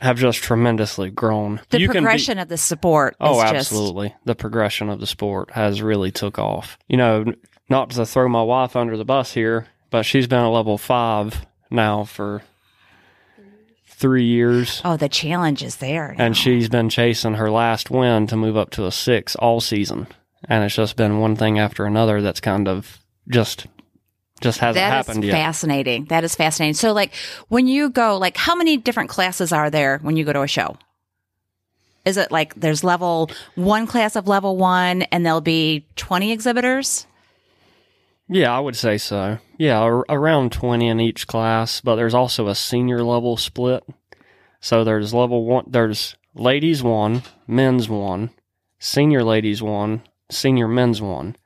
have 0.00 0.18
just 0.18 0.42
tremendously 0.42 1.10
grown. 1.10 1.60
The 1.70 1.80
You 1.80 1.88
can 1.88 1.94
be- 1.94 1.98
progression 2.00 2.38
of 2.38 2.48
the 2.48 2.58
sport 2.58 3.14
is 3.14 3.16
Oh, 3.20 3.40
just, 3.42 3.54
absolutely. 3.54 4.14
The 4.24 4.34
progression 4.34 4.90
of 4.90 5.00
the 5.00 5.06
sport 5.06 5.50
has 5.52 5.80
really 5.82 6.10
took 6.10 6.38
off. 6.38 6.78
You 6.88 6.96
know, 6.98 7.24
not 7.68 7.90
to 7.90 8.04
throw 8.06 8.28
my 8.28 8.42
wife 8.42 8.76
under 8.76 8.96
the 8.96 9.04
bus 9.04 9.32
here, 9.32 9.66
but 9.90 10.04
she's 10.04 10.26
been 10.26 10.40
a 10.40 10.50
level 10.52 10.76
five 10.78 11.46
now 11.70 12.04
for 12.04 12.42
three 13.86 14.24
years. 14.24 14.82
oh, 14.84 14.96
the 14.96 15.08
challenge 15.08 15.62
is 15.62 15.76
there. 15.76 16.14
now. 16.18 16.24
And 16.26 16.36
she's 16.36 16.68
been 16.68 16.88
chasing 16.90 17.34
her 17.34 17.50
last 17.50 17.90
win 17.90 18.26
to 18.26 18.36
move 18.36 18.56
up 18.56 18.70
to 18.72 18.84
a 18.86 18.92
six 18.92 19.34
all 19.36 19.60
season. 19.60 20.06
And 20.48 20.62
it's 20.64 20.74
just 20.76 20.96
been 20.96 21.18
one 21.18 21.34
thing 21.36 21.58
after 21.58 21.86
another 21.86 22.20
that's 22.20 22.40
kind 22.40 22.68
of 22.68 22.98
just 23.30 23.66
just 24.40 24.58
hasn't 24.58 24.74
That 24.76 25.00
is 25.00 25.06
happened 25.06 25.24
yet. 25.24 25.32
fascinating. 25.32 26.04
That 26.06 26.24
is 26.24 26.34
fascinating. 26.34 26.74
So, 26.74 26.92
like, 26.92 27.14
when 27.48 27.66
you 27.66 27.88
go, 27.90 28.18
like, 28.18 28.36
how 28.36 28.54
many 28.54 28.76
different 28.76 29.08
classes 29.10 29.52
are 29.52 29.70
there 29.70 29.98
when 30.02 30.16
you 30.16 30.24
go 30.24 30.32
to 30.32 30.42
a 30.42 30.46
show? 30.48 30.76
Is 32.04 32.16
it 32.16 32.30
like 32.30 32.54
there's 32.54 32.84
level 32.84 33.30
one 33.56 33.86
class 33.86 34.14
of 34.14 34.28
level 34.28 34.56
one, 34.56 35.02
and 35.02 35.26
there'll 35.26 35.40
be 35.40 35.86
twenty 35.96 36.30
exhibitors? 36.30 37.06
Yeah, 38.28 38.56
I 38.56 38.60
would 38.60 38.76
say 38.76 38.98
so. 38.98 39.38
Yeah, 39.56 39.78
ar- 39.78 40.04
around 40.08 40.50
20 40.50 40.88
in 40.88 40.98
each 41.00 41.28
class, 41.28 41.80
but 41.80 41.94
there's 41.94 42.12
also 42.14 42.48
a 42.48 42.56
senior 42.56 43.04
level 43.04 43.36
split. 43.36 43.84
So 44.60 44.82
there's 44.82 45.14
level 45.14 45.44
one, 45.44 45.64
there's 45.68 46.16
ladies 46.34 46.82
one, 46.82 47.22
men's 47.46 47.88
one, 47.88 48.30
senior 48.80 49.22
ladies 49.22 49.62
one, 49.62 50.02
senior 50.28 50.66
men's 50.66 51.00
one. 51.00 51.36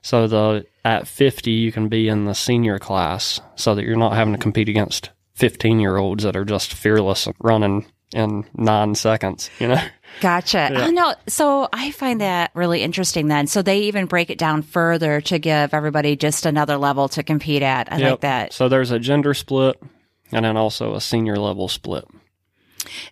So 0.00 0.26
the 0.26 0.64
at 0.86 1.08
50 1.08 1.50
you 1.50 1.72
can 1.72 1.88
be 1.88 2.06
in 2.06 2.26
the 2.26 2.34
senior 2.34 2.78
class 2.78 3.40
so 3.56 3.74
that 3.74 3.84
you're 3.84 3.96
not 3.96 4.14
having 4.14 4.32
to 4.34 4.38
compete 4.38 4.68
against 4.68 5.10
15 5.34 5.80
year 5.80 5.96
olds 5.96 6.22
that 6.22 6.36
are 6.36 6.44
just 6.44 6.72
fearless 6.72 7.26
and 7.26 7.34
running 7.40 7.84
in 8.14 8.44
9 8.54 8.94
seconds, 8.94 9.50
you 9.58 9.66
know. 9.66 9.82
Gotcha. 10.20 10.70
Yeah. 10.72 10.86
Oh 10.86 10.90
no. 10.90 11.14
So 11.26 11.68
I 11.72 11.90
find 11.90 12.20
that 12.20 12.52
really 12.54 12.82
interesting. 12.82 13.26
Then, 13.26 13.48
so 13.48 13.62
they 13.62 13.80
even 13.80 14.06
break 14.06 14.30
it 14.30 14.38
down 14.38 14.62
further 14.62 15.20
to 15.22 15.40
give 15.40 15.74
everybody 15.74 16.14
just 16.14 16.46
another 16.46 16.76
level 16.76 17.08
to 17.10 17.24
compete 17.24 17.62
at. 17.62 17.92
I 17.92 17.96
like 17.98 18.20
that. 18.20 18.52
So 18.52 18.68
there's 18.68 18.92
a 18.92 19.00
gender 19.00 19.34
split 19.34 19.82
and 20.30 20.44
then 20.44 20.56
also 20.56 20.94
a 20.94 21.00
senior 21.00 21.36
level 21.36 21.66
split. 21.66 22.04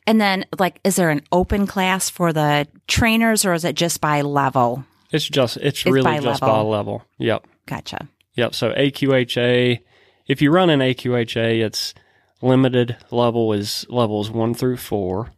And 0.06 0.20
then, 0.20 0.46
like, 0.60 0.78
is 0.84 0.94
there 0.94 1.10
an 1.10 1.22
open 1.32 1.66
class 1.66 2.08
for 2.08 2.32
the 2.32 2.68
trainers, 2.86 3.44
or 3.44 3.52
is 3.54 3.64
it 3.64 3.74
just 3.74 4.00
by 4.00 4.20
level? 4.22 4.84
It's 5.10 5.28
just 5.28 5.56
it's, 5.56 5.80
It's 5.80 5.86
really 5.86 6.02
by 6.04 6.20
just 6.20 6.40
level. 6.40 6.56
by 6.56 6.76
level. 6.76 7.04
Yep. 7.18 7.46
Gotcha. 7.66 8.08
Yep. 8.34 8.54
So 8.54 8.72
AQHA, 8.72 9.80
if 10.26 10.42
you 10.42 10.50
run 10.50 10.70
an 10.70 10.80
AQHA, 10.80 11.64
it's 11.64 11.94
limited 12.42 12.96
level 13.10 13.52
is 13.52 13.86
levels 13.88 14.30
one 14.30 14.54
through 14.54 14.76
four, 14.76 15.32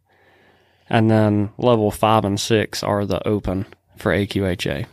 and 0.89 1.11
then 1.11 1.51
level 1.59 1.91
five 1.91 2.25
and 2.25 2.41
six 2.41 2.83
are 2.83 3.05
the 3.05 3.27
open 3.27 3.67
for 3.97 4.13
AQHA. 4.13 4.87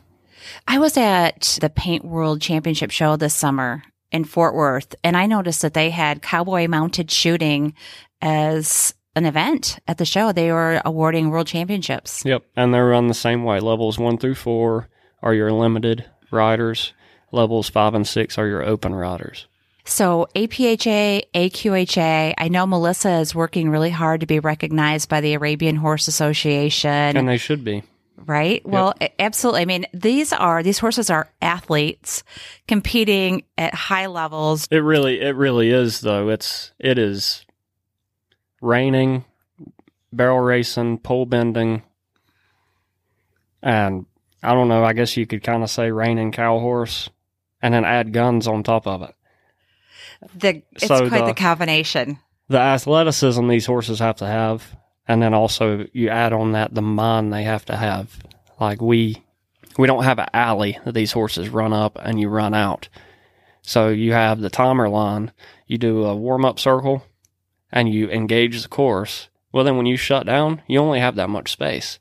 I 0.68 0.78
was 0.80 0.98
at 0.98 1.58
the 1.62 1.70
Paint 1.70 2.04
World 2.04 2.42
Championship 2.42 2.92
show 2.92 3.16
this 3.16 3.34
summer 3.34 3.84
in 4.12 4.26
Fort 4.26 4.54
Worth, 4.54 4.94
and 5.04 5.18
I 5.18 5.26
noticed 5.26 5.62
that 5.62 5.74
they 5.74 5.90
had 5.90 6.22
cowboy 6.22 6.68
mounted 6.68 7.10
shooting 7.10 7.74
as 8.22 8.94
an 9.16 9.26
event 9.26 9.80
at 9.88 9.98
the 9.98 10.06
show. 10.06 10.32
They 10.32 10.52
were 10.52 10.82
awarding 10.86 11.30
world 11.30 11.48
championships. 11.48 12.24
Yep. 12.26 12.44
And 12.56 12.74
they're 12.74 12.88
run 12.88 13.08
the 13.08 13.14
same 13.14 13.44
way. 13.44 13.60
Levels 13.60 13.98
one 13.98 14.18
through 14.18 14.36
four 14.36 14.90
are 15.22 15.34
your 15.34 15.52
limited 15.52 16.06
riders. 16.32 16.94
Levels 17.34 17.68
five 17.70 17.96
and 17.96 18.08
six 18.08 18.38
are 18.38 18.48
your 18.48 18.64
open 18.64 18.94
riders. 18.94 19.48
So 19.86 20.28
APHA, 20.36 21.24
AQHA, 21.34 22.34
I 22.38 22.48
know 22.48 22.66
Melissa 22.66 23.16
is 23.20 23.36
working 23.36 23.70
really 23.70 23.90
hard 23.90 24.22
to 24.22 24.26
be 24.26 24.40
recognized 24.40 25.10
by 25.10 25.20
the 25.20 25.34
Arabian 25.34 25.76
Horse 25.76 26.08
Association. 26.08 27.18
And 27.18 27.28
they 27.28 27.38
should 27.38 27.66
be. 27.66 27.84
right? 28.26 28.66
Well, 28.66 28.94
absolutely. 29.20 29.62
I 29.62 29.66
mean, 29.66 29.86
these 29.94 30.32
are 30.32 30.64
these 30.64 30.80
horses 30.80 31.10
are 31.10 31.28
athletes 31.42 32.24
competing 32.68 33.44
at 33.58 33.74
high 33.74 34.06
levels. 34.06 34.68
It 34.72 34.78
really 34.78 35.20
it 35.20 35.36
really 35.36 35.70
is 35.72 36.00
though. 36.02 36.30
It's 36.30 36.72
it 36.80 36.98
is 36.98 37.46
reining, 38.62 39.26
barrel 40.14 40.40
racing, 40.40 41.00
pole 41.00 41.26
bending, 41.26 41.82
and 43.62 44.06
I 44.42 44.54
don't 44.54 44.70
know, 44.70 44.86
I 44.86 44.94
guess 44.94 45.18
you 45.18 45.26
could 45.26 45.44
kind 45.44 45.64
of 45.64 45.70
say 45.70 45.92
reining 45.92 46.32
cow 46.32 46.60
horse 46.60 47.10
and 47.64 47.74
then 47.74 47.84
add 47.86 48.14
guns 48.14 48.48
on 48.48 48.62
top 48.62 48.86
of 48.86 49.02
it. 49.02 49.16
The 50.36 50.62
it's 50.74 50.86
So 50.86 51.10
quite 51.10 51.22
the, 51.22 51.26
the- 51.28 51.34
combination. 51.34 52.20
The 52.50 52.60
athleticism 52.60 53.48
these 53.48 53.66
horses 53.66 53.98
have 54.00 54.18
to 54.18 54.28
have 54.28 54.76
and 55.08 55.22
then 55.22 55.34
also 55.34 55.86
you 55.94 56.10
add 56.10 56.34
on 56.34 56.52
that 56.54 56.74
the 56.74 56.82
mind 56.82 57.34
they 57.34 57.44
have 57.44 57.66
to 57.66 57.76
have. 57.76 58.20
Like 58.60 58.82
we 58.82 59.24
we 59.78 59.88
don't 59.88 60.04
have 60.04 60.20
an 60.20 60.30
alley 60.34 60.78
that 60.86 60.94
these 60.94 61.12
horses 61.14 61.50
run 61.50 61.74
up 61.74 61.98
and 62.02 62.20
you 62.20 62.30
run 62.30 62.54
out. 62.54 62.90
So 63.62 63.90
you 63.90 64.14
have 64.14 64.40
the 64.42 64.50
timer 64.50 64.90
line, 64.90 65.32
you 65.68 65.78
do 65.78 66.04
a 66.04 66.16
warm 66.16 66.46
up 66.46 66.60
circle, 66.60 67.06
and 67.72 67.90
you 67.90 68.10
engage 68.10 68.62
the 68.62 68.70
course. 68.70 69.30
Well, 69.52 69.64
then 69.64 69.78
when 69.78 69.86
you 69.86 69.98
shut 69.98 70.26
down, 70.26 70.62
you 70.68 70.80
only 70.80 71.00
have 71.00 71.16
that 71.16 71.30
much 71.30 71.52
space 71.52 72.00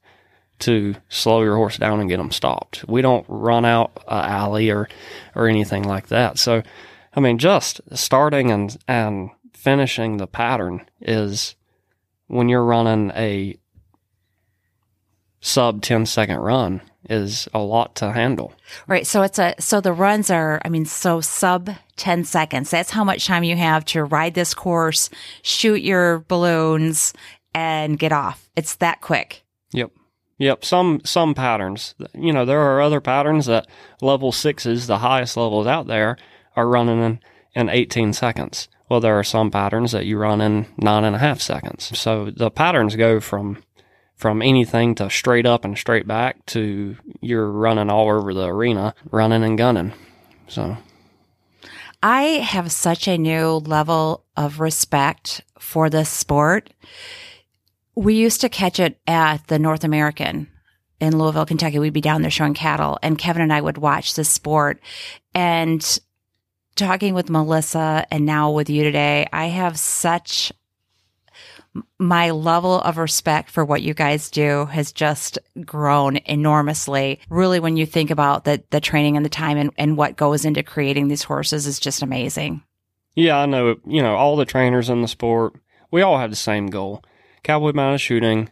to 0.63 0.95
slow 1.09 1.43
your 1.43 1.57
horse 1.57 1.77
down 1.77 2.01
and 2.01 2.09
get 2.09 2.17
them 2.17 2.31
stopped. 2.31 2.85
We 2.89 3.03
don't 3.03 3.27
run 3.29 3.65
out 3.65 4.03
a 4.09 4.15
alley 4.15 4.71
or 4.71 4.89
or 5.35 5.49
anything 5.49 5.85
like 5.85 6.09
that. 6.09 6.39
So, 6.39 6.63
I 7.15 7.21
mean, 7.21 7.39
just 7.39 7.81
starting 7.93 8.51
and 8.51 8.77
and 8.89 9.31
finishing 9.55 10.17
the 10.17 10.27
pattern 10.27 10.85
is 11.01 11.55
when 12.27 12.49
you're 12.49 12.65
running 12.65 13.11
a 13.11 13.57
sub 15.41 15.83
10 15.83 16.07
second 16.07 16.39
run 16.39 16.81
is 17.11 17.49
a 17.53 17.59
lot 17.59 17.97
to 17.97 18.13
handle. 18.13 18.55
Right. 18.87 19.07
So 19.07 19.23
it's 19.23 19.39
a 19.39 19.55
so 19.59 19.81
the 19.81 19.93
runs 19.93 20.31
are 20.31 20.61
I 20.65 20.69
mean 20.69 20.87
so 20.87 21.21
sub 21.21 21.71
10 21.97 22.25
seconds. 22.25 22.71
That's 22.71 22.91
how 22.91 23.05
much 23.05 23.27
time 23.27 23.45
you 23.45 23.57
have 23.57 23.85
to 23.87 24.05
ride 24.05 24.35
this 24.35 24.55
course, 24.55 25.11
shoot 25.43 25.83
your 25.83 26.21
balloons 26.29 27.13
and 27.55 27.99
get 27.99 28.13
off. 28.13 28.49
It's 28.57 28.77
that 28.77 29.01
quick. 29.01 29.45
Yep. 29.73 29.91
Yep. 30.43 30.65
Some 30.65 31.01
some 31.05 31.35
patterns. 31.35 31.95
You 32.15 32.33
know, 32.33 32.45
there 32.45 32.61
are 32.61 32.83
other 32.83 33.01
patterns 33.01 33.47
that 33.47 33.69
level 34.01 34.33
sixes, 34.33 34.89
the 34.89 34.99
highest 34.99 35.37
levels 35.37 35.69
out 35.69 35.87
there, 35.87 36.17
are 36.57 36.67
running 36.67 37.01
in, 37.01 37.21
in 37.55 37.69
18 37.69 38.13
seconds. 38.13 38.67
Well, 38.89 38.99
there 38.99 39.17
are 39.17 39.23
some 39.23 39.53
patterns 39.53 39.93
that 39.93 40.05
you 40.05 40.19
run 40.19 40.41
in 40.41 40.67
nine 40.77 41.05
and 41.05 41.15
a 41.15 41.21
half 41.21 41.41
seconds. 41.41 41.97
So 41.97 42.33
the 42.37 42.51
patterns 42.51 42.97
go 42.97 43.21
from 43.21 43.63
from 44.17 44.43
anything 44.43 44.97
to 44.97 45.09
straight 45.11 45.47
up 45.47 45.65
and 45.65 45.79
straight 45.79 46.09
back 46.09 46.45
to 46.47 46.97
you're 47.21 47.49
running 47.49 47.89
all 47.89 48.11
over 48.11 48.35
the 48.35 48.47
arena, 48.47 48.97
running 49.13 49.45
and 49.45 49.57
gunning. 49.57 49.93
So 50.49 50.77
I 52.03 52.23
have 52.23 52.73
such 52.73 53.07
a 53.07 53.17
new 53.17 53.59
level 53.59 54.25
of 54.37 54.59
respect 54.59 55.43
for 55.61 55.89
this 55.89 56.09
sport. 56.09 56.71
We 57.95 58.15
used 58.15 58.41
to 58.41 58.49
catch 58.49 58.81
it 58.81 58.99
at 59.07 59.47
the 59.49 59.59
North 59.59 59.85
American 59.85 60.49
in 61.01 61.19
Louisville, 61.19 61.47
Kentucky. 61.47 61.79
We'd 61.79 61.93
be 61.93 62.01
down 62.01 62.23
there 62.23 62.31
showing 62.31 62.55
cattle, 62.55 62.99
and 63.03 63.19
Kevin 63.19 63.43
and 63.43 63.53
I 63.53 63.61
would 63.61 63.79
watch 63.79 64.15
this 64.15 64.29
sport. 64.29 64.81
And 65.35 66.01
talking 66.75 67.15
with 67.15 67.29
Melissa 67.29 68.07
and 68.11 68.25
now 68.25 68.51
with 68.51 68.71
you 68.71 68.83
today, 68.83 69.27
I 69.33 69.47
have 69.47 69.79
such 69.79 70.53
my 71.99 72.31
level 72.31 72.81
of 72.81 72.99
respect 72.99 73.51
for 73.51 73.65
what 73.65 73.83
you 73.83 73.95
guys 73.95 74.31
do 74.31 74.67
has 74.67 74.93
just 74.93 75.39
grown 75.65 76.19
enormously. 76.27 77.21
Really, 77.31 77.61
when 77.61 77.77
you 77.77 77.87
think 77.87 78.11
about 78.11 78.45
the, 78.45 78.63
the 78.71 78.81
training 78.81 79.17
and 79.17 79.25
the 79.25 79.31
time 79.31 79.57
and, 79.57 79.71
and 79.79 79.97
what 79.97 80.17
goes 80.17 80.45
into 80.45 80.63
creating 80.63 81.09
these 81.09 81.23
horses 81.23 81.67
is 81.67 81.81
just 81.81 82.03
amazing. 82.03 82.63
Yeah, 83.15 83.39
I 83.39 83.47
know. 83.47 83.77
You 83.87 84.03
know, 84.03 84.17
all 84.17 84.37
the 84.37 84.45
trainers 84.45 84.91
in 84.91 85.03
the 85.03 85.09
sport, 85.09 85.55
we 85.91 86.03
all 86.03 86.19
have 86.19 86.31
the 86.31 86.37
same 86.37 86.69
goal. 86.69 87.03
Cowboy 87.43 87.73
mounted 87.73 88.01
shooting 88.01 88.51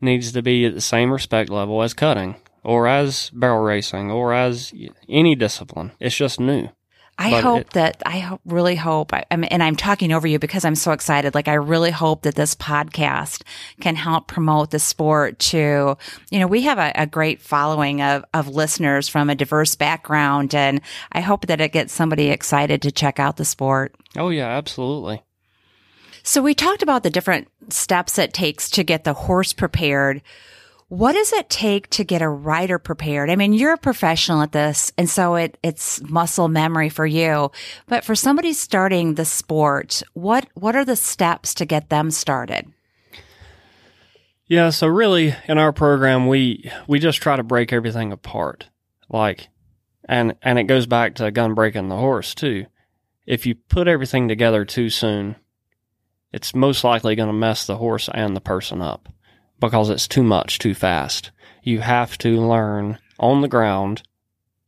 needs 0.00 0.32
to 0.32 0.42
be 0.42 0.64
at 0.66 0.74
the 0.74 0.80
same 0.80 1.12
respect 1.12 1.50
level 1.50 1.82
as 1.82 1.94
cutting 1.94 2.36
or 2.62 2.86
as 2.86 3.30
barrel 3.30 3.62
racing 3.62 4.10
or 4.10 4.32
as 4.32 4.72
any 5.08 5.34
discipline. 5.34 5.92
It's 6.00 6.16
just 6.16 6.40
new. 6.40 6.68
I 7.16 7.30
but 7.30 7.44
hope 7.44 7.60
it, 7.60 7.70
that 7.70 8.02
I 8.04 8.18
hope, 8.18 8.40
really 8.44 8.74
hope, 8.74 9.14
I, 9.14 9.24
am 9.30 9.44
and 9.48 9.62
I'm 9.62 9.76
talking 9.76 10.12
over 10.12 10.26
you 10.26 10.40
because 10.40 10.64
I'm 10.64 10.74
so 10.74 10.90
excited. 10.90 11.34
Like 11.34 11.46
I 11.46 11.54
really 11.54 11.92
hope 11.92 12.22
that 12.22 12.34
this 12.34 12.56
podcast 12.56 13.42
can 13.80 13.94
help 13.94 14.26
promote 14.26 14.72
the 14.72 14.80
sport 14.80 15.38
to, 15.40 15.96
you 16.30 16.38
know, 16.40 16.48
we 16.48 16.62
have 16.62 16.78
a, 16.78 16.92
a 16.96 17.06
great 17.06 17.40
following 17.40 18.02
of, 18.02 18.24
of 18.34 18.48
listeners 18.48 19.08
from 19.08 19.30
a 19.30 19.36
diverse 19.36 19.76
background 19.76 20.56
and 20.56 20.80
I 21.12 21.20
hope 21.20 21.46
that 21.46 21.60
it 21.60 21.72
gets 21.72 21.92
somebody 21.92 22.30
excited 22.30 22.82
to 22.82 22.90
check 22.90 23.20
out 23.20 23.36
the 23.36 23.44
sport. 23.44 23.94
Oh 24.16 24.30
yeah, 24.30 24.48
absolutely. 24.48 25.22
So 26.26 26.40
we 26.40 26.54
talked 26.54 26.82
about 26.82 27.02
the 27.02 27.10
different 27.10 27.48
steps 27.68 28.18
it 28.18 28.32
takes 28.32 28.70
to 28.70 28.82
get 28.82 29.04
the 29.04 29.12
horse 29.12 29.52
prepared. 29.52 30.22
What 30.88 31.12
does 31.12 31.34
it 31.34 31.50
take 31.50 31.90
to 31.90 32.04
get 32.04 32.22
a 32.22 32.28
rider 32.28 32.78
prepared? 32.78 33.28
I 33.28 33.36
mean, 33.36 33.52
you're 33.52 33.74
a 33.74 33.78
professional 33.78 34.40
at 34.40 34.52
this, 34.52 34.90
and 34.96 35.08
so 35.08 35.34
it, 35.34 35.58
it's 35.62 36.00
muscle 36.02 36.48
memory 36.48 36.88
for 36.88 37.04
you. 37.04 37.52
But 37.88 38.04
for 38.04 38.14
somebody 38.14 38.54
starting 38.54 39.14
the 39.14 39.26
sport, 39.26 40.02
what 40.14 40.46
what 40.54 40.74
are 40.74 40.84
the 40.84 40.96
steps 40.96 41.52
to 41.54 41.66
get 41.66 41.90
them 41.90 42.10
started? 42.10 42.72
Yeah, 44.46 44.70
so 44.70 44.86
really 44.86 45.34
in 45.46 45.58
our 45.58 45.74
program 45.74 46.26
we 46.26 46.70
we 46.86 47.00
just 47.00 47.20
try 47.20 47.36
to 47.36 47.42
break 47.42 47.70
everything 47.70 48.12
apart. 48.12 48.70
Like 49.10 49.48
and 50.06 50.36
and 50.40 50.58
it 50.58 50.64
goes 50.64 50.86
back 50.86 51.16
to 51.16 51.30
gun 51.30 51.52
breaking 51.52 51.88
the 51.88 51.96
horse 51.96 52.34
too. 52.34 52.64
If 53.26 53.44
you 53.44 53.56
put 53.56 53.88
everything 53.88 54.28
together 54.28 54.64
too 54.64 54.88
soon, 54.88 55.36
it's 56.34 56.52
most 56.52 56.82
likely 56.82 57.14
going 57.14 57.28
to 57.28 57.32
mess 57.32 57.64
the 57.64 57.76
horse 57.76 58.08
and 58.12 58.34
the 58.34 58.40
person 58.40 58.82
up 58.82 59.08
because 59.60 59.88
it's 59.88 60.08
too 60.08 60.24
much 60.24 60.58
too 60.58 60.74
fast. 60.74 61.30
You 61.62 61.78
have 61.78 62.18
to 62.18 62.44
learn 62.44 62.98
on 63.20 63.40
the 63.40 63.46
ground. 63.46 64.02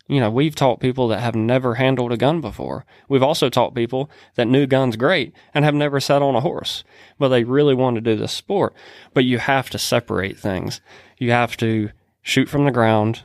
You 0.07 0.21
know, 0.21 0.31
we've 0.31 0.55
taught 0.55 0.79
people 0.79 1.09
that 1.09 1.19
have 1.19 1.35
never 1.35 1.75
handled 1.75 2.13
a 2.13 2.17
gun 2.17 2.41
before. 2.41 2.87
We've 3.09 3.23
also 3.23 3.51
taught 3.51 3.75
people 3.75 4.09
that 4.37 4.47
knew 4.47 4.69
guns 4.69 4.95
great 4.95 5.35
and 5.53 5.65
have 5.65 5.75
never 5.75 5.99
sat 5.99 6.23
on 6.23 6.37
a 6.37 6.41
horse, 6.41 6.85
but 7.19 7.31
they 7.31 7.43
really 7.43 7.75
want 7.75 7.97
to 7.97 8.01
do 8.01 8.15
this 8.15 8.31
sport. 8.31 8.73
But 9.13 9.25
you 9.25 9.39
have 9.39 9.69
to 9.71 9.79
separate 9.79 10.39
things. 10.39 10.81
You 11.19 11.33
have 11.33 11.57
to 11.57 11.91
shoot 12.23 12.49
from 12.49 12.65
the 12.65 12.71
ground, 12.71 13.23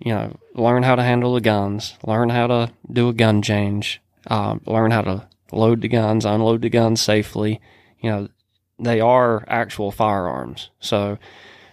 you 0.00 0.12
know, 0.12 0.36
learn 0.54 0.82
how 0.82 0.96
to 0.96 1.04
handle 1.04 1.34
the 1.34 1.40
guns, 1.40 1.94
learn 2.04 2.30
how 2.30 2.48
to 2.48 2.72
do 2.90 3.08
a 3.08 3.14
gun 3.14 3.42
change, 3.42 4.02
uh, 4.26 4.56
learn 4.66 4.90
how 4.90 5.02
to 5.02 5.28
load 5.52 5.82
the 5.82 5.88
guns, 5.88 6.24
unload 6.24 6.62
the 6.62 6.68
guns 6.68 7.00
safely. 7.00 7.60
You 8.00 8.10
know, 8.10 8.28
they 8.78 9.00
are 9.00 9.44
actual 9.48 9.90
firearms. 9.90 10.70
So, 10.80 11.18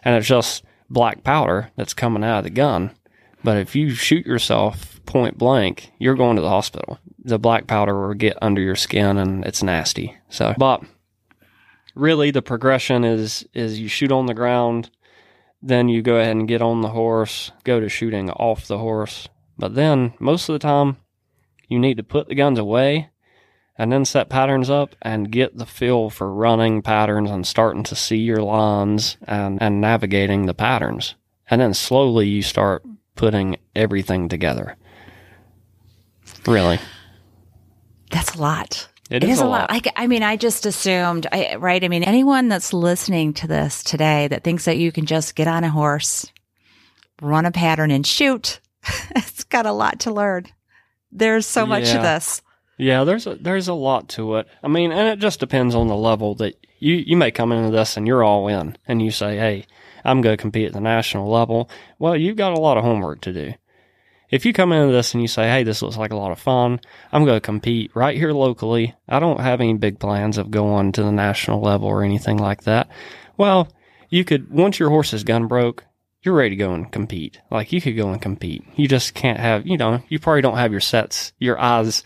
and 0.03 0.15
it's 0.15 0.27
just 0.27 0.63
black 0.89 1.23
powder 1.23 1.71
that's 1.75 1.93
coming 1.93 2.23
out 2.23 2.39
of 2.39 2.43
the 2.45 2.49
gun. 2.49 2.91
But 3.43 3.57
if 3.57 3.75
you 3.75 3.91
shoot 3.91 4.25
yourself 4.25 5.01
point 5.05 5.37
blank, 5.37 5.91
you're 5.99 6.15
going 6.15 6.35
to 6.37 6.41
the 6.41 6.49
hospital. 6.49 6.99
The 7.23 7.39
black 7.39 7.67
powder 7.67 8.07
will 8.07 8.13
get 8.13 8.37
under 8.41 8.61
your 8.61 8.75
skin 8.75 9.17
and 9.17 9.43
it's 9.45 9.63
nasty. 9.63 10.17
So, 10.29 10.53
but 10.57 10.81
really 11.95 12.31
the 12.31 12.41
progression 12.41 13.03
is, 13.03 13.45
is 13.53 13.79
you 13.79 13.89
shoot 13.89 14.11
on 14.11 14.27
the 14.27 14.33
ground, 14.33 14.89
then 15.61 15.89
you 15.89 16.01
go 16.01 16.17
ahead 16.17 16.35
and 16.35 16.47
get 16.47 16.61
on 16.61 16.81
the 16.81 16.89
horse, 16.89 17.51
go 17.63 17.79
to 17.79 17.89
shooting 17.89 18.29
off 18.31 18.67
the 18.67 18.77
horse. 18.77 19.27
But 19.57 19.75
then 19.75 20.13
most 20.19 20.47
of 20.47 20.53
the 20.53 20.59
time 20.59 20.97
you 21.67 21.79
need 21.79 21.97
to 21.97 22.03
put 22.03 22.27
the 22.27 22.35
guns 22.35 22.59
away 22.59 23.09
and 23.77 23.91
then 23.91 24.05
set 24.05 24.29
patterns 24.29 24.69
up 24.69 24.95
and 25.01 25.31
get 25.31 25.57
the 25.57 25.65
feel 25.65 26.09
for 26.09 26.31
running 26.31 26.81
patterns 26.81 27.31
and 27.31 27.45
starting 27.45 27.83
to 27.83 27.95
see 27.95 28.17
your 28.17 28.41
lines 28.41 29.17
and, 29.23 29.61
and 29.61 29.81
navigating 29.81 30.45
the 30.45 30.53
patterns. 30.53 31.15
And 31.49 31.59
then 31.59 31.73
slowly 31.73 32.27
you 32.27 32.41
start 32.41 32.83
putting 33.15 33.57
everything 33.75 34.29
together. 34.29 34.75
Really. 36.45 36.79
That's 38.11 38.35
a 38.35 38.41
lot. 38.41 38.89
It, 39.09 39.23
it 39.23 39.29
is, 39.29 39.37
is, 39.37 39.41
a 39.41 39.45
lot. 39.45 39.71
lot. 39.71 39.91
I, 39.95 40.03
I, 40.03 40.07
mean, 40.07 40.23
I 40.23 40.37
just 40.37 40.65
assumed, 40.65 41.27
I, 41.31 41.55
right? 41.55 41.83
I 41.83 41.87
mean, 41.87 42.03
anyone 42.03 42.47
that's 42.47 42.73
listening 42.73 43.33
to 43.33 43.47
this 43.47 43.83
today 43.83 44.27
that 44.29 44.43
thinks 44.43 44.65
that 44.65 44.77
you 44.77 44.91
can 44.91 45.05
just 45.05 45.35
get 45.35 45.47
on 45.47 45.63
a 45.63 45.69
horse, 45.69 46.31
run 47.21 47.45
a 47.45 47.51
pattern 47.51 47.91
and 47.91 48.05
shoot, 48.05 48.59
it's 49.15 49.43
got 49.45 49.65
a 49.65 49.71
lot 49.71 50.01
to 50.01 50.11
learn. 50.11 50.45
There's 51.11 51.45
so 51.45 51.65
much 51.65 51.85
yeah. 51.85 51.97
to 51.97 52.01
this. 52.01 52.41
Yeah, 52.83 53.05
there's 53.05 53.25
a, 53.27 53.35
there's 53.35 53.69
a 53.69 53.73
lot 53.73 54.09
to 54.09 54.35
it. 54.35 54.47
I 54.61 54.67
mean, 54.67 54.91
and 54.91 55.07
it 55.07 55.19
just 55.19 55.39
depends 55.39 55.73
on 55.73 55.87
the 55.87 55.95
level 55.95 56.35
that 56.35 56.55
you 56.79 56.95
you 56.95 57.15
may 57.15 57.31
come 57.31 57.53
into 57.53 57.71
this 57.71 57.95
and 57.95 58.05
you're 58.05 58.23
all 58.23 58.49
in, 58.49 58.77
and 58.85 59.01
you 59.01 59.09
say, 59.09 59.37
"Hey, 59.37 59.65
I'm 60.03 60.19
going 60.19 60.35
to 60.35 60.41
compete 60.41 60.67
at 60.67 60.73
the 60.73 60.81
national 60.81 61.29
level." 61.29 61.69
Well, 61.97 62.17
you've 62.17 62.35
got 62.35 62.51
a 62.51 62.59
lot 62.59 62.77
of 62.77 62.83
homework 62.83 63.21
to 63.21 63.31
do. 63.31 63.53
If 64.29 64.45
you 64.45 64.51
come 64.51 64.73
into 64.73 64.91
this 64.91 65.13
and 65.13 65.21
you 65.21 65.29
say, 65.29 65.47
"Hey, 65.47 65.63
this 65.63 65.81
looks 65.81 65.95
like 65.95 66.11
a 66.11 66.17
lot 66.17 66.33
of 66.33 66.39
fun. 66.39 66.81
I'm 67.13 67.23
going 67.23 67.37
to 67.37 67.41
compete 67.41 67.95
right 67.95 68.17
here 68.17 68.33
locally. 68.33 68.93
I 69.07 69.19
don't 69.19 69.39
have 69.39 69.61
any 69.61 69.75
big 69.75 69.97
plans 69.99 70.37
of 70.37 70.51
going 70.51 70.91
to 70.93 71.03
the 71.03 71.11
national 71.11 71.61
level 71.61 71.87
or 71.87 72.03
anything 72.03 72.37
like 72.37 72.63
that." 72.63 72.89
Well, 73.37 73.69
you 74.09 74.25
could 74.25 74.51
once 74.51 74.77
your 74.77 74.89
horse's 74.89 75.23
gun 75.23 75.47
broke, 75.47 75.85
you're 76.21 76.35
ready 76.35 76.49
to 76.49 76.55
go 76.57 76.73
and 76.73 76.91
compete. 76.91 77.39
Like 77.49 77.71
you 77.71 77.79
could 77.79 77.95
go 77.95 78.09
and 78.09 78.21
compete. 78.21 78.65
You 78.75 78.89
just 78.89 79.13
can't 79.13 79.39
have, 79.39 79.65
you 79.65 79.77
know, 79.77 80.03
you 80.09 80.19
probably 80.19 80.41
don't 80.41 80.57
have 80.57 80.73
your 80.73 80.81
sets, 80.81 81.31
your 81.39 81.57
eyes 81.57 82.03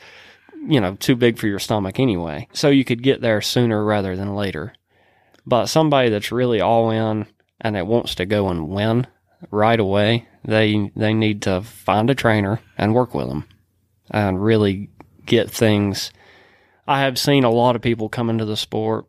you 0.65 0.79
know, 0.79 0.95
too 0.95 1.15
big 1.15 1.37
for 1.37 1.47
your 1.47 1.59
stomach 1.59 1.99
anyway. 1.99 2.47
So 2.53 2.69
you 2.69 2.85
could 2.85 3.03
get 3.03 3.21
there 3.21 3.41
sooner 3.41 3.83
rather 3.83 4.15
than 4.15 4.35
later. 4.35 4.73
But 5.45 5.67
somebody 5.67 6.09
that's 6.09 6.31
really 6.31 6.61
all 6.61 6.89
in 6.91 7.25
and 7.61 7.75
that 7.75 7.87
wants 7.87 8.15
to 8.15 8.25
go 8.25 8.49
and 8.49 8.69
win 8.69 9.07
right 9.51 9.79
away, 9.79 10.27
they 10.43 10.91
they 10.95 11.13
need 11.13 11.41
to 11.43 11.61
find 11.61 12.09
a 12.09 12.15
trainer 12.15 12.59
and 12.77 12.93
work 12.93 13.13
with 13.13 13.27
them 13.27 13.45
and 14.11 14.43
really 14.43 14.89
get 15.25 15.49
things. 15.49 16.11
I 16.87 17.01
have 17.01 17.19
seen 17.19 17.43
a 17.43 17.49
lot 17.49 17.75
of 17.75 17.81
people 17.81 18.09
come 18.09 18.29
into 18.29 18.45
the 18.45 18.57
sport 18.57 19.05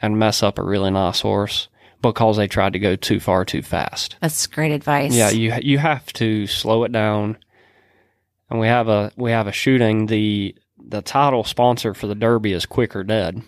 and 0.00 0.18
mess 0.18 0.42
up 0.42 0.58
a 0.58 0.62
really 0.62 0.90
nice 0.90 1.20
horse 1.20 1.68
because 2.02 2.36
they 2.36 2.46
tried 2.46 2.74
to 2.74 2.78
go 2.78 2.96
too 2.96 3.18
far 3.18 3.44
too 3.44 3.62
fast. 3.62 4.16
That's 4.20 4.46
great 4.46 4.72
advice. 4.72 5.14
Yeah, 5.14 5.30
you 5.30 5.54
you 5.62 5.78
have 5.78 6.12
to 6.14 6.46
slow 6.46 6.84
it 6.84 6.92
down. 6.92 7.38
And 8.50 8.60
we 8.60 8.66
have 8.66 8.88
a 8.88 9.10
we 9.16 9.30
have 9.30 9.46
a 9.46 9.52
shooting 9.52 10.06
the 10.06 10.54
the 10.86 11.02
title 11.02 11.44
sponsor 11.44 11.94
for 11.94 12.06
the 12.06 12.14
Derby 12.14 12.52
is 12.52 12.66
Quick 12.66 12.94
or 12.94 13.04
Dead. 13.04 13.42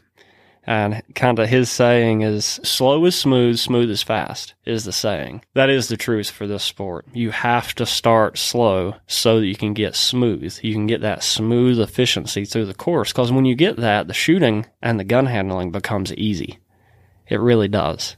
And 0.68 1.00
kind 1.14 1.38
of 1.38 1.48
his 1.48 1.70
saying 1.70 2.22
is 2.22 2.44
slow 2.44 3.04
is 3.04 3.14
smooth, 3.14 3.56
smooth 3.56 3.88
is 3.88 4.02
fast 4.02 4.54
is 4.64 4.84
the 4.84 4.92
saying. 4.92 5.44
That 5.54 5.70
is 5.70 5.86
the 5.86 5.96
truth 5.96 6.28
for 6.28 6.48
this 6.48 6.64
sport. 6.64 7.06
You 7.12 7.30
have 7.30 7.72
to 7.76 7.86
start 7.86 8.36
slow 8.36 8.96
so 9.06 9.38
that 9.38 9.46
you 9.46 9.54
can 9.54 9.74
get 9.74 9.94
smooth. 9.94 10.58
You 10.62 10.74
can 10.74 10.88
get 10.88 11.02
that 11.02 11.22
smooth 11.22 11.78
efficiency 11.78 12.44
through 12.44 12.66
the 12.66 12.74
course. 12.74 13.12
Cause 13.12 13.30
when 13.30 13.44
you 13.44 13.54
get 13.54 13.76
that, 13.76 14.08
the 14.08 14.14
shooting 14.14 14.66
and 14.82 14.98
the 14.98 15.04
gun 15.04 15.26
handling 15.26 15.70
becomes 15.70 16.12
easy. 16.14 16.58
It 17.28 17.38
really 17.38 17.68
does. 17.68 18.16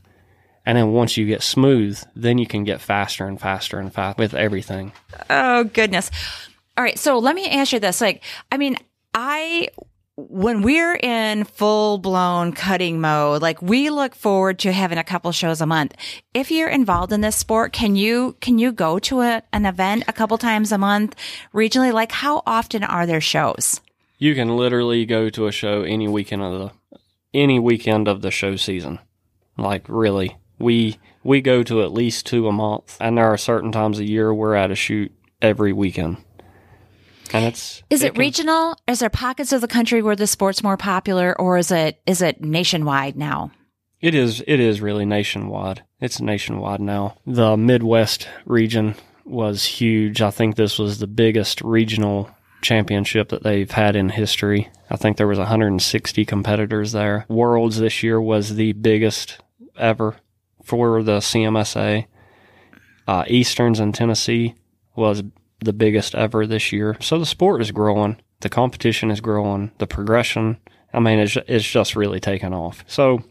And 0.65 0.77
then 0.79 0.93
once 0.93 1.19
you 1.19 1.27
get 1.27 1.43
smooth, 1.43 2.03
then 2.15 2.39
you 2.39 2.47
can 2.47 2.65
get 2.65 2.81
faster 2.81 3.27
and 3.27 3.39
faster 3.39 3.79
and 3.79 3.93
faster 3.93 4.21
with 4.21 4.35
everything. 4.35 4.93
Oh, 5.29 5.65
goodness. 5.65 6.11
All 6.77 6.85
right. 6.85 6.99
So 6.99 7.19
let 7.19 7.35
me 7.35 7.49
ask 7.49 7.73
you 7.73 7.81
this. 7.81 8.01
Like, 8.01 8.23
I 8.53 8.57
mean, 8.57 8.77
I 9.21 9.71
when 10.15 10.63
we're 10.63 10.95
in 10.95 11.43
full 11.43 11.99
blown 11.99 12.53
cutting 12.53 13.01
mode, 13.01 13.43
like 13.43 13.61
we 13.61 13.91
look 13.91 14.15
forward 14.15 14.61
to 14.61 14.71
having 14.71 14.97
a 14.97 15.03
couple 15.03 15.33
shows 15.33 15.61
a 15.61 15.67
month. 15.67 15.97
If 16.35 16.53
you're 16.53 16.69
involved 16.69 17.13
in 17.13 17.21
this 17.21 17.35
sport, 17.35 17.73
can 17.73 17.97
you, 17.97 18.37
can 18.41 18.61
you 18.61 18.71
go 18.71 19.01
to 19.01 19.23
a, 19.23 19.43
an 19.53 19.67
event 19.67 20.05
a 20.07 20.13
couple 20.13 20.39
times 20.39 20.71
a 20.71 20.79
month 20.79 21.17
regionally? 21.53 21.93
Like 21.93 22.13
how 22.13 22.45
often 22.47 22.85
are 22.85 23.07
there 23.07 23.21
shows? 23.21 23.81
You 24.19 24.37
can 24.37 24.57
literally 24.57 25.05
go 25.05 25.31
to 25.31 25.49
a 25.49 25.53
show 25.53 25.83
any 25.83 26.07
weekend 26.07 26.43
of 26.43 26.53
the, 26.53 26.99
any 27.35 27.59
weekend 27.59 28.07
of 28.07 28.23
the 28.23 28.31
show 28.31 28.55
season. 28.55 29.01
Like 29.57 29.85
really, 29.89 30.37
we, 30.61 30.99
we 31.25 31.41
go 31.41 31.65
to 31.65 31.83
at 31.83 31.93
least 31.93 32.25
two 32.27 32.47
a 32.47 32.53
month 32.53 32.97
and 33.01 33.19
there 33.19 33.27
are 33.27 33.37
certain 33.37 33.73
times 33.73 33.99
a 33.99 34.09
year 34.09 34.33
we're 34.33 34.55
at 34.55 34.71
a 34.71 34.77
shoot 34.77 35.13
every 35.43 35.73
weekend. 35.73 36.19
And 37.35 37.45
it's 37.45 37.83
Is 37.91 38.03
it 38.03 38.15
can- 38.15 38.21
regional? 38.21 38.77
Is 38.87 39.01
there 39.01 39.11
pockets 39.11 39.53
of 39.53 39.61
the 39.61 39.69
country 39.69 40.03
where 40.03 40.17
the 40.17 40.27
sport's 40.27 40.63
more 40.63 40.77
popular 40.77 41.39
or 41.41 41.59
is 41.59 41.71
it, 41.71 42.01
is 42.07 42.23
it 42.23 42.43
nationwide 42.43 43.17
now? 43.17 43.51
It 44.01 44.15
is. 44.15 44.43
It 44.47 44.61
is 44.61 44.81
really 44.81 45.05
nationwide. 45.05 45.83
It's 46.01 46.21
nationwide 46.21 46.81
now. 46.81 47.17
The 47.27 47.57
Midwest 47.57 48.29
region 48.47 48.95
was 49.25 49.65
huge. 49.65 50.23
I 50.23 50.31
think 50.31 50.55
this 50.57 50.79
was 50.79 50.99
the 50.99 51.07
biggest 51.09 51.61
regional 51.63 52.31
championship 52.63 53.29
that 53.31 53.43
they've 53.43 53.71
had 53.71 53.97
in 53.97 54.09
history. 54.09 54.69
I 54.91 54.97
think 54.97 55.17
there 55.17 55.27
was 55.27 55.39
160 55.39 56.25
competitors 56.25 56.93
there. 56.93 57.27
Worlds 57.29 57.79
this 57.79 58.03
year 58.03 58.21
was 58.21 58.55
the 58.55 58.73
biggest 58.73 59.39
ever 59.77 60.17
for 60.65 61.03
the 61.03 61.19
CMSA. 61.19 62.07
Uh, 63.07 63.25
Easterns 63.27 63.81
in 63.81 63.93
Tennessee 63.93 64.55
was 64.95 65.23
the 65.61 65.73
biggest 65.73 66.15
ever 66.15 66.47
this 66.47 66.73
year. 66.73 66.97
So 67.01 67.19
the 67.19 67.27
sport 67.27 67.61
is 67.61 67.71
growing. 67.71 68.19
The 68.41 68.49
competition 68.49 69.11
is 69.11 69.21
growing. 69.21 69.73
The 69.79 69.87
progression. 69.87 70.59
I 70.93 71.01
mean, 71.01 71.19
it's, 71.19 71.37
it's 71.47 71.69
just 71.69 71.97
really 71.97 72.21
taken 72.21 72.55
off. 72.55 72.85
So 72.87 73.23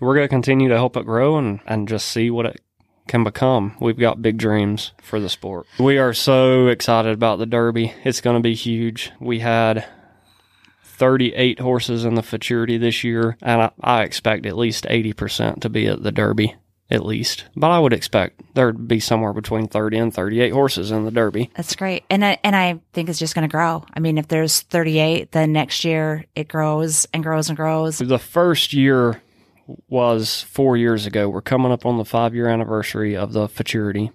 we're 0.00 0.14
going 0.14 0.24
to 0.24 0.28
continue 0.28 0.68
to 0.68 0.76
help 0.76 0.96
it 0.96 1.06
grow 1.06 1.36
and, 1.36 1.60
and 1.66 1.88
just 1.88 2.08
see 2.08 2.30
what 2.30 2.46
it 2.46 2.60
can 3.06 3.24
become. 3.24 3.76
We've 3.80 3.98
got 3.98 4.22
big 4.22 4.36
dreams 4.36 4.92
for 5.02 5.20
the 5.20 5.28
sport. 5.28 5.66
We 5.78 5.98
are 5.98 6.12
so 6.12 6.66
excited 6.68 7.12
about 7.12 7.38
the 7.38 7.46
Derby. 7.46 7.94
It's 8.04 8.20
going 8.20 8.36
to 8.36 8.42
be 8.42 8.54
huge. 8.54 9.12
We 9.20 9.40
had 9.40 9.86
38 10.82 11.60
horses 11.60 12.04
in 12.04 12.14
the 12.14 12.22
futurity 12.22 12.78
this 12.78 13.04
year, 13.04 13.36
and 13.42 13.62
I, 13.62 13.70
I 13.80 14.02
expect 14.02 14.46
at 14.46 14.56
least 14.56 14.84
80% 14.84 15.60
to 15.60 15.68
be 15.68 15.86
at 15.86 16.02
the 16.02 16.12
Derby. 16.12 16.56
At 16.88 17.04
least, 17.04 17.46
but 17.56 17.72
I 17.72 17.80
would 17.80 17.92
expect 17.92 18.54
there'd 18.54 18.86
be 18.86 19.00
somewhere 19.00 19.32
between 19.32 19.66
30 19.66 19.98
and 19.98 20.14
38 20.14 20.50
horses 20.50 20.92
in 20.92 21.04
the 21.04 21.10
Derby. 21.10 21.50
That's 21.56 21.74
great. 21.74 22.04
And 22.08 22.24
I, 22.24 22.38
and 22.44 22.54
I 22.54 22.78
think 22.92 23.08
it's 23.08 23.18
just 23.18 23.34
going 23.34 23.48
to 23.48 23.50
grow. 23.50 23.84
I 23.92 23.98
mean, 23.98 24.18
if 24.18 24.28
there's 24.28 24.60
38, 24.60 25.32
then 25.32 25.52
next 25.52 25.84
year 25.84 26.26
it 26.36 26.46
grows 26.46 27.04
and 27.12 27.24
grows 27.24 27.48
and 27.48 27.56
grows. 27.56 27.98
The 27.98 28.20
first 28.20 28.72
year 28.72 29.20
was 29.88 30.42
four 30.42 30.76
years 30.76 31.06
ago. 31.06 31.28
We're 31.28 31.42
coming 31.42 31.72
up 31.72 31.84
on 31.84 31.98
the 31.98 32.04
five 32.04 32.34
year 32.34 32.48
anniversary 32.48 33.16
of 33.16 33.32
the 33.32 33.48
Futurity. 33.48 34.12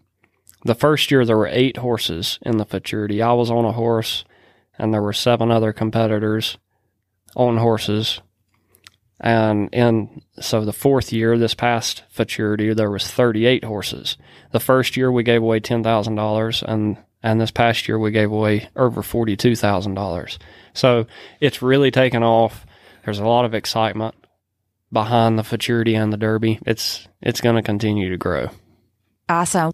The 0.64 0.76
first 0.76 1.12
year 1.12 1.26
there 1.26 1.38
were 1.38 1.48
eight 1.48 1.78
horses 1.78 2.40
in 2.42 2.58
the 2.58 2.66
Futurity. 2.66 3.22
I 3.22 3.34
was 3.34 3.52
on 3.52 3.66
a 3.66 3.72
horse, 3.72 4.24
and 4.78 4.94
there 4.94 5.02
were 5.02 5.14
seven 5.14 5.52
other 5.52 5.74
competitors 5.74 6.58
on 7.36 7.58
horses. 7.58 8.22
And 9.24 9.70
in 9.72 10.24
so 10.40 10.66
the 10.66 10.74
fourth 10.74 11.14
year, 11.14 11.38
this 11.38 11.54
past 11.54 12.04
Futurity, 12.10 12.74
there 12.74 12.90
was 12.90 13.08
38 13.08 13.64
horses. 13.64 14.18
The 14.52 14.60
first 14.60 14.98
year 14.98 15.12
we 15.12 15.24
gave 15.24 15.44
away 15.44 15.60
ten 15.60 15.84
thousand 15.84 16.16
dollars, 16.16 16.64
and 16.64 16.98
and 17.22 17.40
this 17.40 17.52
past 17.52 17.88
year 17.88 18.00
we 18.00 18.12
gave 18.12 18.32
away 18.32 18.70
over 18.76 19.04
forty 19.04 19.38
two 19.38 19.56
thousand 19.56 19.94
dollars. 19.94 20.40
So 20.74 21.06
it's 21.40 21.62
really 21.62 21.92
taken 21.92 22.24
off. 22.24 22.66
There's 23.06 23.20
a 23.20 23.26
lot 23.26 23.46
of 23.46 23.54
excitement 23.54 24.16
behind 24.92 25.38
the 25.38 25.44
Futurity 25.44 25.94
and 25.96 26.12
the 26.12 26.18
Derby. 26.18 26.60
It's 26.66 27.08
it's 27.22 27.42
going 27.42 27.56
to 27.56 27.62
continue 27.62 28.10
to 28.10 28.18
grow. 28.18 28.50
Awesome. 29.30 29.72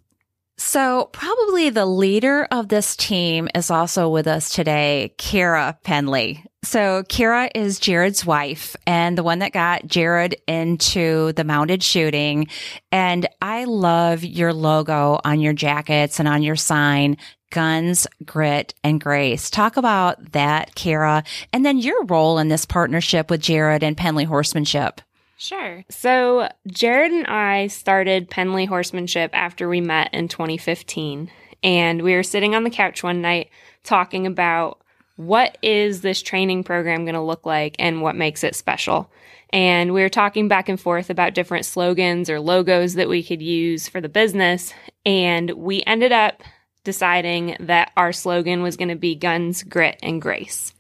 So 0.58 1.10
probably 1.14 1.70
the 1.70 1.86
leader 1.86 2.47
of 2.49 2.68
this 2.68 2.95
team 2.95 3.47
is 3.53 3.70
also 3.70 4.10
with 4.10 4.26
us 4.26 4.49
today, 4.49 5.14
Kara 5.18 5.78
Penley. 5.84 6.43
So 6.64 7.03
Kara 7.08 7.49
is 7.53 7.80
Jared's 7.80 8.26
wife 8.26 8.76
and 8.88 9.18
the 9.18 9.24
one 9.24 9.39
that 9.39 9.53
got 9.53 9.86
Jared 9.86 10.36
into 10.47 11.32
the 11.34 11.43
mounted 11.43 11.84
shooting. 11.84 12.47
And 12.91 13.28
I 13.41 13.66
love 13.66 14.24
your 14.24 14.51
logo 14.51 15.20
on 15.24 15.39
your 15.39 15.53
jackets 15.53 16.20
and 16.20 16.28
on 16.28 16.41
your 16.41 16.55
sign. 16.55 17.18
Guns, 17.51 18.08
grit, 18.26 18.74
and 18.84 18.99
grace. 18.99 19.49
Talk 19.49 19.78
about 19.78 20.34
that, 20.34 20.76
Kara, 20.76 21.24
and 21.53 21.66
then 21.66 21.78
your 21.78 22.03
role 22.03 22.39
in 22.39 22.49
this 22.49 22.66
partnership 22.66 23.30
with 23.30 23.39
Jared 23.39 23.84
and 23.84 23.95
Penley 23.95 24.26
Horsemanship. 24.26 24.99
Sure. 25.38 25.86
So, 25.90 26.50
Jared 26.68 27.12
and 27.12 27.28
I 27.28 27.68
started 27.68 28.30
Penley 28.30 28.66
Horsemanship 28.66 29.30
after 29.34 29.70
we 29.70 29.82
met 29.82 30.14
in 30.14 30.28
2015. 30.28 31.32
And 31.64 32.02
we 32.02 32.14
were 32.14 32.24
sitting 32.24 32.56
on 32.56 32.64
the 32.64 32.70
couch 32.70 33.04
one 33.04 33.22
night 33.22 33.50
talking 33.84 34.28
about 34.28 34.82
what 35.16 35.58
is 35.62 36.02
this 36.02 36.22
training 36.22 36.64
program 36.64 37.06
going 37.06 37.16
to 37.16 37.22
look 37.22 37.46
like 37.46 37.76
and 37.80 38.02
what 38.02 38.16
makes 38.16 38.44
it 38.44 38.56
special. 38.56 39.12
And 39.52 39.94
we 39.94 40.02
were 40.02 40.10
talking 40.10 40.48
back 40.48 40.70
and 40.70 40.80
forth 40.80 41.10
about 41.10 41.34
different 41.34 41.66
slogans 41.66 42.30
or 42.30 42.40
logos 42.40 42.96
that 42.96 43.10
we 43.10 43.24
could 43.24 43.42
use 43.42 43.88
for 43.88 44.02
the 44.02 44.10
business. 44.10 44.74
And 45.06 45.52
we 45.52 45.84
ended 45.88 46.12
up 46.12 46.44
deciding 46.84 47.58
that 47.60 47.92
our 47.98 48.14
slogan 48.14 48.62
was 48.62 48.78
going 48.78 48.90
to 48.90 48.96
be 48.96 49.16
guns, 49.16 49.64
grit, 49.64 50.00
and 50.04 50.22
grace. 50.22 50.74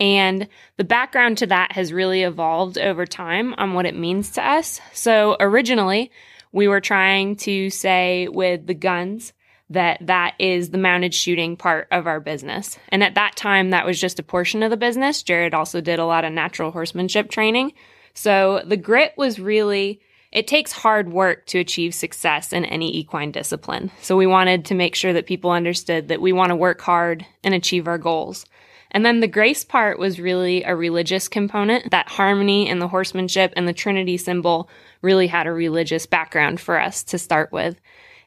And 0.00 0.48
the 0.76 0.84
background 0.84 1.38
to 1.38 1.46
that 1.46 1.72
has 1.72 1.92
really 1.92 2.22
evolved 2.22 2.78
over 2.78 3.04
time 3.04 3.54
on 3.58 3.74
what 3.74 3.86
it 3.86 3.96
means 3.96 4.30
to 4.32 4.46
us. 4.46 4.80
So 4.92 5.36
originally, 5.40 6.12
we 6.52 6.68
were 6.68 6.80
trying 6.80 7.36
to 7.36 7.70
say 7.70 8.28
with 8.28 8.66
the 8.66 8.74
guns 8.74 9.32
that 9.70 9.98
that 10.06 10.34
is 10.38 10.70
the 10.70 10.78
mounted 10.78 11.12
shooting 11.12 11.56
part 11.56 11.88
of 11.90 12.06
our 12.06 12.20
business. 12.20 12.78
And 12.88 13.02
at 13.02 13.16
that 13.16 13.36
time, 13.36 13.70
that 13.70 13.84
was 13.84 14.00
just 14.00 14.18
a 14.18 14.22
portion 14.22 14.62
of 14.62 14.70
the 14.70 14.76
business. 14.76 15.22
Jared 15.22 15.52
also 15.52 15.80
did 15.80 15.98
a 15.98 16.06
lot 16.06 16.24
of 16.24 16.32
natural 16.32 16.70
horsemanship 16.70 17.30
training. 17.30 17.72
So 18.14 18.62
the 18.64 18.76
grit 18.76 19.12
was 19.16 19.38
really 19.38 20.00
it 20.30 20.46
takes 20.46 20.72
hard 20.72 21.10
work 21.10 21.46
to 21.46 21.58
achieve 21.58 21.94
success 21.94 22.52
in 22.52 22.66
any 22.66 22.94
equine 22.94 23.32
discipline. 23.32 23.90
So 24.02 24.16
we 24.16 24.26
wanted 24.26 24.66
to 24.66 24.74
make 24.74 24.94
sure 24.94 25.14
that 25.14 25.26
people 25.26 25.50
understood 25.50 26.08
that 26.08 26.20
we 26.20 26.32
want 26.32 26.50
to 26.50 26.56
work 26.56 26.82
hard 26.82 27.24
and 27.42 27.54
achieve 27.54 27.88
our 27.88 27.96
goals. 27.96 28.44
And 28.90 29.04
then 29.04 29.20
the 29.20 29.28
grace 29.28 29.64
part 29.64 29.98
was 29.98 30.20
really 30.20 30.62
a 30.64 30.74
religious 30.74 31.28
component. 31.28 31.90
That 31.90 32.08
harmony 32.08 32.68
and 32.68 32.80
the 32.80 32.88
horsemanship 32.88 33.52
and 33.56 33.68
the 33.68 33.72
Trinity 33.72 34.16
symbol 34.16 34.68
really 35.02 35.26
had 35.26 35.46
a 35.46 35.52
religious 35.52 36.06
background 36.06 36.60
for 36.60 36.80
us 36.80 37.02
to 37.04 37.18
start 37.18 37.52
with. 37.52 37.80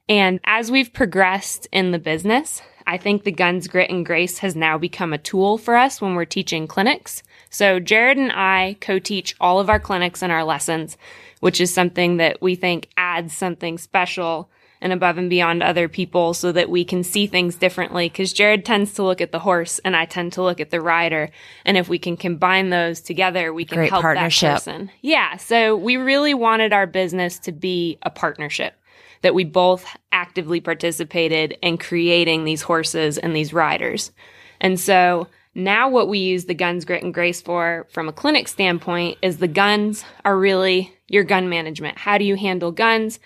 And 0.08 0.40
as 0.44 0.72
we've 0.72 0.94
progressed 0.94 1.68
in 1.72 1.92
the 1.92 2.00
business, 2.00 2.62
I 2.86 2.98
think 2.98 3.24
the 3.24 3.32
Guns, 3.32 3.68
Grit, 3.68 3.90
and 3.90 4.06
Grace 4.06 4.40
has 4.40 4.56
now 4.56 4.78
become 4.78 5.14
a 5.14 5.18
tool 5.18 5.58
for 5.58 5.76
us 5.76 6.02
when 6.02 6.16
we're 6.16 6.26
teaching 6.26 6.68
clinics. 6.68 7.24
So 7.50 7.80
Jared 7.80 8.18
and 8.18 8.32
I 8.32 8.78
co-teach 8.82 9.36
all 9.40 9.60
of 9.60 9.70
our 9.70 9.80
clinics 9.80 10.22
and 10.22 10.32
our 10.32 10.44
lessons, 10.44 10.98
which 11.40 11.62
is 11.62 11.74
something 11.74 12.18
that 12.18 12.42
we 12.42 12.56
think 12.56 12.90
adds 12.98 13.36
something 13.36 13.78
special 13.78 14.50
and 14.82 14.92
above 14.92 15.18
and 15.18 15.30
beyond 15.30 15.62
other 15.62 15.88
people 15.88 16.34
so 16.34 16.52
that 16.52 16.70
we 16.70 16.84
can 16.84 17.04
see 17.04 17.28
things 17.28 17.56
differently. 17.56 18.10
Cause 18.10 18.34
Jared 18.34 18.66
tends 18.66 18.94
to 18.96 19.04
look 19.04 19.22
at 19.22 19.32
the 19.32 19.40
horse 19.40 19.80
and 19.80 19.96
I 19.96 20.06
tend 20.06 20.34
to 20.34 20.42
look 20.44 20.60
at 20.60 20.72
the 20.72 20.82
rider. 20.82 21.30
And 21.66 21.78
if 21.78 21.88
we 21.88 22.00
can 22.00 22.18
combine 22.18 22.70
those 22.70 23.00
together, 23.00 23.54
we 23.54 23.66
can 23.66 23.78
Great 23.78 23.92
help 23.92 24.02
partnership. 24.02 24.50
that 24.50 24.54
person. 24.56 24.92
Yeah. 25.02 25.38
So 25.38 25.76
we 25.76 25.98
really 25.98 26.34
wanted 26.34 26.74
our 26.74 26.88
business 26.88 27.38
to 27.40 27.52
be 27.52 28.00
a 28.02 28.10
partnership 28.10 28.74
that 29.22 29.36
we 29.36 29.44
both 29.44 29.86
actively 30.12 30.60
participated 30.60 31.58
in 31.62 31.78
creating 31.78 32.44
these 32.44 32.64
horses 32.64 33.18
and 33.18 33.36
these 33.36 33.54
riders. 33.54 34.12
And 34.60 34.80
so 34.80 35.28
now 35.54 35.90
what 35.90 36.08
we 36.08 36.20
use 36.20 36.46
the 36.46 36.54
guns, 36.54 36.86
grit, 36.86 37.04
and 37.04 37.14
grace 37.14 37.42
for 37.42 37.88
from 37.92 38.08
a 38.10 38.14
clinic 38.14 38.48
standpoint 38.48 39.18
is 39.22 39.38
the 39.38 39.48
guns 39.48 40.04
are 40.26 40.38
really 40.38 40.94
your 41.08 41.24
gun 41.24 41.50
management. 41.50 41.98
How 41.98 42.18
do 42.18 42.26
you 42.26 42.36
handle 42.36 42.72
guns? 42.72 43.20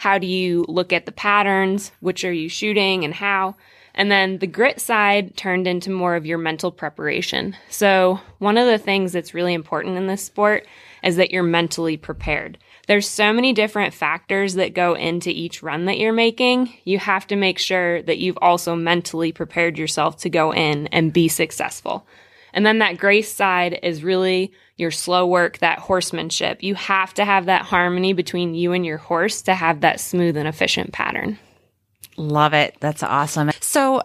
How 0.00 0.16
do 0.16 0.26
you 0.26 0.64
look 0.66 0.94
at 0.94 1.04
the 1.04 1.12
patterns? 1.12 1.92
Which 2.00 2.24
are 2.24 2.32
you 2.32 2.48
shooting 2.48 3.04
and 3.04 3.12
how? 3.12 3.56
And 3.94 4.10
then 4.10 4.38
the 4.38 4.46
grit 4.46 4.80
side 4.80 5.36
turned 5.36 5.66
into 5.66 5.90
more 5.90 6.14
of 6.14 6.24
your 6.24 6.38
mental 6.38 6.72
preparation. 6.72 7.54
So 7.68 8.18
one 8.38 8.56
of 8.56 8.66
the 8.66 8.78
things 8.78 9.12
that's 9.12 9.34
really 9.34 9.52
important 9.52 9.98
in 9.98 10.06
this 10.06 10.24
sport 10.24 10.66
is 11.04 11.16
that 11.16 11.32
you're 11.32 11.42
mentally 11.42 11.98
prepared. 11.98 12.56
There's 12.86 13.06
so 13.06 13.30
many 13.30 13.52
different 13.52 13.92
factors 13.92 14.54
that 14.54 14.72
go 14.72 14.94
into 14.94 15.28
each 15.28 15.62
run 15.62 15.84
that 15.84 15.98
you're 15.98 16.14
making. 16.14 16.72
You 16.84 16.98
have 16.98 17.26
to 17.26 17.36
make 17.36 17.58
sure 17.58 18.00
that 18.00 18.16
you've 18.16 18.38
also 18.40 18.74
mentally 18.74 19.32
prepared 19.32 19.76
yourself 19.76 20.16
to 20.20 20.30
go 20.30 20.50
in 20.54 20.86
and 20.86 21.12
be 21.12 21.28
successful. 21.28 22.06
And 22.52 22.64
then 22.66 22.78
that 22.78 22.98
grace 22.98 23.32
side 23.32 23.78
is 23.82 24.04
really 24.04 24.52
your 24.76 24.90
slow 24.90 25.26
work, 25.26 25.58
that 25.58 25.78
horsemanship. 25.78 26.62
You 26.62 26.74
have 26.74 27.14
to 27.14 27.24
have 27.24 27.46
that 27.46 27.62
harmony 27.62 28.12
between 28.12 28.54
you 28.54 28.72
and 28.72 28.84
your 28.84 28.98
horse 28.98 29.42
to 29.42 29.54
have 29.54 29.80
that 29.80 30.00
smooth 30.00 30.36
and 30.36 30.48
efficient 30.48 30.92
pattern. 30.92 31.38
Love 32.16 32.54
it. 32.54 32.76
That's 32.80 33.02
awesome. 33.02 33.50
So 33.60 34.02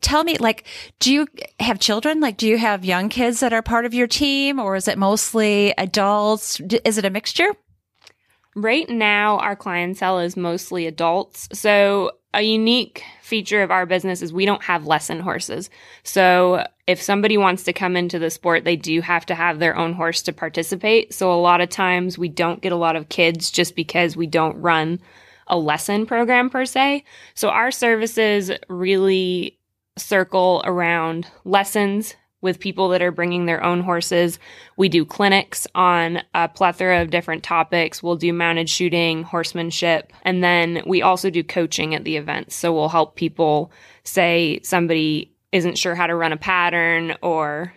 tell 0.00 0.24
me, 0.24 0.36
like, 0.38 0.66
do 1.00 1.12
you 1.12 1.26
have 1.60 1.78
children? 1.78 2.20
Like, 2.20 2.36
do 2.36 2.46
you 2.46 2.58
have 2.58 2.84
young 2.84 3.08
kids 3.08 3.40
that 3.40 3.52
are 3.52 3.62
part 3.62 3.84
of 3.84 3.94
your 3.94 4.06
team 4.06 4.58
or 4.58 4.76
is 4.76 4.88
it 4.88 4.98
mostly 4.98 5.72
adults? 5.78 6.60
Is 6.84 6.98
it 6.98 7.04
a 7.04 7.10
mixture? 7.10 7.54
Right 8.54 8.88
now, 8.88 9.38
our 9.38 9.54
clientele 9.54 10.20
is 10.20 10.36
mostly 10.36 10.86
adults. 10.86 11.48
So, 11.52 12.12
a 12.36 12.42
unique 12.42 13.02
feature 13.22 13.62
of 13.62 13.70
our 13.70 13.86
business 13.86 14.20
is 14.20 14.32
we 14.32 14.44
don't 14.44 14.62
have 14.62 14.86
lesson 14.86 15.20
horses. 15.20 15.70
So, 16.04 16.66
if 16.86 17.02
somebody 17.02 17.36
wants 17.36 17.64
to 17.64 17.72
come 17.72 17.96
into 17.96 18.18
the 18.18 18.30
sport, 18.30 18.64
they 18.64 18.76
do 18.76 19.00
have 19.00 19.26
to 19.26 19.34
have 19.34 19.58
their 19.58 19.76
own 19.76 19.94
horse 19.94 20.22
to 20.22 20.32
participate. 20.32 21.14
So, 21.14 21.32
a 21.32 21.40
lot 21.40 21.62
of 21.62 21.70
times 21.70 22.18
we 22.18 22.28
don't 22.28 22.60
get 22.60 22.72
a 22.72 22.76
lot 22.76 22.94
of 22.94 23.08
kids 23.08 23.50
just 23.50 23.74
because 23.74 24.16
we 24.16 24.26
don't 24.26 24.60
run 24.60 25.00
a 25.46 25.56
lesson 25.56 26.04
program 26.04 26.50
per 26.50 26.66
se. 26.66 27.04
So, 27.34 27.48
our 27.48 27.70
services 27.70 28.52
really 28.68 29.58
circle 29.96 30.60
around 30.66 31.26
lessons 31.44 32.14
with 32.46 32.60
people 32.60 32.88
that 32.90 33.02
are 33.02 33.10
bringing 33.10 33.44
their 33.44 33.62
own 33.62 33.80
horses. 33.80 34.38
We 34.76 34.88
do 34.88 35.04
clinics 35.04 35.66
on 35.74 36.22
a 36.32 36.48
plethora 36.48 37.02
of 37.02 37.10
different 37.10 37.42
topics. 37.42 38.04
We'll 38.04 38.14
do 38.14 38.32
mounted 38.32 38.70
shooting, 38.70 39.24
horsemanship, 39.24 40.12
and 40.22 40.42
then 40.44 40.82
we 40.86 41.02
also 41.02 41.28
do 41.28 41.42
coaching 41.42 41.94
at 41.94 42.04
the 42.04 42.16
events. 42.16 42.54
So 42.54 42.72
we'll 42.72 42.88
help 42.88 43.16
people 43.16 43.72
say 44.04 44.60
somebody 44.62 45.34
isn't 45.50 45.76
sure 45.76 45.96
how 45.96 46.06
to 46.06 46.14
run 46.14 46.32
a 46.32 46.36
pattern 46.36 47.16
or 47.20 47.74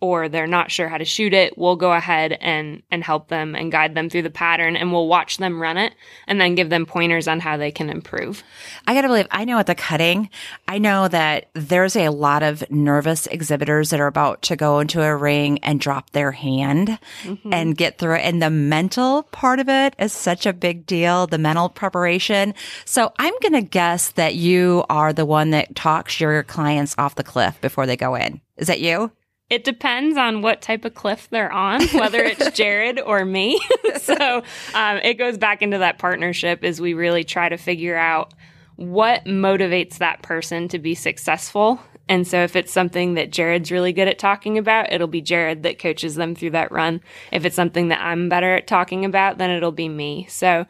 or 0.00 0.28
they're 0.28 0.46
not 0.46 0.70
sure 0.70 0.88
how 0.88 0.96
to 0.96 1.04
shoot 1.04 1.34
it, 1.34 1.56
we'll 1.58 1.76
go 1.76 1.92
ahead 1.92 2.32
and 2.40 2.82
and 2.90 3.04
help 3.04 3.28
them 3.28 3.54
and 3.54 3.70
guide 3.70 3.94
them 3.94 4.08
through 4.08 4.22
the 4.22 4.30
pattern 4.30 4.74
and 4.76 4.92
we'll 4.92 5.06
watch 5.06 5.36
them 5.36 5.60
run 5.60 5.76
it 5.76 5.94
and 6.26 6.40
then 6.40 6.54
give 6.54 6.70
them 6.70 6.86
pointers 6.86 7.28
on 7.28 7.38
how 7.38 7.56
they 7.56 7.70
can 7.70 7.90
improve. 7.90 8.42
I 8.86 8.94
gotta 8.94 9.08
believe, 9.08 9.26
I 9.30 9.44
know 9.44 9.58
at 9.58 9.66
the 9.66 9.74
cutting, 9.74 10.30
I 10.66 10.78
know 10.78 11.06
that 11.08 11.50
there's 11.52 11.96
a 11.96 12.08
lot 12.08 12.42
of 12.42 12.68
nervous 12.70 13.26
exhibitors 13.26 13.90
that 13.90 14.00
are 14.00 14.06
about 14.06 14.42
to 14.42 14.56
go 14.56 14.80
into 14.80 15.02
a 15.02 15.14
ring 15.14 15.58
and 15.58 15.78
drop 15.78 16.10
their 16.10 16.32
hand 16.32 16.98
mm-hmm. 17.22 17.52
and 17.52 17.76
get 17.76 17.98
through 17.98 18.16
it. 18.16 18.22
And 18.22 18.40
the 18.40 18.50
mental 18.50 19.24
part 19.24 19.60
of 19.60 19.68
it 19.68 19.94
is 19.98 20.12
such 20.12 20.46
a 20.46 20.52
big 20.54 20.86
deal, 20.86 21.26
the 21.26 21.38
mental 21.38 21.68
preparation. 21.68 22.54
So 22.86 23.12
I'm 23.18 23.34
gonna 23.42 23.62
guess 23.62 24.10
that 24.12 24.34
you 24.34 24.84
are 24.88 25.12
the 25.12 25.26
one 25.26 25.50
that 25.50 25.76
talks 25.76 26.20
your 26.20 26.42
clients 26.42 26.94
off 26.96 27.16
the 27.16 27.24
cliff 27.24 27.60
before 27.60 27.84
they 27.84 27.96
go 27.96 28.14
in. 28.14 28.40
Is 28.56 28.68
that 28.68 28.80
you? 28.80 29.10
It 29.50 29.64
depends 29.64 30.16
on 30.16 30.42
what 30.42 30.62
type 30.62 30.84
of 30.84 30.94
cliff 30.94 31.28
they're 31.30 31.52
on, 31.52 31.82
whether 31.88 32.22
it's 32.22 32.50
Jared 32.56 33.00
or 33.00 33.24
me. 33.24 33.60
so 34.00 34.42
um, 34.74 34.96
it 34.98 35.14
goes 35.14 35.36
back 35.36 35.60
into 35.60 35.78
that 35.78 35.98
partnership 35.98 36.62
as 36.62 36.80
we 36.80 36.94
really 36.94 37.24
try 37.24 37.48
to 37.48 37.56
figure 37.56 37.96
out 37.96 38.32
what 38.76 39.24
motivates 39.24 39.98
that 39.98 40.22
person 40.22 40.68
to 40.68 40.78
be 40.78 40.94
successful. 40.94 41.80
And 42.08 42.26
so 42.26 42.42
if 42.42 42.56
it's 42.56 42.72
something 42.72 43.14
that 43.14 43.30
Jared's 43.30 43.70
really 43.70 43.92
good 43.92 44.08
at 44.08 44.18
talking 44.18 44.56
about, 44.56 44.92
it'll 44.92 45.06
be 45.06 45.20
Jared 45.20 45.64
that 45.64 45.78
coaches 45.78 46.14
them 46.14 46.34
through 46.34 46.50
that 46.50 46.72
run. 46.72 47.00
If 47.30 47.44
it's 47.44 47.54
something 47.54 47.88
that 47.88 48.00
I'm 48.00 48.28
better 48.28 48.54
at 48.54 48.66
talking 48.66 49.04
about, 49.04 49.38
then 49.38 49.50
it'll 49.50 49.70
be 49.70 49.88
me. 49.88 50.26
So 50.28 50.66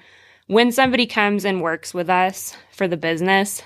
when 0.49 0.73
somebody 0.73 1.07
comes 1.07 1.45
and 1.45 1.63
works 1.63 1.95
with 1.95 2.11
us 2.11 2.57
for 2.73 2.89
the 2.89 2.97
business, 2.97 3.63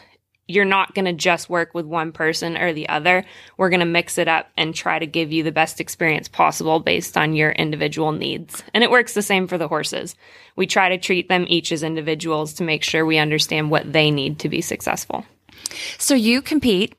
you're 0.47 0.65
not 0.65 0.95
going 0.95 1.07
to 1.07 1.13
just 1.13 1.49
work 1.49 1.75
with 1.75 1.87
one 1.87 2.13
person 2.13 2.57
or 2.57 2.73
the 2.73 2.89
other. 2.89 3.25
We're 3.57 3.71
going 3.71 3.81
to 3.81 3.87
mix 3.87 4.19
it 4.19 4.29
up 4.29 4.49
and 4.57 4.75
try 4.75 4.99
to 4.99 5.07
give 5.07 5.33
you 5.33 5.43
the 5.43 5.53
best 5.53 5.81
experience 5.81 6.29
possible 6.29 6.81
based 6.81 7.17
on 7.17 7.35
your 7.35 7.51
individual 7.51 8.13
needs. 8.13 8.63
And 8.75 8.85
it 8.85 8.91
works 8.91 9.15
the 9.15 9.23
same 9.23 9.49
for 9.49 9.59
the 9.59 9.69
horses. 9.69 10.15
We 10.57 10.67
try 10.67 10.91
to 10.91 10.99
treat 10.99 11.29
them 11.29 11.47
each 11.49 11.73
as 11.73 11.83
individuals 11.83 12.55
to 12.55 12.65
make 12.65 12.85
sure 12.85 13.07
we 13.07 13.19
understand 13.19 13.71
what 13.71 13.93
they 13.93 14.11
need 14.11 14.41
to 14.41 14.49
be 14.49 14.61
successful. 14.61 15.25
So 15.99 16.15
you 16.15 16.43
compete 16.43 16.95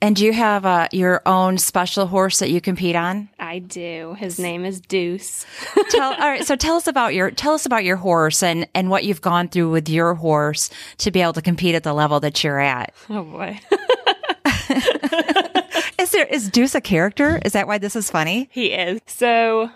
and 0.00 0.18
you 0.18 0.32
have 0.32 0.66
uh, 0.66 0.88
your 0.92 1.22
own 1.26 1.58
special 1.58 2.06
horse 2.06 2.38
that 2.40 2.50
you 2.50 2.60
compete 2.60 2.96
on? 2.96 3.28
I 3.46 3.60
do. 3.60 4.16
His 4.18 4.40
name 4.40 4.64
is 4.64 4.80
Deuce. 4.80 5.46
tell 5.90 6.12
all 6.14 6.18
right 6.18 6.44
so 6.44 6.56
tell 6.56 6.74
us 6.74 6.88
about 6.88 7.14
your 7.14 7.30
tell 7.30 7.54
us 7.54 7.64
about 7.64 7.84
your 7.84 7.94
horse 7.94 8.42
and 8.42 8.66
and 8.74 8.90
what 8.90 9.04
you've 9.04 9.20
gone 9.20 9.48
through 9.48 9.70
with 9.70 9.88
your 9.88 10.14
horse 10.14 10.68
to 10.98 11.12
be 11.12 11.22
able 11.22 11.34
to 11.34 11.42
compete 11.42 11.76
at 11.76 11.84
the 11.84 11.92
level 11.92 12.18
that 12.20 12.42
you're 12.42 12.58
at 12.58 12.92
Oh 13.08 13.22
boy. 13.22 13.60
is 16.00 16.10
there 16.10 16.26
is 16.26 16.50
deuce 16.50 16.74
a 16.74 16.80
character 16.80 17.40
is 17.44 17.52
that 17.52 17.68
why 17.68 17.78
this 17.78 17.94
is 17.94 18.10
funny 18.10 18.48
He 18.50 18.72
is. 18.72 19.00
So, 19.06 19.70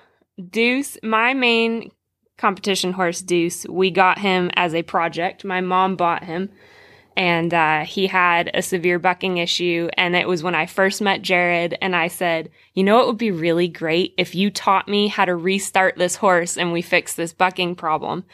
Deuce, 0.51 0.99
my 1.05 1.35
main 1.35 1.93
competition 2.39 2.93
horse, 2.93 3.21
Deuce, 3.21 3.67
we 3.69 3.91
got 3.91 4.19
him 4.19 4.51
as 4.55 4.75
a 4.75 4.83
project. 4.83 5.45
My 5.45 5.61
mom 5.61 5.95
bought 5.95 6.25
him, 6.25 6.51
and 7.21 7.53
uh, 7.53 7.85
he 7.85 8.07
had 8.07 8.51
a 8.55 8.63
severe 8.63 8.99
bucking 8.99 9.37
issue. 9.37 9.91
And 9.99 10.17
it 10.17 10.27
was 10.27 10.43
when 10.43 10.55
I 10.55 10.65
first 10.65 11.03
met 11.03 11.21
Jared, 11.21 11.77
and 11.83 11.95
I 11.95 12.09
said, 12.09 12.49
You 12.73 12.83
know, 12.83 12.99
it 13.01 13.07
would 13.07 13.19
be 13.19 13.31
really 13.31 13.69
great 13.69 14.15
if 14.17 14.35
you 14.35 14.51
taught 14.51 14.89
me 14.89 15.07
how 15.07 15.27
to 15.27 15.35
restart 15.35 15.99
this 15.99 16.17
horse 16.17 16.57
and 16.57 16.73
we 16.73 16.81
fix 16.81 17.13
this 17.13 17.35
bucking 17.35 17.75
problem. 17.75 18.25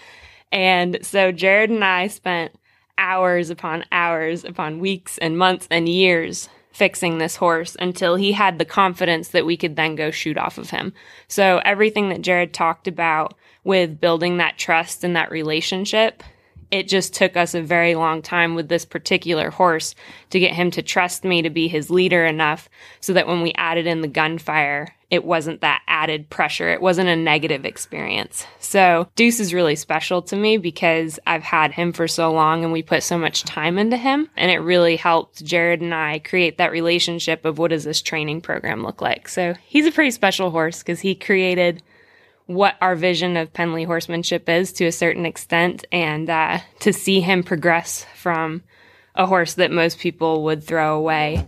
And 0.53 0.99
so, 1.03 1.33
Jared 1.33 1.71
and 1.71 1.85
I 1.85 2.07
spent 2.07 2.55
hours 2.97 3.51
upon 3.51 3.85
hours 3.91 4.45
upon 4.45 4.79
weeks 4.79 5.19
and 5.19 5.37
months 5.37 5.67
and 5.69 5.89
years 5.89 6.49
fixing 6.71 7.19
this 7.19 7.35
horse 7.35 7.77
until 7.81 8.15
he 8.15 8.31
had 8.31 8.61
the 8.61 8.65
confidence 8.65 9.31
that 9.31 9.45
we 9.47 9.57
could 9.57 9.75
then 9.75 9.97
go 9.97 10.13
shoot 10.13 10.39
off 10.39 10.59
of 10.59 10.71
him. 10.71 10.93
So 11.27 11.61
everything 11.65 12.11
that 12.11 12.23
Jared 12.23 12.55
talked 12.55 12.87
about 12.87 13.35
with 13.65 14.01
building 14.01 14.37
that 14.37 14.59
trust 14.59 15.03
and 15.03 15.17
that 15.17 15.33
relationship, 15.33 16.23
it 16.71 16.89
just 16.89 17.15
took 17.15 17.37
us 17.37 17.55
a 17.55 17.63
very 17.63 17.95
long 17.95 18.23
time 18.23 18.55
with 18.55 18.69
this 18.69 18.85
particular 18.85 19.51
horse 19.51 19.95
to 20.31 20.41
get 20.41 20.55
him 20.55 20.71
to 20.73 20.83
trust 20.83 21.25
me 21.25 21.43
to 21.43 21.51
be 21.51 21.69
his 21.69 21.91
leader 21.91 22.25
enough 22.25 22.69
so 23.01 23.13
that 23.13 23.27
when 23.27 23.43
we 23.43 23.53
added 23.55 23.87
in 23.87 24.01
the 24.01 24.09
gunfire, 24.09 24.89
it 25.09 25.25
wasn't 25.25 25.61
that 25.61 25.83
added 25.87 26.29
pressure. 26.31 26.69
It 26.69 26.83
wasn't 26.83 27.09
a 27.09 27.17
negative 27.17 27.65
experience. 27.65 28.45
So 28.59 29.09
Deuce 29.15 29.39
is 29.39 29.55
really 29.55 29.77
special 29.77 30.21
to 30.23 30.37
me 30.37 30.57
because 30.57 31.21
I've 31.27 31.45
had 31.45 31.73
him 31.73 31.93
for 31.93 32.09
so 32.09 32.33
long 32.33 32.65
and 32.65 32.73
we 32.73 32.83
put 32.83 33.05
so 33.05 33.17
much 33.17 33.45
time 33.45 33.79
into 33.79 33.97
him. 33.97 34.29
And 34.37 34.51
it 34.51 34.59
really 34.59 34.97
helped 34.97 35.45
Jared 35.45 35.81
and 35.81 35.95
I 35.95 36.19
create 36.19 36.59
that 36.59 36.73
relationship 36.73 37.45
of 37.45 37.59
what 37.59 37.71
does 37.71 37.85
this 37.85 38.03
training 38.03 38.41
program 38.41 38.83
look 38.83 39.01
like. 39.01 39.29
So 39.29 39.55
he's 39.65 39.87
a 39.87 39.93
pretty 39.93 40.11
special 40.11 40.51
horse 40.51 40.81
because 40.81 41.01
he 41.01 41.15
created 41.15 41.83
what 42.47 42.77
our 42.81 42.95
vision 42.95 43.37
of 43.37 43.53
Penley 43.53 43.85
horsemanship 43.85 44.49
is 44.49 44.73
to 44.75 44.87
a 44.87 44.93
certain 44.93 45.27
extent. 45.27 45.85
And 45.93 46.31
uh, 46.31 46.61
to 46.81 46.93
see 46.93 47.21
him 47.21 47.43
progress 47.43 48.07
from 48.15 48.63
a 49.15 49.27
horse 49.27 49.55
that 49.55 49.71
most 49.71 49.99
people 49.99 50.45
would 50.45 50.63
throw 50.63 50.97
away. 50.97 51.47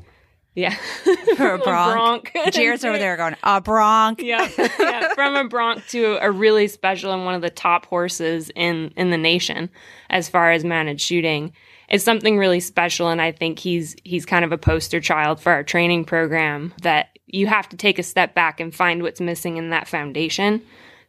Yeah. 0.55 0.75
for 1.37 1.53
a 1.53 1.59
bronc, 1.59 2.33
Jared's 2.51 2.85
over 2.85 2.99
there 2.99 3.17
going 3.17 3.37
a 3.45 3.61
bronc 3.61 4.21
yeah, 4.21 4.49
yeah, 4.59 5.15
from 5.15 5.37
a 5.37 5.45
bronc 5.45 5.87
to 5.89 6.19
a 6.21 6.33
really 6.33 6.67
special 6.67 7.13
and 7.13 7.25
one 7.25 7.37
of 7.37 7.43
the 7.43 7.51
top 7.51 7.87
horses 7.87 8.51
in 8.57 8.93
in 8.97 9.11
the 9.11 9.17
nation 9.17 9.71
as 10.11 10.29
far 10.29 10.51
as 10.51 10.65
mounted 10.65 11.01
shooting. 11.01 11.53
It's 11.89 12.03
something 12.03 12.37
really 12.37 12.59
special, 12.59 13.09
and 13.09 13.23
I 13.23 13.31
think 13.31 13.61
he's 13.61 13.95
he's 14.03 14.27
kind 14.27 14.45
of 14.45 14.51
a 14.51 14.59
poster 14.59 15.01
child 15.01 15.41
for 15.41 15.53
our 15.53 15.63
training 15.63 16.07
program. 16.07 16.75
That 16.83 17.17
you 17.29 17.47
have 17.47 17.69
to 17.69 17.77
take 17.77 18.01
a 18.01 18.03
step 18.03 18.35
back 18.35 18.59
and 18.59 18.75
find 18.75 19.05
what's 19.05 19.21
missing 19.21 19.59
in 19.59 19.71
that 19.71 19.87
foundation 19.87 20.61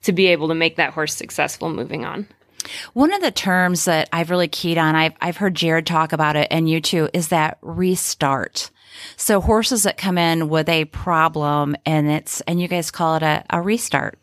to 0.04 0.12
be 0.12 0.28
able 0.28 0.48
to 0.48 0.56
make 0.56 0.76
that 0.78 0.94
horse 0.94 1.16
successful 1.16 1.70
moving 1.70 2.06
on. 2.06 2.28
One 2.94 3.14
of 3.14 3.22
the 3.22 3.32
terms 3.32 3.86
that 3.86 4.10
I've 4.12 4.30
really 4.30 4.48
keyed 4.48 4.78
on, 4.78 4.96
I've, 4.96 5.14
I've 5.22 5.38
heard 5.38 5.56
Jared 5.56 5.86
talk 5.86 6.14
about 6.14 6.36
it 6.36 6.48
and 6.52 6.70
you 6.70 6.82
too, 6.82 7.10
is 7.14 7.30
that 7.30 7.58
restart. 7.62 8.70
So 9.16 9.40
horses 9.40 9.84
that 9.84 9.98
come 9.98 10.18
in 10.18 10.50
with 10.50 10.68
a 10.68 10.86
problem 10.86 11.76
and 11.86 12.10
it's, 12.10 12.42
and 12.42 12.62
you 12.62 12.68
guys 12.68 12.92
call 12.92 13.16
it 13.16 13.24
a, 13.24 13.46
a 13.50 13.62
restart. 13.62 14.20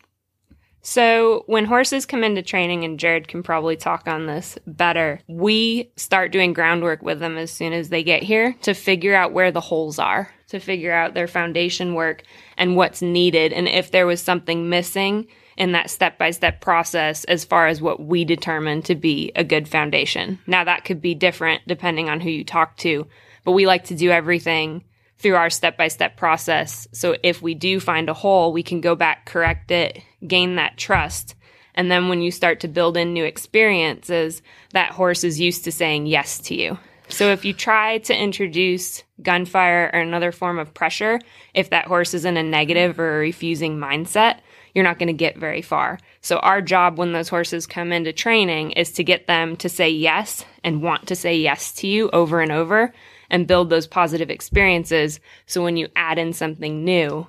So 0.81 1.43
when 1.47 1.65
horses 1.65 2.05
come 2.05 2.23
into 2.23 2.41
training, 2.41 2.85
and 2.85 2.97
Jared 2.97 3.27
can 3.27 3.43
probably 3.43 3.75
talk 3.75 4.07
on 4.07 4.25
this 4.25 4.57
better, 4.65 5.19
we 5.27 5.91
start 5.97 6.31
doing 6.31 6.53
groundwork 6.53 7.01
with 7.01 7.19
them 7.19 7.37
as 7.37 7.51
soon 7.51 7.73
as 7.73 7.89
they 7.89 8.03
get 8.03 8.23
here 8.23 8.55
to 8.61 8.73
figure 8.73 9.13
out 9.13 9.33
where 9.33 9.51
the 9.51 9.59
holes 9.59 9.99
are, 9.99 10.31
to 10.47 10.61
figure 10.61 10.93
out 10.93 11.13
their 11.13 11.27
foundation 11.27 11.93
work 11.93 12.23
and 12.55 12.77
what's 12.77 13.01
needed, 13.01 13.51
and 13.51 13.67
if 13.67 13.91
there 13.91 14.07
was 14.07 14.21
something 14.21 14.69
missing 14.69 15.27
in 15.57 15.71
that 15.71 15.89
step 15.89 16.17
by 16.17 16.31
step 16.31 16.61
process 16.61 17.23
as 17.25 17.43
far 17.43 17.67
as 17.67 17.81
what 17.81 17.99
we 17.99 18.23
determine 18.23 18.81
to 18.83 18.95
be 18.95 19.31
a 19.35 19.43
good 19.43 19.67
foundation. 19.67 20.39
Now, 20.45 20.63
that 20.63 20.85
could 20.85 21.01
be 21.01 21.15
different 21.15 21.63
depending 21.67 22.09
on 22.09 22.19
who 22.19 22.29
you 22.29 22.43
talk 22.43 22.77
to, 22.77 23.07
but 23.43 23.53
we 23.53 23.65
like 23.65 23.85
to 23.85 23.95
do 23.95 24.11
everything 24.11 24.83
through 25.17 25.35
our 25.35 25.49
step 25.49 25.77
by 25.77 25.87
step 25.87 26.15
process. 26.15 26.87
So 26.91 27.15
if 27.23 27.41
we 27.41 27.55
do 27.55 27.79
find 27.79 28.07
a 28.07 28.13
hole, 28.13 28.53
we 28.53 28.63
can 28.63 28.81
go 28.81 28.95
back, 28.95 29.25
correct 29.25 29.71
it, 29.71 30.01
gain 30.25 30.55
that 30.55 30.77
trust. 30.77 31.33
And 31.73 31.91
then 31.91 32.09
when 32.09 32.21
you 32.21 32.31
start 32.31 32.59
to 32.61 32.67
build 32.67 32.97
in 32.97 33.13
new 33.13 33.23
experiences, 33.23 34.41
that 34.73 34.91
horse 34.91 35.23
is 35.23 35.39
used 35.39 35.63
to 35.63 35.71
saying 35.71 36.05
yes 36.05 36.39
to 36.39 36.55
you. 36.55 36.77
So 37.09 37.31
if 37.31 37.45
you 37.45 37.53
try 37.53 37.99
to 37.99 38.15
introduce 38.15 39.03
gunfire 39.21 39.89
or 39.93 39.99
another 39.99 40.31
form 40.31 40.59
of 40.59 40.73
pressure, 40.73 41.19
if 41.53 41.69
that 41.69 41.85
horse 41.85 42.13
is 42.13 42.25
in 42.25 42.35
a 42.35 42.43
negative 42.43 42.99
or 42.99 43.17
a 43.17 43.19
refusing 43.19 43.77
mindset, 43.77 44.39
you're 44.77 44.83
not 44.83 44.99
going 44.99 45.07
to 45.07 45.13
get 45.13 45.39
very 45.39 45.63
far. 45.63 45.97
So 46.21 46.37
our 46.37 46.61
job 46.61 46.99
when 46.99 47.11
those 47.11 47.29
horses 47.29 47.65
come 47.65 47.91
into 47.91 48.13
training 48.13 48.73
is 48.73 48.91
to 48.91 49.03
get 49.03 49.25
them 49.25 49.55
to 49.55 49.69
say 49.69 49.89
yes 49.89 50.45
and 50.63 50.83
want 50.83 51.07
to 51.07 51.15
say 51.15 51.35
yes 51.35 51.71
to 51.77 51.87
you 51.87 52.11
over 52.11 52.41
and 52.41 52.51
over 52.51 52.93
and 53.31 53.47
build 53.47 53.71
those 53.71 53.87
positive 53.87 54.29
experiences. 54.29 55.19
So 55.47 55.63
when 55.63 55.77
you 55.77 55.87
add 55.95 56.19
in 56.19 56.31
something 56.31 56.85
new, 56.85 57.25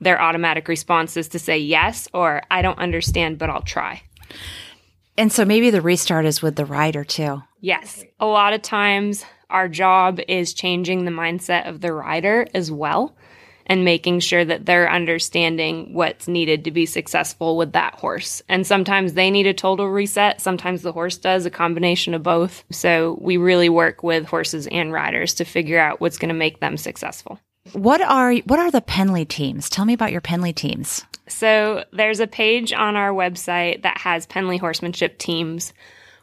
their 0.00 0.18
automatic 0.18 0.66
response 0.66 1.18
is 1.18 1.28
to 1.28 1.38
say 1.38 1.58
yes 1.58 2.08
or 2.14 2.40
I 2.50 2.62
don't 2.62 2.78
understand, 2.78 3.36
but 3.36 3.50
I'll 3.50 3.60
try. 3.60 4.00
And 5.18 5.30
so 5.30 5.44
maybe 5.44 5.68
the 5.68 5.82
restart 5.82 6.24
is 6.24 6.40
with 6.40 6.56
the 6.56 6.64
rider 6.64 7.04
too. 7.04 7.42
Yes. 7.60 8.02
A 8.18 8.24
lot 8.24 8.54
of 8.54 8.62
times 8.62 9.26
our 9.50 9.68
job 9.68 10.20
is 10.26 10.54
changing 10.54 11.04
the 11.04 11.10
mindset 11.10 11.68
of 11.68 11.82
the 11.82 11.92
rider 11.92 12.46
as 12.54 12.72
well 12.72 13.14
and 13.72 13.86
making 13.86 14.20
sure 14.20 14.44
that 14.44 14.66
they're 14.66 14.92
understanding 14.92 15.94
what's 15.94 16.28
needed 16.28 16.62
to 16.62 16.70
be 16.70 16.84
successful 16.84 17.56
with 17.56 17.72
that 17.72 17.94
horse. 17.94 18.42
And 18.46 18.66
sometimes 18.66 19.14
they 19.14 19.30
need 19.30 19.46
a 19.46 19.54
total 19.54 19.88
reset, 19.88 20.42
sometimes 20.42 20.82
the 20.82 20.92
horse 20.92 21.16
does, 21.16 21.46
a 21.46 21.50
combination 21.50 22.12
of 22.12 22.22
both. 22.22 22.64
So 22.70 23.16
we 23.18 23.38
really 23.38 23.70
work 23.70 24.02
with 24.02 24.26
horses 24.26 24.66
and 24.70 24.92
riders 24.92 25.32
to 25.34 25.46
figure 25.46 25.78
out 25.78 26.02
what's 26.02 26.18
going 26.18 26.28
to 26.28 26.34
make 26.34 26.60
them 26.60 26.76
successful. 26.76 27.40
What 27.72 28.02
are 28.02 28.34
what 28.44 28.58
are 28.58 28.70
the 28.70 28.82
Penley 28.82 29.24
teams? 29.24 29.70
Tell 29.70 29.86
me 29.86 29.94
about 29.94 30.12
your 30.12 30.20
Penley 30.20 30.52
teams. 30.52 31.02
So 31.28 31.86
there's 31.94 32.20
a 32.20 32.26
page 32.26 32.74
on 32.74 32.94
our 32.94 33.12
website 33.12 33.84
that 33.84 33.96
has 33.96 34.26
Penley 34.26 34.58
horsemanship 34.58 35.16
teams. 35.16 35.72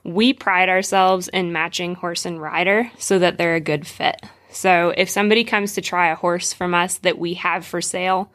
We 0.03 0.33
pride 0.33 0.69
ourselves 0.69 1.29
in 1.29 1.51
matching 1.51 1.95
horse 1.95 2.27
and 2.27 2.39
rider 2.39 2.91
so 2.99 3.17
that 3.17 3.39
they're 3.39 3.55
a 3.55 3.59
good 3.59 3.87
fit. 3.87 4.21
So 4.49 4.93
if 4.95 5.09
somebody 5.09 5.43
comes 5.43 5.73
to 5.73 5.81
try 5.81 6.09
a 6.09 6.15
horse 6.15 6.53
from 6.53 6.73
us 6.73 6.97
that 6.99 7.17
we 7.17 7.35
have 7.35 7.65
for 7.65 7.81
sale, 7.81 8.31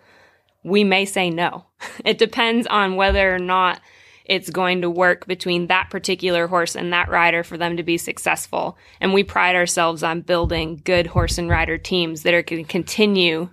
we 0.62 0.84
may 0.84 1.04
say 1.04 1.30
no. 1.30 1.66
It 2.04 2.18
depends 2.18 2.66
on 2.66 2.96
whether 2.96 3.34
or 3.34 3.38
not 3.38 3.80
it's 4.24 4.48
going 4.48 4.80
to 4.80 4.90
work 4.90 5.26
between 5.26 5.66
that 5.66 5.90
particular 5.90 6.46
horse 6.46 6.76
and 6.76 6.92
that 6.92 7.10
rider 7.10 7.44
for 7.44 7.58
them 7.58 7.76
to 7.76 7.82
be 7.82 7.98
successful. 7.98 8.78
And 9.00 9.12
we 9.12 9.22
pride 9.22 9.54
ourselves 9.54 10.02
on 10.02 10.22
building 10.22 10.80
good 10.82 11.06
horse 11.06 11.36
and 11.36 11.50
rider 11.50 11.76
teams 11.76 12.22
that 12.22 12.32
are 12.32 12.42
going 12.42 12.64
to 12.64 12.70
continue 12.70 13.50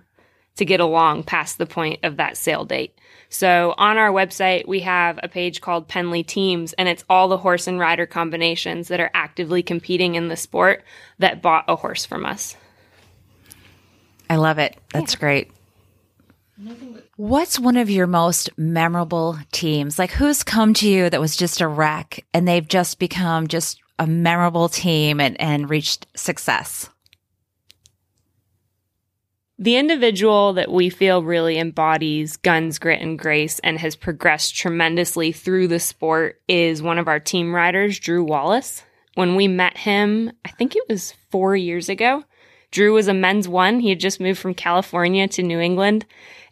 to 0.56 0.64
get 0.64 0.80
along 0.80 1.24
past 1.24 1.58
the 1.58 1.66
point 1.66 2.00
of 2.04 2.16
that 2.16 2.36
sale 2.36 2.64
date. 2.64 2.96
So 3.32 3.74
on 3.78 3.96
our 3.96 4.10
website, 4.10 4.68
we 4.68 4.80
have 4.80 5.18
a 5.22 5.28
page 5.28 5.62
called 5.62 5.88
Penley 5.88 6.22
Teams, 6.22 6.74
and 6.74 6.86
it's 6.86 7.02
all 7.08 7.28
the 7.28 7.38
horse 7.38 7.66
and 7.66 7.80
rider 7.80 8.04
combinations 8.04 8.88
that 8.88 9.00
are 9.00 9.10
actively 9.14 9.62
competing 9.62 10.16
in 10.16 10.28
the 10.28 10.36
sport 10.36 10.84
that 11.18 11.40
bought 11.40 11.64
a 11.66 11.74
horse 11.74 12.04
from 12.04 12.26
us. 12.26 12.56
I 14.28 14.36
love 14.36 14.58
it. 14.58 14.76
That's 14.92 15.14
yeah. 15.14 15.20
great. 15.20 15.50
What's 17.16 17.58
one 17.58 17.78
of 17.78 17.88
your 17.88 18.06
most 18.06 18.50
memorable 18.58 19.38
teams? 19.50 19.98
Like 19.98 20.10
who's 20.10 20.42
come 20.42 20.74
to 20.74 20.88
you 20.88 21.08
that 21.08 21.20
was 21.20 21.34
just 21.34 21.62
a 21.62 21.66
wreck 21.66 22.26
and 22.34 22.46
they've 22.46 22.68
just 22.68 22.98
become 22.98 23.46
just 23.46 23.80
a 23.98 24.06
memorable 24.06 24.68
team 24.68 25.20
and, 25.20 25.40
and 25.40 25.70
reached 25.70 26.06
success? 26.14 26.90
The 29.62 29.76
individual 29.76 30.54
that 30.54 30.72
we 30.72 30.90
feel 30.90 31.22
really 31.22 31.56
embodies 31.56 32.36
guns, 32.36 32.80
grit, 32.80 33.00
and 33.00 33.16
grace 33.16 33.60
and 33.60 33.78
has 33.78 33.94
progressed 33.94 34.56
tremendously 34.56 35.30
through 35.30 35.68
the 35.68 35.78
sport 35.78 36.42
is 36.48 36.82
one 36.82 36.98
of 36.98 37.06
our 37.06 37.20
team 37.20 37.54
riders, 37.54 38.00
Drew 38.00 38.24
Wallace. 38.24 38.82
When 39.14 39.36
we 39.36 39.46
met 39.46 39.76
him, 39.76 40.32
I 40.44 40.48
think 40.48 40.74
it 40.74 40.82
was 40.88 41.14
four 41.30 41.54
years 41.54 41.88
ago, 41.88 42.24
Drew 42.72 42.92
was 42.92 43.06
a 43.06 43.14
men's 43.14 43.46
one. 43.46 43.78
He 43.78 43.90
had 43.90 44.00
just 44.00 44.18
moved 44.18 44.40
from 44.40 44.54
California 44.54 45.28
to 45.28 45.44
New 45.44 45.60
England 45.60 46.06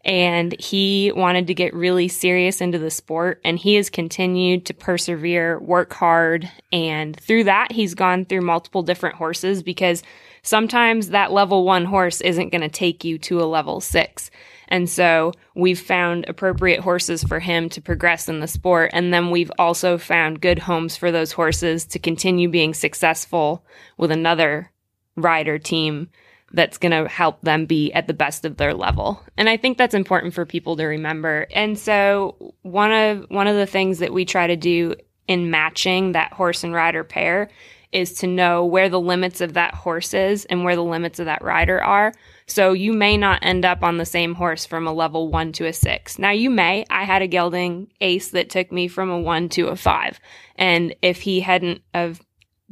and 0.05 0.59
he 0.59 1.13
wanted 1.15 1.47
to 1.47 1.55
get 1.55 1.75
really 1.75 2.09
serious 2.09 2.61
into 2.61 2.79
the 2.79 2.91
sport 2.91 3.41
and 3.45 3.59
he 3.59 3.75
has 3.75 3.91
continued 3.91 4.65
to 4.67 4.75
persevere, 4.75 5.59
work 5.61 5.93
hard. 5.93 6.51
And 6.73 7.19
through 7.21 7.45
that, 7.45 7.73
he's 7.73 7.95
gone 7.95 8.25
through 8.25 8.41
multiple 8.41 8.83
different 8.83 9.17
horses 9.17 9.63
because 9.63 10.03
sometimes 10.43 11.11
that 11.11 11.33
level 11.33 11.65
one 11.65 11.85
horse 11.85 12.21
isn't 12.23 12.51
going 12.51 12.63
to 12.63 12.69
take 12.69 13.05
you 13.05 13.19
to 13.19 13.41
a 13.41 13.45
level 13.45 13.81
six. 13.81 14.31
And 14.69 14.89
so 14.89 15.33
we've 15.55 15.81
found 15.81 16.29
appropriate 16.29 16.81
horses 16.81 17.25
for 17.25 17.41
him 17.41 17.69
to 17.71 17.83
progress 17.83 18.29
in 18.29 18.41
the 18.41 18.47
sport. 18.47 18.91
And 18.95 19.13
then 19.13 19.31
we've 19.31 19.53
also 19.59 19.99
found 19.99 20.41
good 20.41 20.61
homes 20.61 20.97
for 20.97 21.11
those 21.11 21.33
horses 21.33 21.85
to 21.87 21.99
continue 21.99 22.49
being 22.49 22.73
successful 22.73 23.65
with 23.99 24.13
another 24.13 24.71
rider 25.17 25.59
team 25.59 26.09
that's 26.53 26.79
going 26.79 26.93
to 26.93 27.09
help 27.09 27.41
them 27.43 27.67
be 27.67 27.93
at 27.93 28.07
the 28.07 28.15
best 28.15 28.45
of 28.45 28.57
their 28.57 28.75
level. 28.75 29.23
And 29.37 29.49
I 29.49 29.57
think 29.57 29.79
that's 29.79 29.95
important 29.95 30.35
for 30.35 30.45
people 30.45 30.77
to 30.77 30.85
remember. 30.85 31.47
And 31.53 31.79
so 31.79 32.55
one 32.63 32.93
of 32.93 33.27
one 33.29 33.47
of 33.47 33.57
the 33.57 33.67
things 33.67 33.99
that 33.99 34.13
we 34.13 34.25
try 34.25 34.47
to 34.47 34.57
do 34.57 34.95
in 35.29 35.51
matching 35.51 36.13
that 36.13 36.33
horse 36.33 36.65
and 36.65 36.75
rider 36.75 37.05
pair 37.05 37.51
is 37.93 38.15
to 38.15 38.27
know 38.27 38.65
where 38.65 38.89
the 38.89 39.01
limits 39.01 39.41
of 39.41 39.55
that 39.55 39.75
horse 39.75 40.15
is 40.15 40.45
and 40.45 40.65
where 40.65 40.77
the 40.77 40.85
limits 40.85 41.19
of 41.19 41.27
that 41.27 41.43
rider 41.43 41.83
are. 41.83 42.13
So 42.47 42.73
you 42.73 42.93
may 42.93 43.17
not 43.17 43.41
end 43.43 43.65
up 43.65 43.83
on 43.83 43.97
the 43.97 44.05
same 44.05 44.35
horse 44.35 44.67
from 44.67 44.87
a 44.87 44.93
level 44.93 45.29
one 45.29 45.53
to 45.53 45.67
a 45.67 45.73
six. 45.73 46.19
Now 46.19 46.31
you 46.31 46.51
may. 46.51 46.85
I 46.91 47.05
had 47.05 47.23
a 47.23 47.27
gelding 47.27 47.91
ace 48.01 48.31
that 48.31 48.51
took 48.51 48.71
me 48.71 48.89
from 48.89 49.11
a 49.11 49.21
one 49.21 49.49
to 49.51 49.69
a 49.69 49.77
five. 49.77 50.21
And 50.57 50.95
if 51.03 51.21
he 51.21 51.41
hadn't 51.41 51.83
have 51.95 52.21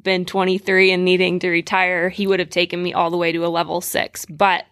been 0.02 0.24
23 0.24 0.92
and 0.92 1.04
needing 1.04 1.38
to 1.40 1.48
retire, 1.48 2.08
he 2.08 2.26
would 2.26 2.40
have 2.40 2.50
taken 2.50 2.82
me 2.82 2.92
all 2.92 3.10
the 3.10 3.16
way 3.16 3.32
to 3.32 3.44
a 3.44 3.48
level 3.48 3.80
six. 3.80 4.24
But 4.26 4.64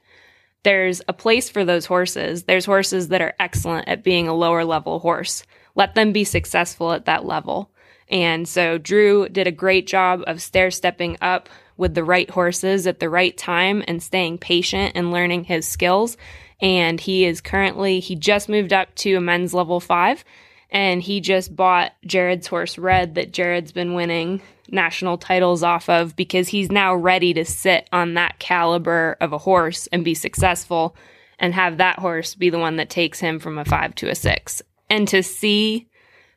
there's 0.62 1.00
a 1.08 1.12
place 1.12 1.48
for 1.48 1.64
those 1.64 1.86
horses. 1.86 2.44
There's 2.44 2.64
horses 2.64 3.08
that 3.08 3.20
are 3.22 3.34
excellent 3.38 3.88
at 3.88 4.02
being 4.02 4.28
a 4.28 4.34
lower 4.34 4.64
level 4.64 4.98
horse. 4.98 5.44
Let 5.74 5.94
them 5.94 6.12
be 6.12 6.24
successful 6.24 6.92
at 6.92 7.04
that 7.04 7.24
level. 7.24 7.70
And 8.08 8.48
so 8.48 8.78
Drew 8.78 9.28
did 9.28 9.46
a 9.46 9.52
great 9.52 9.86
job 9.86 10.22
of 10.26 10.42
stair 10.42 10.70
stepping 10.70 11.18
up 11.20 11.48
with 11.76 11.94
the 11.94 12.04
right 12.04 12.30
horses 12.30 12.86
at 12.86 13.00
the 13.00 13.10
right 13.10 13.36
time 13.36 13.82
and 13.86 14.02
staying 14.02 14.38
patient 14.38 14.92
and 14.94 15.12
learning 15.12 15.44
his 15.44 15.68
skills. 15.68 16.16
And 16.60 17.00
he 17.00 17.24
is 17.24 17.40
currently, 17.40 18.00
he 18.00 18.14
just 18.14 18.48
moved 18.48 18.72
up 18.72 18.94
to 18.96 19.14
a 19.16 19.20
men's 19.20 19.52
level 19.52 19.80
five 19.80 20.24
and 20.70 21.00
he 21.02 21.20
just 21.20 21.54
bought 21.54 21.92
Jared's 22.04 22.46
horse 22.46 22.78
Red 22.78 23.14
that 23.14 23.32
Jared's 23.32 23.72
been 23.72 23.94
winning 23.94 24.40
national 24.70 25.18
titles 25.18 25.62
off 25.62 25.88
of 25.88 26.16
because 26.16 26.48
he's 26.48 26.70
now 26.70 26.94
ready 26.94 27.32
to 27.34 27.44
sit 27.44 27.88
on 27.92 28.14
that 28.14 28.38
caliber 28.38 29.16
of 29.20 29.32
a 29.32 29.38
horse 29.38 29.86
and 29.88 30.04
be 30.04 30.14
successful 30.14 30.96
and 31.38 31.54
have 31.54 31.78
that 31.78 31.98
horse 31.98 32.34
be 32.34 32.50
the 32.50 32.58
one 32.58 32.76
that 32.76 32.90
takes 32.90 33.20
him 33.20 33.38
from 33.38 33.58
a 33.58 33.64
5 33.64 33.94
to 33.96 34.08
a 34.08 34.14
6. 34.14 34.62
And 34.88 35.06
to 35.08 35.22
see 35.22 35.88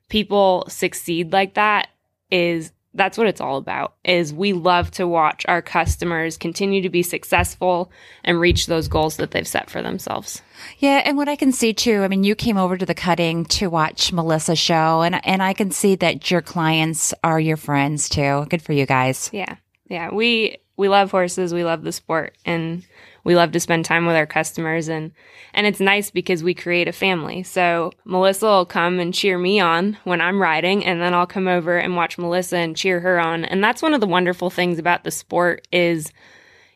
people 0.10 0.66
succeed 0.68 1.32
like 1.32 1.54
that 1.54 1.90
is 2.32 2.72
that's 2.94 3.18
what 3.18 3.28
it's 3.28 3.42
all 3.42 3.58
about 3.58 3.96
is 4.04 4.34
we 4.34 4.54
love 4.54 4.90
to 4.92 5.08
watch 5.08 5.46
our 5.48 5.62
customers 5.62 6.38
continue 6.38 6.82
to 6.82 6.90
be 6.90 7.04
successful 7.04 7.92
and 8.24 8.40
reach 8.40 8.66
those 8.66 8.88
goals 8.88 9.18
that 9.18 9.32
they've 9.32 9.48
set 9.48 9.70
for 9.70 9.82
themselves. 9.82 10.42
Yeah, 10.80 11.02
and 11.06 11.16
what 11.16 11.30
I 11.30 11.36
can 11.36 11.52
see 11.52 11.74
too, 11.74 12.02
I 12.04 12.08
mean, 12.08 12.24
you 12.24 12.36
came 12.36 12.58
over 12.58 12.78
to 12.78 12.86
the 12.86 12.96
cutting 12.96 13.46
to 13.46 13.70
watch 13.70 14.12
Melissa 14.12 14.56
show 14.56 15.02
and 15.02 15.26
and 15.26 15.44
I 15.44 15.54
can 15.54 15.72
see 15.72 15.96
that 15.96 16.32
your 16.32 16.42
clients 16.42 17.14
are 17.24 17.40
your 17.40 17.58
friends 17.58 18.10
too. 18.10 18.46
Good 18.50 18.62
for 18.62 18.74
you 18.74 18.86
guys. 18.86 19.30
Yeah. 19.32 19.56
Yeah, 19.88 20.14
we 20.14 20.58
we 20.78 20.88
love 20.88 21.12
horses, 21.12 21.54
we 21.54 21.64
love 21.64 21.84
the 21.84 21.92
sport 21.92 22.38
and 22.46 22.86
we 23.30 23.36
love 23.36 23.52
to 23.52 23.60
spend 23.60 23.86
time 23.86 24.08
with 24.08 24.16
our 24.16 24.26
customers 24.26 24.88
and 24.88 25.12
and 25.54 25.68
it's 25.68 25.80
nice 25.80 26.10
because 26.10 26.44
we 26.44 26.56
create 26.56 26.88
a 26.88 26.92
family. 26.92 27.44
So 27.44 27.92
Melissa 28.04 28.48
will 28.48 28.66
come 28.66 28.98
and 28.98 29.14
cheer 29.14 29.38
me 29.38 29.60
on 29.60 30.00
when 30.04 30.20
I'm 30.20 30.42
riding 30.42 30.84
and 30.84 31.00
then 31.00 31.14
I'll 31.14 31.28
come 31.28 31.48
over 31.48 31.78
and 31.78 31.96
watch 31.96 32.18
Melissa 32.18 32.58
and 32.58 32.76
cheer 32.76 33.00
her 33.02 33.20
on. 33.20 33.46
And 33.46 33.64
that's 33.64 33.84
one 33.84 33.94
of 33.94 34.02
the 34.02 34.08
wonderful 34.08 34.50
things 34.50 34.80
about 34.80 35.04
the 35.04 35.12
sport 35.12 35.68
is 35.72 36.12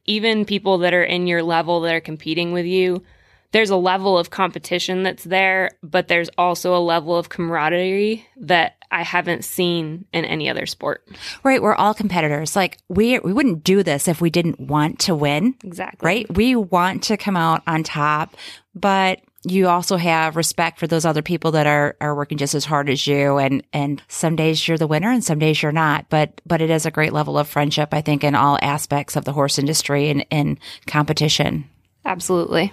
even 0.05 0.45
people 0.45 0.77
that 0.77 0.93
are 0.93 1.03
in 1.03 1.25
your 1.25 1.41
level 1.41 1.81
that 1.81 1.95
are 1.95 1.99
competing 1.99 2.51
with 2.51 2.67
you, 2.67 3.03
there's 3.51 3.71
a 3.71 3.75
level 3.75 4.15
of 4.15 4.29
competition 4.29 5.01
that's 5.01 5.23
there, 5.23 5.71
but 5.81 6.07
there's 6.07 6.29
also 6.37 6.75
a 6.75 6.77
level 6.77 7.15
of 7.15 7.29
camaraderie 7.29 8.27
that 8.37 8.77
I 8.93 9.01
haven't 9.01 9.43
seen 9.43 10.05
in 10.13 10.23
any 10.23 10.49
other 10.49 10.67
sport. 10.67 11.07
Right, 11.43 11.61
we're 11.61 11.73
all 11.73 11.95
competitors. 11.95 12.55
Like 12.55 12.77
we 12.89 13.17
we 13.19 13.33
wouldn't 13.33 13.63
do 13.63 13.81
this 13.81 14.07
if 14.07 14.21
we 14.21 14.29
didn't 14.29 14.59
want 14.59 14.99
to 14.99 15.15
win. 15.15 15.55
Exactly. 15.63 16.05
Right? 16.05 16.33
We 16.33 16.55
want 16.55 17.03
to 17.03 17.17
come 17.17 17.35
out 17.35 17.63
on 17.65 17.83
top, 17.83 18.37
but 18.75 19.21
you 19.45 19.67
also 19.67 19.97
have 19.97 20.35
respect 20.35 20.79
for 20.79 20.87
those 20.87 21.05
other 21.05 21.23
people 21.23 21.51
that 21.51 21.67
are 21.67 21.97
are 21.99 22.15
working 22.15 22.37
just 22.37 22.55
as 22.55 22.65
hard 22.65 22.87
as 22.89 23.05
you 23.07 23.37
and 23.37 23.63
and 23.73 24.01
some 24.07 24.35
days 24.35 24.67
you're 24.67 24.77
the 24.77 24.87
winner 24.87 25.11
and 25.11 25.23
some 25.23 25.39
days 25.39 25.61
you're 25.61 25.71
not 25.71 26.07
but 26.09 26.39
but 26.45 26.61
it 26.61 26.69
is 26.69 26.85
a 26.85 26.91
great 26.91 27.11
level 27.11 27.37
of 27.37 27.47
friendship 27.47 27.89
i 27.93 27.99
think 27.99 28.23
in 28.23 28.35
all 28.35 28.57
aspects 28.61 29.17
of 29.17 29.25
the 29.25 29.33
horse 29.33 29.59
industry 29.59 30.09
and 30.09 30.25
in 30.29 30.57
competition 30.87 31.65
absolutely 32.05 32.71